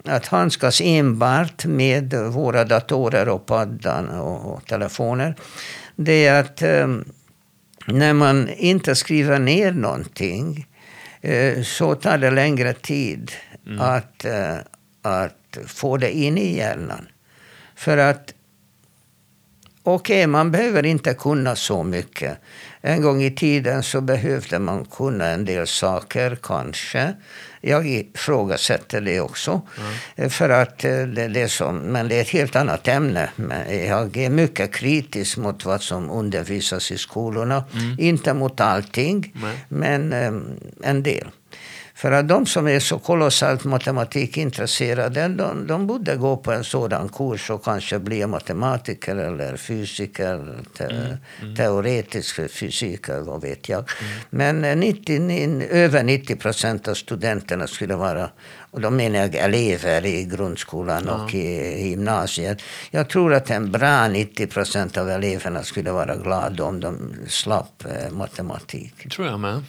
att 0.05 0.27
handskas 0.27 0.81
enbart 0.85 1.64
med 1.64 2.14
våra 2.14 2.64
datorer 2.64 3.29
och 3.29 3.47
paddan 3.47 4.09
och, 4.09 4.55
och 4.55 4.66
telefoner. 4.66 5.35
Det 5.97 6.27
är 6.27 6.41
att 6.41 6.62
em, 6.62 7.05
när 7.87 8.12
man 8.12 8.49
inte 8.49 8.95
skriver 8.95 9.39
ner 9.39 9.73
någonting 9.73 10.66
eh, 11.20 11.62
så 11.62 11.95
tar 11.95 12.18
det 12.18 12.31
längre 12.31 12.73
tid 12.73 13.33
att, 13.79 14.25
eh, 14.25 14.57
att 15.03 15.59
få 15.66 15.97
det 15.97 16.16
in 16.16 16.39
i 16.39 16.57
hjärnan. 16.57 17.09
För 17.75 17.99
att 17.99 18.35
okej, 19.83 20.16
okay, 20.16 20.27
man 20.27 20.51
behöver 20.51 20.87
inte 20.87 21.14
kunna 21.14 21.57
så 21.57 21.83
mycket. 21.83 22.39
En 22.85 23.03
gång 23.03 23.22
i 23.22 23.30
tiden 23.30 23.83
så 23.83 24.01
behövde 24.01 24.59
man 24.59 24.85
kunna 24.85 25.26
en 25.26 25.45
del 25.45 25.66
saker, 25.66 26.39
kanske. 26.43 27.14
Jag 27.61 27.87
ifrågasätter 27.87 29.01
det 29.01 29.20
också. 29.20 29.62
Mm. 30.16 30.30
För 30.30 30.49
att 30.49 30.85
eh, 30.85 31.03
det, 31.03 31.28
det 31.28 31.49
som, 31.49 31.78
men 31.78 32.09
det 32.09 32.16
är 32.16 32.20
ett 32.20 32.28
helt 32.28 32.57
annat 32.57 32.89
ämne. 32.89 33.30
Jag 33.89 34.16
är 34.16 34.30
mycket 34.30 34.72
kritisk 34.74 35.37
mot 35.37 35.64
vad 35.64 35.83
som 35.83 36.11
undervisas 36.11 36.91
i 36.91 36.99
skolorna. 36.99 37.64
Mm. 37.74 37.97
Inte 37.99 38.35
mot 38.35 38.61
allting, 38.61 39.33
mm. 39.37 39.57
men 39.68 40.12
um, 40.12 40.61
en 40.83 41.03
del. 41.03 41.28
För 42.03 42.12
att 42.12 42.28
de 42.28 42.46
som 42.46 42.68
är 42.68 42.80
så 42.80 42.98
kolossalt 42.98 43.64
matematikintresserade, 43.64 45.28
de, 45.28 45.66
de 45.66 45.86
borde 45.86 46.16
gå 46.16 46.36
på 46.36 46.53
en 46.53 46.64
sådan 46.64 47.09
kurs 47.09 47.50
och 47.50 47.64
kanske 47.64 47.98
bli 47.98 48.26
matematiker 48.26 49.16
eller 49.16 49.57
fysiker, 49.57 50.59
te, 50.78 50.84
mm. 50.84 51.16
Mm. 51.42 51.57
teoretisk 51.57 52.50
fysiker, 52.50 53.20
vad 53.20 53.42
vet 53.42 53.68
jag. 53.68 53.78
Mm. 54.30 54.61
Men 54.61 54.80
90, 54.80 55.62
över 55.70 56.03
90 56.03 56.36
procent 56.36 56.88
av 56.88 56.94
studenterna 56.94 57.66
skulle 57.66 57.94
vara 57.94 58.30
och 58.73 58.81
då 58.81 58.91
menar 58.91 59.18
jag 59.18 59.35
elever 59.35 60.07
i 60.07 60.25
grundskolan 60.25 61.05
ja. 61.07 61.12
och 61.12 61.35
i 61.35 61.89
gymnasiet. 61.89 62.62
Jag 62.91 63.09
tror 63.09 63.35
att 63.35 63.51
en 63.51 63.73
bra 63.73 64.09
90 64.09 64.47
procent 64.47 64.97
av 64.97 65.11
eleverna 65.11 65.62
skulle 65.62 65.93
vara 65.93 66.16
glada 66.16 66.64
om 66.64 66.81
de 66.81 67.14
slapp 67.29 67.85
eh, 67.85 68.12
matematik. 68.12 68.95
Det 69.03 69.09
tror 69.09 69.27
jag 69.27 69.41
med. 69.41 69.62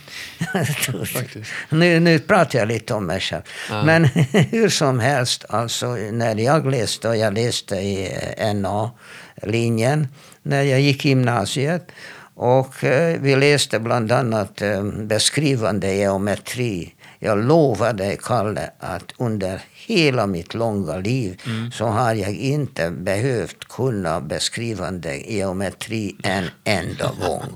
nu, 1.69 1.99
nu 1.99 2.19
pratar 2.19 2.59
jag 2.59 2.67
lite 2.67 2.93
om 2.93 3.05
mig 3.05 3.19
själv. 3.19 3.41
Ja. 3.69 3.83
Men 3.83 4.05
hur 4.51 4.69
som 4.69 4.99
helst, 4.99 5.45
alltså, 5.49 5.87
när 5.95 6.35
jag 6.35 6.71
läste, 6.71 7.09
och 7.09 7.17
jag 7.17 7.33
läste 7.33 7.75
i 7.75 8.11
eh, 8.37 8.53
NA-linjen, 8.53 10.07
när 10.43 10.61
jag 10.61 10.81
gick 10.81 11.05
i 11.05 11.09
gymnasiet. 11.09 11.91
Och 12.35 12.83
eh, 12.83 13.19
vi 13.21 13.35
läste 13.35 13.79
bland 13.79 14.11
annat 14.11 14.61
eh, 14.61 14.83
beskrivande 14.83 15.93
geometri 15.93 16.93
jag 17.23 17.37
lovar 17.37 17.93
dig, 17.93 18.17
Kalle, 18.23 18.71
att 18.79 19.13
under 19.17 19.61
hela 19.73 20.27
mitt 20.27 20.53
långa 20.53 20.97
liv 20.97 21.41
mm. 21.45 21.71
så 21.71 21.85
har 21.85 22.13
jag 22.13 22.35
inte 22.35 22.91
behövt 22.91 23.67
kunna 23.67 24.21
beskrivande 24.21 25.17
geometri 25.17 26.15
en 26.23 26.45
enda 26.63 27.11
gång. 27.21 27.55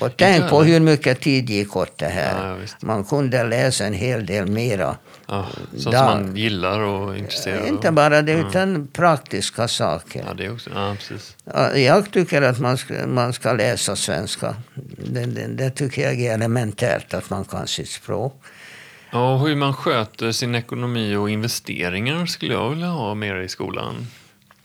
Och 0.00 0.16
tänk 0.16 0.50
på 0.50 0.62
hur 0.62 0.80
mycket 0.80 1.20
tid 1.20 1.50
gick 1.50 1.76
åt 1.76 1.98
det 1.98 2.08
här. 2.08 2.66
Man 2.80 3.04
kunde 3.04 3.44
läsa 3.44 3.86
en 3.86 3.94
hel 3.94 4.26
del 4.26 4.46
mera. 4.46 4.96
Ja, 5.32 5.46
sånt 5.76 5.96
som 5.96 6.04
man 6.04 6.36
gillar 6.36 6.80
och 6.80 7.14
är 7.14 7.18
intresserad 7.18 7.60
av. 7.60 7.68
Inte 7.68 7.92
bara 7.92 8.22
det, 8.22 8.32
utan 8.32 8.74
ja. 8.74 8.80
praktiska 8.92 9.68
saker. 9.68 10.24
Ja, 10.26 10.34
det 10.34 10.50
också. 10.50 10.70
Ja, 10.74 10.96
precis. 10.98 11.36
Jag 11.76 12.10
tycker 12.10 12.42
att 12.42 12.60
man 12.60 12.78
ska, 12.78 13.06
man 13.06 13.32
ska 13.32 13.52
läsa 13.52 13.96
svenska. 13.96 14.54
Det, 14.96 15.26
det, 15.26 15.46
det 15.46 15.70
tycker 15.70 16.02
jag 16.02 16.20
är 16.20 16.34
elementärt, 16.34 17.14
att 17.14 17.30
man 17.30 17.44
kan 17.44 17.66
sitt 17.66 17.88
språk. 17.88 18.42
Ja, 19.10 19.36
hur 19.36 19.56
man 19.56 19.74
sköter 19.74 20.32
sin 20.32 20.54
ekonomi 20.54 21.16
och 21.16 21.30
investeringar 21.30 22.26
skulle 22.26 22.52
jag 22.52 22.70
vilja 22.70 22.86
ha 22.86 23.14
mer 23.14 23.36
i 23.36 23.48
skolan. 23.48 24.06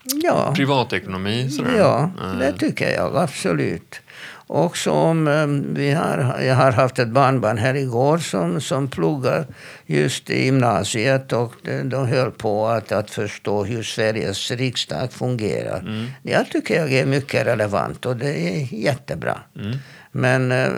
Ja. 0.03 0.53
Privatekonomi, 0.55 1.49
sådär. 1.49 1.77
Ja, 1.77 2.11
det 2.39 2.53
tycker 2.53 2.91
jag 2.91 3.17
absolut. 3.17 4.01
Och 4.47 4.77
som 4.77 5.27
ehm, 5.27 5.73
vi 5.73 5.91
har, 5.91 6.41
jag 6.41 6.55
har 6.55 6.71
haft 6.71 6.99
ett 6.99 7.07
barnbarn 7.07 7.57
här 7.57 7.73
igår 7.73 8.17
som, 8.17 8.61
som 8.61 8.87
pluggar 8.87 9.45
just 9.85 10.29
i 10.29 10.45
gymnasiet 10.45 11.33
och 11.33 11.53
de 11.83 12.07
höll 12.07 12.31
på 12.31 12.67
att, 12.67 12.91
att 12.91 13.11
förstå 13.11 13.63
hur 13.63 13.83
Sveriges 13.83 14.51
riksdag 14.51 15.11
fungerar. 15.11 15.79
Mm. 15.79 16.05
Jag 16.23 16.49
tycker 16.49 16.75
jag 16.75 16.93
är 16.93 17.05
mycket 17.05 17.47
relevant 17.47 18.05
och 18.05 18.15
det 18.17 18.31
är 18.31 18.73
jättebra. 18.73 19.37
Mm. 19.55 19.77
Men 20.11 20.51
eh, 20.51 20.69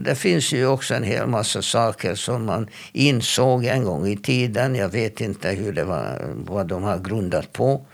det 0.00 0.14
finns 0.14 0.52
ju 0.52 0.66
också 0.66 0.94
en 0.94 1.02
hel 1.02 1.26
massa 1.26 1.62
saker 1.62 2.14
som 2.14 2.44
man 2.44 2.66
insåg 2.92 3.64
en 3.64 3.84
gång 3.84 4.06
i 4.06 4.16
tiden. 4.16 4.74
Jag 4.74 4.88
vet 4.88 5.20
inte 5.20 5.48
hur 5.48 5.72
det 5.72 5.84
var, 5.84 6.20
vad 6.34 6.66
de 6.66 6.82
har 6.82 6.98
grundat 6.98 7.52
på. 7.52 7.86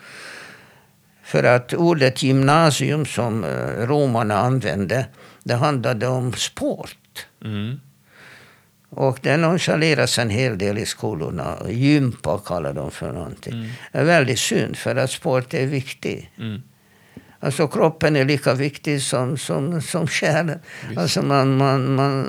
För 1.26 1.42
att 1.44 1.74
ordet 1.74 2.22
gymnasium 2.22 3.06
som 3.06 3.44
eh, 3.44 3.86
romarna 3.86 4.38
använde, 4.38 5.06
det 5.44 5.54
handlade 5.54 6.06
om 6.06 6.32
sport. 6.32 7.26
Mm. 7.44 7.80
Och 8.90 9.18
det 9.22 9.36
nonchaleras 9.36 10.18
en 10.18 10.30
hel 10.30 10.58
del 10.58 10.78
i 10.78 10.86
skolorna. 10.86 11.56
Gympa 11.68 12.38
kallar 12.38 12.72
de 12.72 12.90
för 12.90 13.12
någonting. 13.12 13.52
Mm. 13.52 13.68
Det 13.92 13.98
är 13.98 14.04
väldigt 14.04 14.38
synd, 14.38 14.76
för 14.76 14.96
att 14.96 15.10
sport 15.10 15.54
är 15.54 15.66
viktigt. 15.66 16.24
Mm. 16.38 16.62
Alltså 17.40 17.68
kroppen 17.68 18.16
är 18.16 18.24
lika 18.24 18.54
viktig 18.54 19.02
som, 19.02 19.38
som, 19.38 19.82
som 19.82 20.06
själen. 20.06 20.58
Alltså 20.96 21.22
man, 21.22 21.56
man, 21.56 21.94
man 21.94 22.24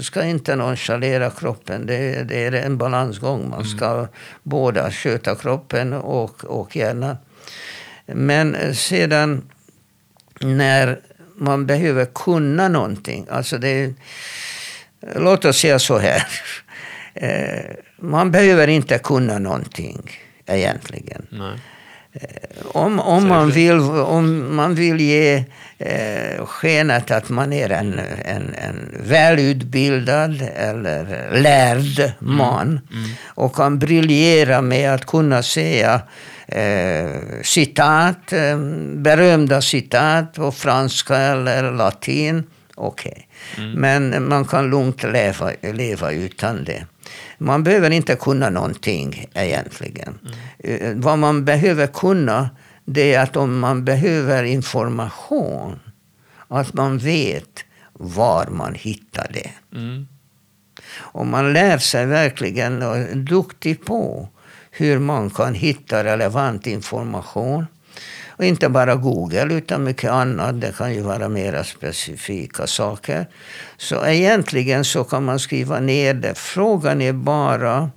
ska 0.00 0.24
inte 0.24 0.56
nonchalera 0.56 1.30
kroppen. 1.30 1.86
Det, 1.86 2.22
det 2.28 2.44
är 2.44 2.52
en 2.52 2.78
balansgång. 2.78 3.48
Man 3.48 3.60
mm. 3.60 3.76
ska 3.76 3.94
mm. 3.94 4.06
båda 4.42 4.90
sköta 4.90 5.34
kroppen 5.34 5.92
och, 5.92 6.44
och 6.44 6.76
hjärnan. 6.76 7.16
Men 8.14 8.74
sedan 8.74 9.42
när 10.40 11.00
man 11.36 11.66
behöver 11.66 12.04
kunna 12.04 12.68
någonting. 12.68 13.26
Alltså 13.30 13.58
det, 13.58 13.94
låt 15.16 15.44
oss 15.44 15.58
säga 15.58 15.78
så 15.78 15.98
här. 15.98 16.22
Eh, 17.20 17.74
man 18.00 18.30
behöver 18.30 18.68
inte 18.68 18.98
kunna 18.98 19.38
någonting 19.38 20.10
egentligen. 20.46 21.26
Nej. 21.30 21.58
Eh, 22.12 22.66
om, 22.66 23.00
om, 23.00 23.28
man 23.28 23.50
vill, 23.50 23.80
om 23.90 24.56
man 24.56 24.74
vill 24.74 25.00
ge 25.00 25.44
eh, 25.78 26.46
skenet 26.46 27.10
att 27.10 27.28
man 27.28 27.52
är 27.52 27.70
en, 27.70 28.00
en, 28.24 28.54
en 28.54 28.94
välutbildad 29.08 30.42
eller 30.56 31.30
lärd 31.42 31.98
mm. 31.98 32.36
man 32.36 32.66
mm. 32.66 33.04
Mm. 33.04 33.10
och 33.24 33.54
kan 33.54 33.78
briljera 33.78 34.60
med 34.60 34.94
att 34.94 35.06
kunna 35.06 35.42
säga 35.42 36.00
eh, 36.48 37.42
citat, 37.42 38.32
eh, 38.32 38.58
berömda 38.96 39.62
citat 39.62 40.34
på 40.34 40.52
franska 40.52 41.16
eller 41.16 41.72
latin. 41.72 42.44
Okej. 42.74 43.28
Okay. 43.54 43.64
Mm. 43.64 43.80
Men 43.80 44.28
man 44.28 44.44
kan 44.44 44.70
lugnt 44.70 45.02
leva, 45.02 45.50
leva 45.62 46.12
utan 46.12 46.64
det. 46.64 46.86
Man 47.38 47.64
behöver 47.64 47.90
inte 47.90 48.16
kunna 48.16 48.50
någonting 48.50 49.26
egentligen. 49.34 50.18
Mm. 50.22 50.82
Eh, 50.82 51.04
vad 51.04 51.18
man 51.18 51.44
behöver 51.44 51.86
kunna 51.86 52.48
det 52.90 53.14
är 53.14 53.22
att 53.22 53.36
om 53.36 53.58
man 53.58 53.84
behöver 53.84 54.44
information, 54.44 55.80
att 56.48 56.74
man 56.74 56.98
vet 56.98 57.64
var 57.92 58.46
man 58.46 58.74
hittar 58.74 59.30
det. 59.32 59.78
Mm. 59.78 60.06
Om 60.96 61.30
man 61.30 61.52
lär 61.52 61.78
sig 61.78 62.06
verkligen 62.06 62.82
och 62.82 62.96
är 62.96 63.14
duktig 63.14 63.84
på 63.84 64.28
hur 64.80 64.98
man 64.98 65.30
kan 65.30 65.54
hitta 65.54 66.04
relevant 66.04 66.66
information. 66.66 67.66
Och 68.26 68.44
inte 68.44 68.68
bara 68.68 68.94
Google, 68.94 69.54
utan 69.54 69.84
mycket 69.84 70.10
annat. 70.10 70.60
Det 70.60 70.76
kan 70.76 70.94
ju 70.94 71.00
vara 71.00 71.28
mera 71.28 71.64
specifika 71.64 72.66
saker. 72.66 73.26
Så 73.76 74.06
egentligen 74.06 74.84
så 74.84 75.04
kan 75.04 75.24
man 75.24 75.38
skriva 75.38 75.80
ner 75.80 76.14
det. 76.14 76.34
Frågan 76.38 77.02
är 77.02 77.12
bara 77.12 77.90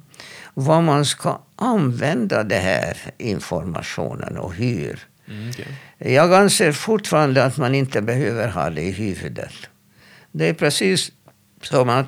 vad 0.54 0.84
man 0.84 1.06
ska 1.06 1.42
använda 1.56 2.44
den 2.44 2.62
här 2.62 2.98
informationen 3.18 4.38
och 4.38 4.54
hur. 4.54 5.00
Mm, 5.28 5.50
okay. 5.50 6.14
Jag 6.14 6.34
anser 6.34 6.72
fortfarande 6.72 7.46
att 7.46 7.58
man 7.58 7.76
inte 7.76 8.02
behöver 8.02 8.48
ha 8.48 8.70
det 8.70 8.82
i 8.82 8.92
huvudet. 8.92 9.54
Det 10.32 10.50
är 10.50 10.54
precis 10.54 11.12
som 11.62 11.90
att 11.90 12.08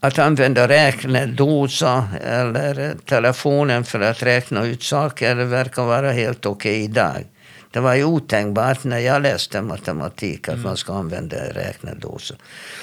att 0.00 0.18
använda 0.18 0.68
räknedosa 0.68 2.08
eller 2.22 2.96
telefonen 3.04 3.84
för 3.84 4.00
att 4.00 4.22
räkna 4.22 4.66
ut 4.66 4.82
saker 4.82 5.34
verkar 5.34 5.84
vara 5.84 6.12
helt 6.12 6.46
okej 6.46 6.72
okay 6.72 6.84
idag. 6.84 7.24
Det 7.72 7.80
var 7.80 7.94
ju 7.94 8.04
otänkbart 8.04 8.84
när 8.84 8.98
jag 8.98 9.22
läste 9.22 9.62
matematik 9.62 10.48
att 10.48 10.54
mm. 10.54 10.62
man 10.62 10.76
ska 10.76 10.92
använda 10.94 11.36
räknedosa. 11.36 12.34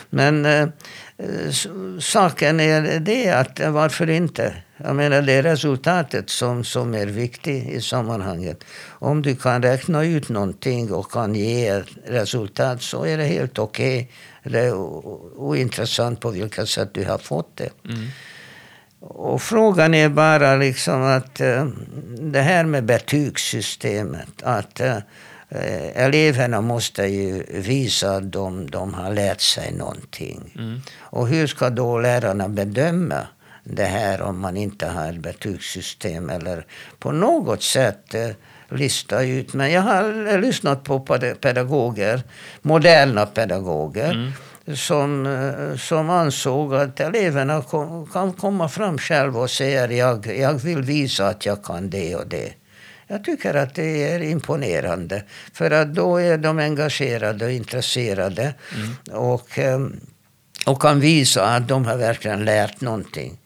Men 0.10 0.46
eh, 0.46 0.68
saken 2.00 2.60
är 2.60 3.00
det 3.00 3.30
att 3.30 3.60
eh, 3.60 3.72
varför 3.72 4.10
inte? 4.10 4.54
Jag 4.78 4.96
menar 4.96 5.22
det 5.22 5.34
är 5.34 5.44
resultatet 5.44 6.30
som, 6.30 6.64
som 6.64 6.94
är 6.94 7.06
viktigt 7.06 7.70
i 7.70 7.82
sammanhanget. 7.82 8.64
Om 8.88 9.22
du 9.22 9.36
kan 9.36 9.64
räkna 9.64 10.04
ut 10.04 10.30
någonting 10.30 10.94
och 10.94 11.12
kan 11.12 11.36
ge 11.36 11.84
resultat 12.06 12.82
så 12.82 13.06
är 13.06 13.18
det 13.18 13.26
helt 13.26 13.60
okej. 13.60 13.98
Okay 13.98 14.08
det 14.50 14.60
är 14.60 14.74
ointressant 15.40 16.20
på 16.20 16.30
vilket 16.30 16.70
sätt 16.70 16.90
du 16.94 17.06
har 17.06 17.18
fått 17.18 17.58
det. 17.58 17.70
Mm. 17.86 18.08
Och 19.00 19.42
frågan 19.42 19.94
är 19.94 20.10
bara 20.10 20.56
liksom 20.56 21.02
att 21.02 21.42
uh, 21.42 21.68
det 22.20 22.42
här 22.42 22.64
med 22.64 22.86
betygssystemet. 22.86 24.44
Att 24.44 24.82
uh, 24.82 24.98
eleverna 25.96 26.62
måste 26.62 27.04
ju 27.04 27.44
visa 27.50 28.16
att 28.16 28.32
de, 28.32 28.72
de 28.72 28.94
har 28.94 29.14
lärt 29.14 29.42
sig 29.42 29.74
någonting. 29.74 30.54
Mm. 30.56 30.82
Och 31.00 31.28
hur 31.28 31.48
ska 31.48 31.70
då 31.70 32.00
lärarna 32.00 32.50
bedöma 32.50 33.28
det 33.64 33.86
här 33.86 34.22
om 34.22 34.40
man 34.40 34.58
inte 34.58 34.88
har 34.88 35.10
ett 35.10 35.20
betygssystem 35.20 36.30
eller 36.30 36.66
på 37.00 37.12
något 37.12 37.64
sätt 37.64 38.16
uh, 38.16 38.30
lista 38.70 39.24
ut. 39.24 39.54
Men 39.54 39.72
jag 39.72 39.82
har 39.82 40.38
lyssnat 40.42 40.84
på 40.84 41.00
pedagoger, 41.42 42.22
moderna 42.62 43.26
pedagoger. 43.26 44.12
Mm 44.12 44.32
som, 44.76 45.26
eh, 45.26 45.78
som 45.78 46.10
ansåg 46.10 46.76
att 46.76 47.00
eleverna 47.00 47.62
kom, 47.62 48.08
kan 48.08 48.34
komma 48.34 48.70
fram 48.70 48.98
själva 48.98 49.40
och 49.40 49.52
säga 49.52 49.92
jag, 49.92 50.38
jag 50.38 50.54
vill 50.54 50.82
visa 50.82 51.28
att 51.28 51.46
jag 51.46 51.64
kan 51.64 51.90
det 51.90 52.16
och 52.16 52.28
det. 52.28 52.54
Jag 53.08 53.24
tycker 53.24 53.54
att 53.54 53.76
det 53.76 54.14
är 54.14 54.22
imponerande. 54.22 55.24
För 55.54 55.72
att 55.72 55.94
då 55.94 56.18
är 56.18 56.38
de 56.38 56.60
engagerade 56.60 57.46
och 57.46 57.52
intresserade. 57.52 58.54
Mm. 58.76 59.22
Och, 59.24 59.60
eh, 59.60 59.80
och 60.66 60.82
kan 60.82 61.00
visa 61.00 61.46
att 61.46 61.68
de 61.68 61.86
har 61.86 61.98
verkligen 61.98 62.46
lärt 62.46 62.82
någonting. 62.82 63.40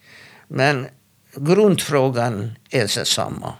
Men 0.48 0.88
grundfrågan 1.36 2.52
är 2.70 2.82
detsamma. 2.82 3.54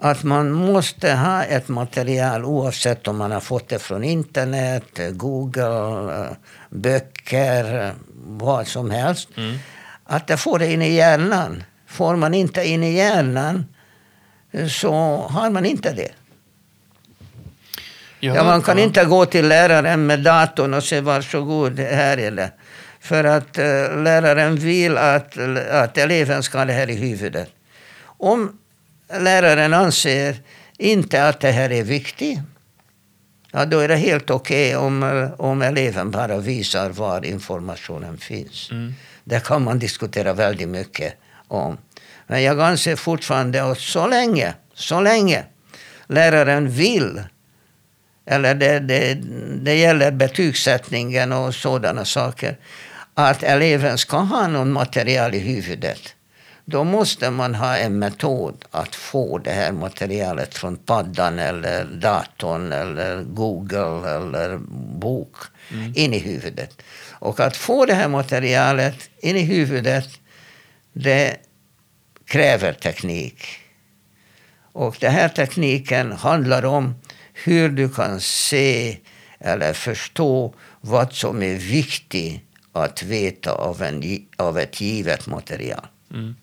Att 0.00 0.24
man 0.24 0.52
måste 0.52 1.12
ha 1.12 1.44
ett 1.44 1.68
material 1.68 2.44
oavsett 2.44 3.08
om 3.08 3.16
man 3.16 3.30
har 3.30 3.40
fått 3.40 3.68
det 3.68 3.78
från 3.78 4.04
internet, 4.04 5.00
Google, 5.10 6.36
böcker, 6.70 7.94
vad 8.26 8.66
som 8.66 8.90
helst. 8.90 9.28
Mm. 9.36 9.58
Att 10.04 10.26
det 10.26 10.36
får 10.36 10.58
det 10.58 10.72
in 10.72 10.82
i 10.82 10.94
hjärnan. 10.94 11.62
Får 11.86 12.16
man 12.16 12.34
inte 12.34 12.64
in 12.64 12.84
i 12.84 12.92
hjärnan 12.92 13.66
så 14.70 14.92
har 15.30 15.50
man 15.50 15.66
inte 15.66 15.92
det. 15.92 16.12
Ja, 18.20 18.44
man 18.44 18.62
kan 18.62 18.78
inte 18.78 19.04
gå 19.04 19.26
till 19.26 19.48
läraren 19.48 20.06
med 20.06 20.20
datorn 20.20 20.74
och 20.74 20.84
säga 20.84 21.02
varsågod, 21.02 21.78
här 21.78 22.18
är 22.18 22.30
det. 22.30 22.50
För 23.00 23.24
att 23.24 23.58
uh, 23.58 24.02
läraren 24.02 24.56
vill 24.56 24.98
att, 24.98 25.38
att 25.70 25.98
eleven 25.98 26.42
ska 26.42 26.58
ha 26.58 26.64
det 26.64 26.72
här 26.72 26.90
i 26.90 26.94
huvudet. 26.94 27.50
Om 28.04 28.58
läraren 29.12 29.74
anser 29.74 30.36
inte 30.78 31.28
att 31.28 31.40
det 31.40 31.50
här 31.50 31.72
är 31.72 31.82
viktigt, 31.82 32.38
ja, 33.52 33.64
då 33.64 33.78
är 33.78 33.88
det 33.88 33.96
helt 33.96 34.30
okej 34.30 34.76
okay 34.76 34.86
om, 34.86 35.30
om 35.38 35.62
eleven 35.62 36.10
bara 36.10 36.36
visar 36.38 36.90
var 36.90 37.24
informationen 37.24 38.18
finns. 38.18 38.70
Mm. 38.70 38.94
Det 39.24 39.44
kan 39.44 39.64
man 39.64 39.78
diskutera 39.78 40.32
väldigt 40.32 40.68
mycket 40.68 41.14
om. 41.48 41.78
Men 42.26 42.42
jag 42.42 42.60
anser 42.60 42.96
fortfarande 42.96 43.64
att 43.70 43.78
så 43.78 44.06
länge, 44.06 44.54
så 44.74 45.00
länge 45.00 45.44
läraren 46.06 46.70
vill 46.70 47.20
eller 48.26 48.54
det, 48.54 48.78
det, 48.78 49.14
det 49.62 49.74
gäller 49.74 50.10
betygssättningen 50.10 51.32
och 51.32 51.54
sådana 51.54 52.04
saker, 52.04 52.56
att 53.14 53.42
eleven 53.42 53.98
ska 53.98 54.16
ha 54.16 54.48
någon 54.48 54.72
material 54.72 55.34
i 55.34 55.38
huvudet 55.38 56.14
då 56.70 56.84
måste 56.84 57.30
man 57.30 57.54
ha 57.54 57.76
en 57.76 57.98
metod 57.98 58.64
att 58.70 58.94
få 58.94 59.38
det 59.38 59.50
här 59.50 59.72
materialet 59.72 60.54
från 60.54 60.76
paddan 60.76 61.38
eller 61.38 61.84
datorn 61.84 62.72
eller 62.72 63.22
Google 63.22 64.10
eller 64.10 64.58
bok 64.98 65.36
mm. 65.72 65.92
in 65.96 66.14
i 66.14 66.18
huvudet. 66.18 66.82
Och 67.10 67.40
att 67.40 67.56
få 67.56 67.86
det 67.86 67.94
här 67.94 68.08
materialet 68.08 69.10
in 69.18 69.36
i 69.36 69.42
huvudet, 69.42 70.08
det 70.92 71.36
kräver 72.24 72.72
teknik. 72.72 73.44
Och 74.72 74.96
den 75.00 75.12
här 75.12 75.28
tekniken 75.28 76.12
handlar 76.12 76.64
om 76.64 76.94
hur 77.32 77.68
du 77.68 77.88
kan 77.88 78.20
se 78.20 78.98
eller 79.40 79.72
förstå 79.72 80.54
vad 80.80 81.12
som 81.12 81.42
är 81.42 81.54
viktigt 81.54 82.40
att 82.72 83.02
veta 83.02 83.52
av, 83.52 83.82
en, 83.82 84.26
av 84.36 84.58
ett 84.58 84.80
givet 84.80 85.26
material. 85.26 85.86
Mm. 86.10 86.34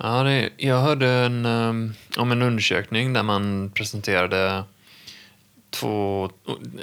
Ja, 0.00 0.22
det, 0.22 0.50
jag 0.56 0.80
hörde 0.80 1.08
en, 1.08 1.46
ehm, 1.46 1.94
om 2.16 2.32
en 2.32 2.42
undersökning 2.42 3.12
där 3.12 3.22
man 3.22 3.70
presenterade 3.74 4.64
två, 5.70 6.30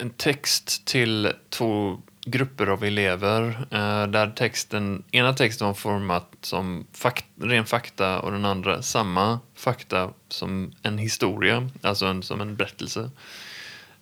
en 0.02 0.10
text 0.10 0.86
till 0.86 1.32
två 1.50 2.02
grupper 2.26 2.68
av 2.68 2.84
elever 2.84 3.68
eh, 3.72 4.08
där 4.08 4.32
texten, 4.36 5.04
ena 5.12 5.34
texten 5.34 5.68
var 5.68 5.74
format 5.74 6.30
som 6.42 6.88
fakt, 6.92 7.26
ren 7.42 7.66
fakta 7.66 8.20
och 8.20 8.32
den 8.32 8.46
andra 8.46 8.82
samma 8.82 9.40
fakta 9.56 10.10
som 10.30 10.72
en 10.82 10.98
historia, 10.98 11.70
alltså 11.82 12.06
en, 12.06 12.24
som 12.24 12.42
en 12.42 12.56
berättelse. 12.56 13.10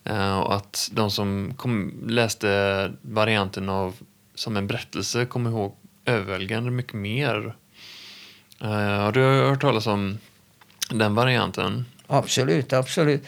Eh, 0.03 0.39
och 0.39 0.55
att 0.55 0.89
de 0.93 1.11
som 1.11 1.53
kom, 1.57 2.03
läste 2.07 2.91
varianten 3.01 3.69
av 3.69 3.95
som 4.35 4.57
en 4.57 4.67
berättelse 4.67 5.25
kom 5.25 5.47
ihåg 5.47 5.75
överväldigande 6.05 6.71
mycket 6.71 6.93
mer 6.93 7.55
Uh, 8.63 8.69
har 8.69 9.11
du 9.11 9.21
hört 9.21 9.61
talas 9.61 9.87
om 9.87 10.17
den 10.89 11.15
varianten? 11.15 11.85
Absolut, 12.07 12.73
absolut. 12.73 13.23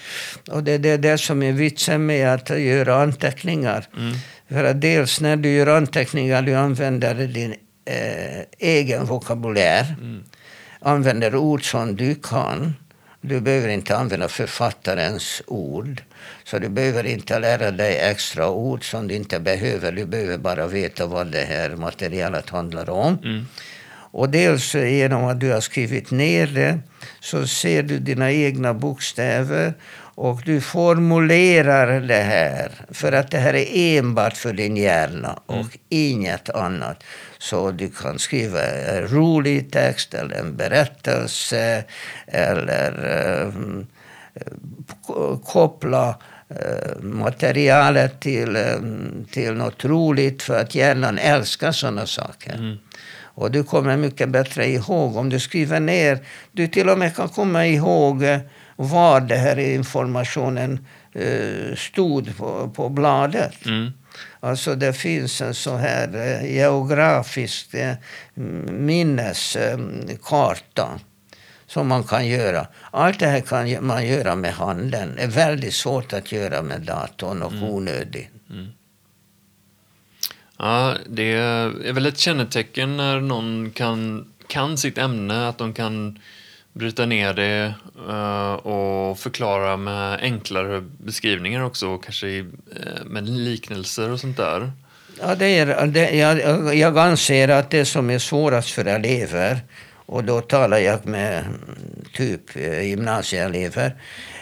Och 0.51 0.63
det 0.63 0.71
är 0.71 0.79
det, 0.79 0.97
det 0.97 1.17
som 1.17 1.43
är 1.43 1.51
vitsen 1.51 2.05
med 2.05 2.33
att 2.33 2.49
göra 2.49 2.95
anteckningar. 3.01 3.87
Mm. 3.97 4.13
För 4.49 4.63
att 4.63 4.81
dels 4.81 5.21
när 5.21 5.35
du 5.35 5.49
gör 5.49 5.67
anteckningar, 5.67 6.41
du 6.41 6.53
använder 6.53 7.15
din 7.27 7.55
eh, 7.85 8.41
egen 8.59 9.05
vokabulär. 9.05 9.95
Mm. 10.01 10.23
Använder 10.79 11.35
ord 11.35 11.71
som 11.71 11.95
du 11.95 12.15
kan. 12.15 12.75
Du 13.21 13.41
behöver 13.41 13.67
inte 13.69 13.97
använda 13.97 14.27
författarens 14.27 15.41
ord. 15.47 16.01
Så 16.43 16.59
du 16.59 16.69
behöver 16.69 17.05
inte 17.05 17.39
lära 17.39 17.71
dig 17.71 17.97
extra 17.97 18.49
ord 18.49 18.89
som 18.89 19.07
du 19.07 19.15
inte 19.15 19.39
behöver. 19.39 19.91
Du 19.91 20.05
behöver 20.05 20.37
bara 20.37 20.67
veta 20.67 21.05
vad 21.05 21.27
det 21.27 21.45
här 21.45 21.75
materialet 21.75 22.49
handlar 22.49 22.89
om. 22.89 23.17
Mm. 23.23 23.47
Och 24.15 24.29
dels 24.29 24.75
genom 24.75 25.25
att 25.25 25.39
du 25.39 25.51
har 25.51 25.61
skrivit 25.61 26.11
ner 26.11 26.47
det 26.47 26.79
så 27.19 27.47
ser 27.47 27.83
du 27.83 27.99
dina 27.99 28.31
egna 28.31 28.73
bokstäver 28.73 29.73
och 30.15 30.41
du 30.45 30.61
formulerar 30.61 32.01
det 32.01 32.21
här. 32.21 32.71
För 32.91 33.11
att 33.11 33.31
det 33.31 33.37
här 33.37 33.53
är 33.53 33.97
enbart 33.97 34.37
för 34.37 34.53
din 34.53 34.77
hjärna 34.77 35.39
och 35.45 35.55
mm. 35.55 35.67
inget 35.89 36.49
annat. 36.49 37.03
Så 37.37 37.71
du 37.71 37.89
kan 37.89 38.19
skriva 38.19 38.61
en 38.63 39.07
rolig 39.07 39.71
text 39.71 40.13
eller 40.13 40.35
en 40.35 40.55
berättelse 40.57 41.83
eller 42.27 42.91
um, 43.45 43.87
koppla 45.45 46.09
uh, 46.51 47.03
materialet 47.03 48.19
till, 48.19 48.55
um, 48.55 49.27
till 49.31 49.53
något 49.53 49.85
roligt 49.85 50.43
för 50.43 50.59
att 50.59 50.75
hjärnan 50.75 51.17
älskar 51.17 51.71
sådana 51.71 52.05
saker. 52.05 52.53
Mm. 52.53 52.77
Och 53.35 53.51
du 53.51 53.63
kommer 53.63 53.97
mycket 53.97 54.29
bättre 54.29 54.67
ihåg 54.67 55.17
om 55.17 55.29
du 55.29 55.39
skriver 55.39 55.79
ner. 55.79 56.19
Du 56.51 56.67
till 56.67 56.89
och 56.89 56.97
med 56.97 57.15
kan 57.15 57.29
komma 57.29 57.67
ihåg 57.67 58.23
eh, 58.23 58.39
var 58.75 59.21
den 59.21 59.39
här 59.39 59.59
informationen 59.59 60.85
uh, 61.15 61.75
stod 61.75 62.37
på, 62.37 62.71
på 62.75 62.89
bladet. 62.89 63.65
Mm. 63.65 63.91
Alltså 64.39 64.75
det 64.75 64.93
finns 64.93 65.41
en 65.41 65.53
så 65.53 65.75
här 65.75 66.15
uh, 66.15 66.55
geografisk 66.55 67.75
minneskarta 68.69 70.99
som 71.67 71.87
man 71.87 72.03
kan 72.03 72.27
göra. 72.27 72.67
Allt 72.91 73.19
det 73.19 73.27
här 73.27 73.41
kan 73.41 73.85
man 73.85 74.07
göra 74.07 74.35
med 74.35 74.53
handen. 74.53 75.13
Det 75.15 75.23
är 75.23 75.27
väldigt 75.27 75.73
svårt 75.73 76.13
att 76.13 76.31
göra 76.31 76.61
med 76.61 76.81
datorn 76.81 77.41
och 77.41 77.51
mm. 77.51 77.63
onödigt. 77.63 78.29
Mm. 78.49 78.67
Ja, 80.57 80.95
det 81.09 81.31
är 81.31 81.93
väl 81.93 82.05
ett 82.05 82.17
kännetecken 82.17 82.97
när 82.97 83.19
någon 83.19 83.71
kan, 83.71 84.27
kan 84.47 84.77
sitt 84.77 84.97
ämne, 84.97 85.47
att 85.47 85.57
de 85.57 85.73
kan 85.73 86.19
bryta 86.73 87.05
ner 87.05 87.33
det 87.33 87.73
uh, 88.09 88.53
och 88.53 89.19
förklara 89.19 89.77
med 89.77 90.19
enklare 90.21 90.81
beskrivningar 90.81 91.61
också, 91.61 91.97
kanske 91.97 92.27
uh, 92.27 92.45
med 93.05 93.29
liknelser 93.29 94.09
och 94.09 94.19
sånt 94.19 94.37
där. 94.37 94.71
Ja, 95.21 95.35
det 95.35 95.45
är, 95.45 95.87
det, 95.87 96.15
jag, 96.15 96.75
jag 96.75 96.97
anser 96.97 97.47
att 97.47 97.69
det 97.69 97.85
som 97.85 98.09
är 98.09 98.19
svårast 98.19 98.69
för 98.69 98.85
elever, 98.85 99.59
och 100.05 100.23
då 100.23 100.41
talar 100.41 100.77
jag 100.77 101.05
med 101.05 101.43
typ 102.13 102.55
eh, 102.55 102.81
gymnasieelever, 102.81 103.95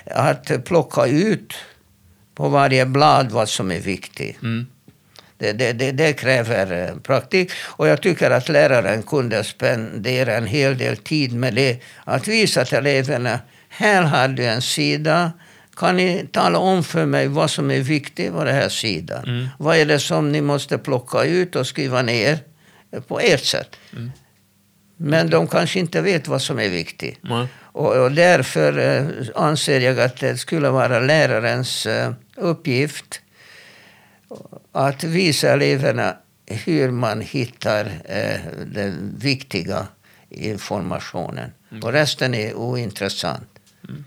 att 0.05 0.65
plocka 0.65 1.05
ut 1.05 1.53
på 2.35 2.49
varje 2.49 2.85
blad 2.85 3.31
vad 3.31 3.49
som 3.49 3.71
är 3.71 3.79
viktigt. 3.79 4.41
Mm. 4.41 4.67
Det, 5.51 5.73
det, 5.73 5.91
det, 5.91 6.13
kräver 6.13 6.89
eh, 6.89 6.95
praktik. 6.99 7.51
Och 7.61 7.87
jag 7.87 8.01
tycker 8.01 8.31
att 8.31 8.49
läraren 8.49 9.03
kunde 9.03 9.43
spendera 9.43 10.35
en 10.35 10.47
hel 10.47 10.77
del 10.77 10.97
tid 10.97 11.33
med 11.33 11.53
det. 11.53 11.79
Att 12.03 12.27
visa 12.27 12.65
till 12.65 12.77
eleverna, 12.77 13.39
här 13.69 14.01
har 14.01 14.27
du 14.27 14.45
en 14.45 14.61
sida. 14.61 15.31
Kan 15.75 15.95
ni 15.95 16.27
tala 16.31 16.57
om 16.57 16.83
för 16.83 17.05
mig 17.05 17.27
vad 17.27 17.49
som 17.49 17.71
är 17.71 17.79
viktigt 17.79 18.31
på 18.31 18.43
den 18.43 18.55
här 18.55 18.69
sidan? 18.69 19.23
Mm. 19.23 19.47
Vad 19.59 19.77
är 19.77 19.85
det 19.85 19.99
som 19.99 20.31
ni 20.31 20.41
måste 20.41 20.77
plocka 20.77 21.23
ut 21.23 21.55
och 21.55 21.67
skriva 21.67 22.01
ner 22.01 22.39
på 23.07 23.19
ert 23.19 23.45
sätt? 23.45 23.75
Mm. 23.93 24.11
Men 24.97 25.29
de 25.29 25.47
kanske 25.47 25.79
inte 25.79 26.01
vet 26.01 26.27
vad 26.27 26.41
som 26.41 26.59
är 26.59 26.69
viktigt. 26.69 27.23
Mm. 27.23 27.47
Och, 27.61 28.03
och, 28.03 28.11
därför 28.11 28.79
eh, 28.79 29.05
anser 29.35 29.79
jag 29.79 29.99
att 29.99 30.19
det 30.19 30.37
skulle 30.37 30.69
vara 30.69 30.99
lärarens 30.99 31.85
eh, 31.85 32.11
uppgift 32.35 33.21
att 34.73 35.03
visa 35.03 35.53
eleverna 35.53 36.15
hur 36.45 36.91
man 36.91 37.21
hittar 37.21 37.85
eh, 38.05 38.39
den 38.65 39.15
viktiga 39.17 39.87
informationen. 40.29 41.51
Mm. 41.71 41.83
Och 41.83 41.91
resten 41.91 42.33
är 42.33 42.53
ointressant. 42.53 43.49
Mm. 43.89 44.03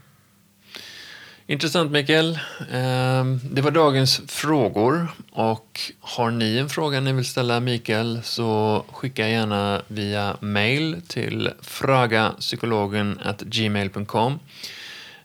Intressant 1.47 1.93
Mikael. 1.93 2.39
Ehm, 2.73 3.41
Det 3.51 3.61
var 3.63 3.71
dagens 3.71 4.21
frågor. 4.27 5.09
Och 5.33 5.81
har 6.01 6.31
ni 6.31 6.59
en 6.59 6.69
fråga 6.69 7.01
ni 7.01 7.13
vill 7.13 7.25
ställa 7.25 7.61
Mikael 7.61 8.21
så 8.23 8.85
skicka 8.93 9.29
gärna 9.29 9.83
via 9.89 10.37
mail 10.41 11.03
till 11.09 11.51
fragapsykologen.gmail.com 11.63 14.39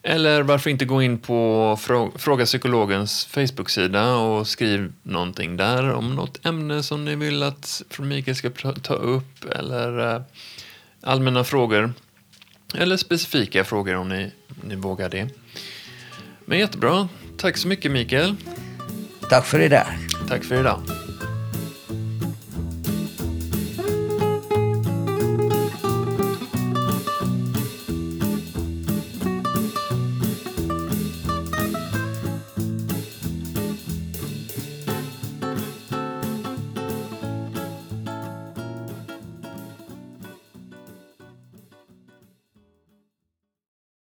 Eller 0.03 0.43
varför 0.43 0.69
inte 0.69 0.85
gå 0.85 1.01
in 1.01 1.17
på 1.17 1.33
Frå- 1.79 2.17
Fråga 2.17 2.45
Psykologens 2.45 3.25
Facebook-sida 3.25 4.15
och 4.15 4.47
skriv 4.47 4.93
någonting 5.03 5.57
där 5.57 5.93
om 5.93 6.15
något 6.15 6.45
ämne 6.45 6.83
som 6.83 7.05
ni 7.05 7.15
vill 7.15 7.43
att 7.43 7.83
Mikael 7.99 8.35
ska 8.35 8.49
ta 8.81 8.93
upp 8.93 9.45
eller 9.55 10.15
eh, 10.15 10.21
allmänna 11.01 11.43
frågor. 11.43 11.93
Eller 12.75 12.97
specifika 12.97 13.63
frågor 13.63 13.95
om 13.95 14.09
ni, 14.09 14.31
om 14.47 14.69
ni 14.69 14.75
vågar 14.75 15.09
det. 15.09 15.29
Men 16.45 16.59
jättebra. 16.59 17.07
Tack 17.37 17.57
så 17.57 17.67
mycket 17.67 17.91
Mikael. 17.91 18.35
Tack 19.29 19.45
för 19.45 19.59
idag. 19.59 19.85
Tack 20.27 20.43
för 20.43 20.59
idag. 20.59 20.81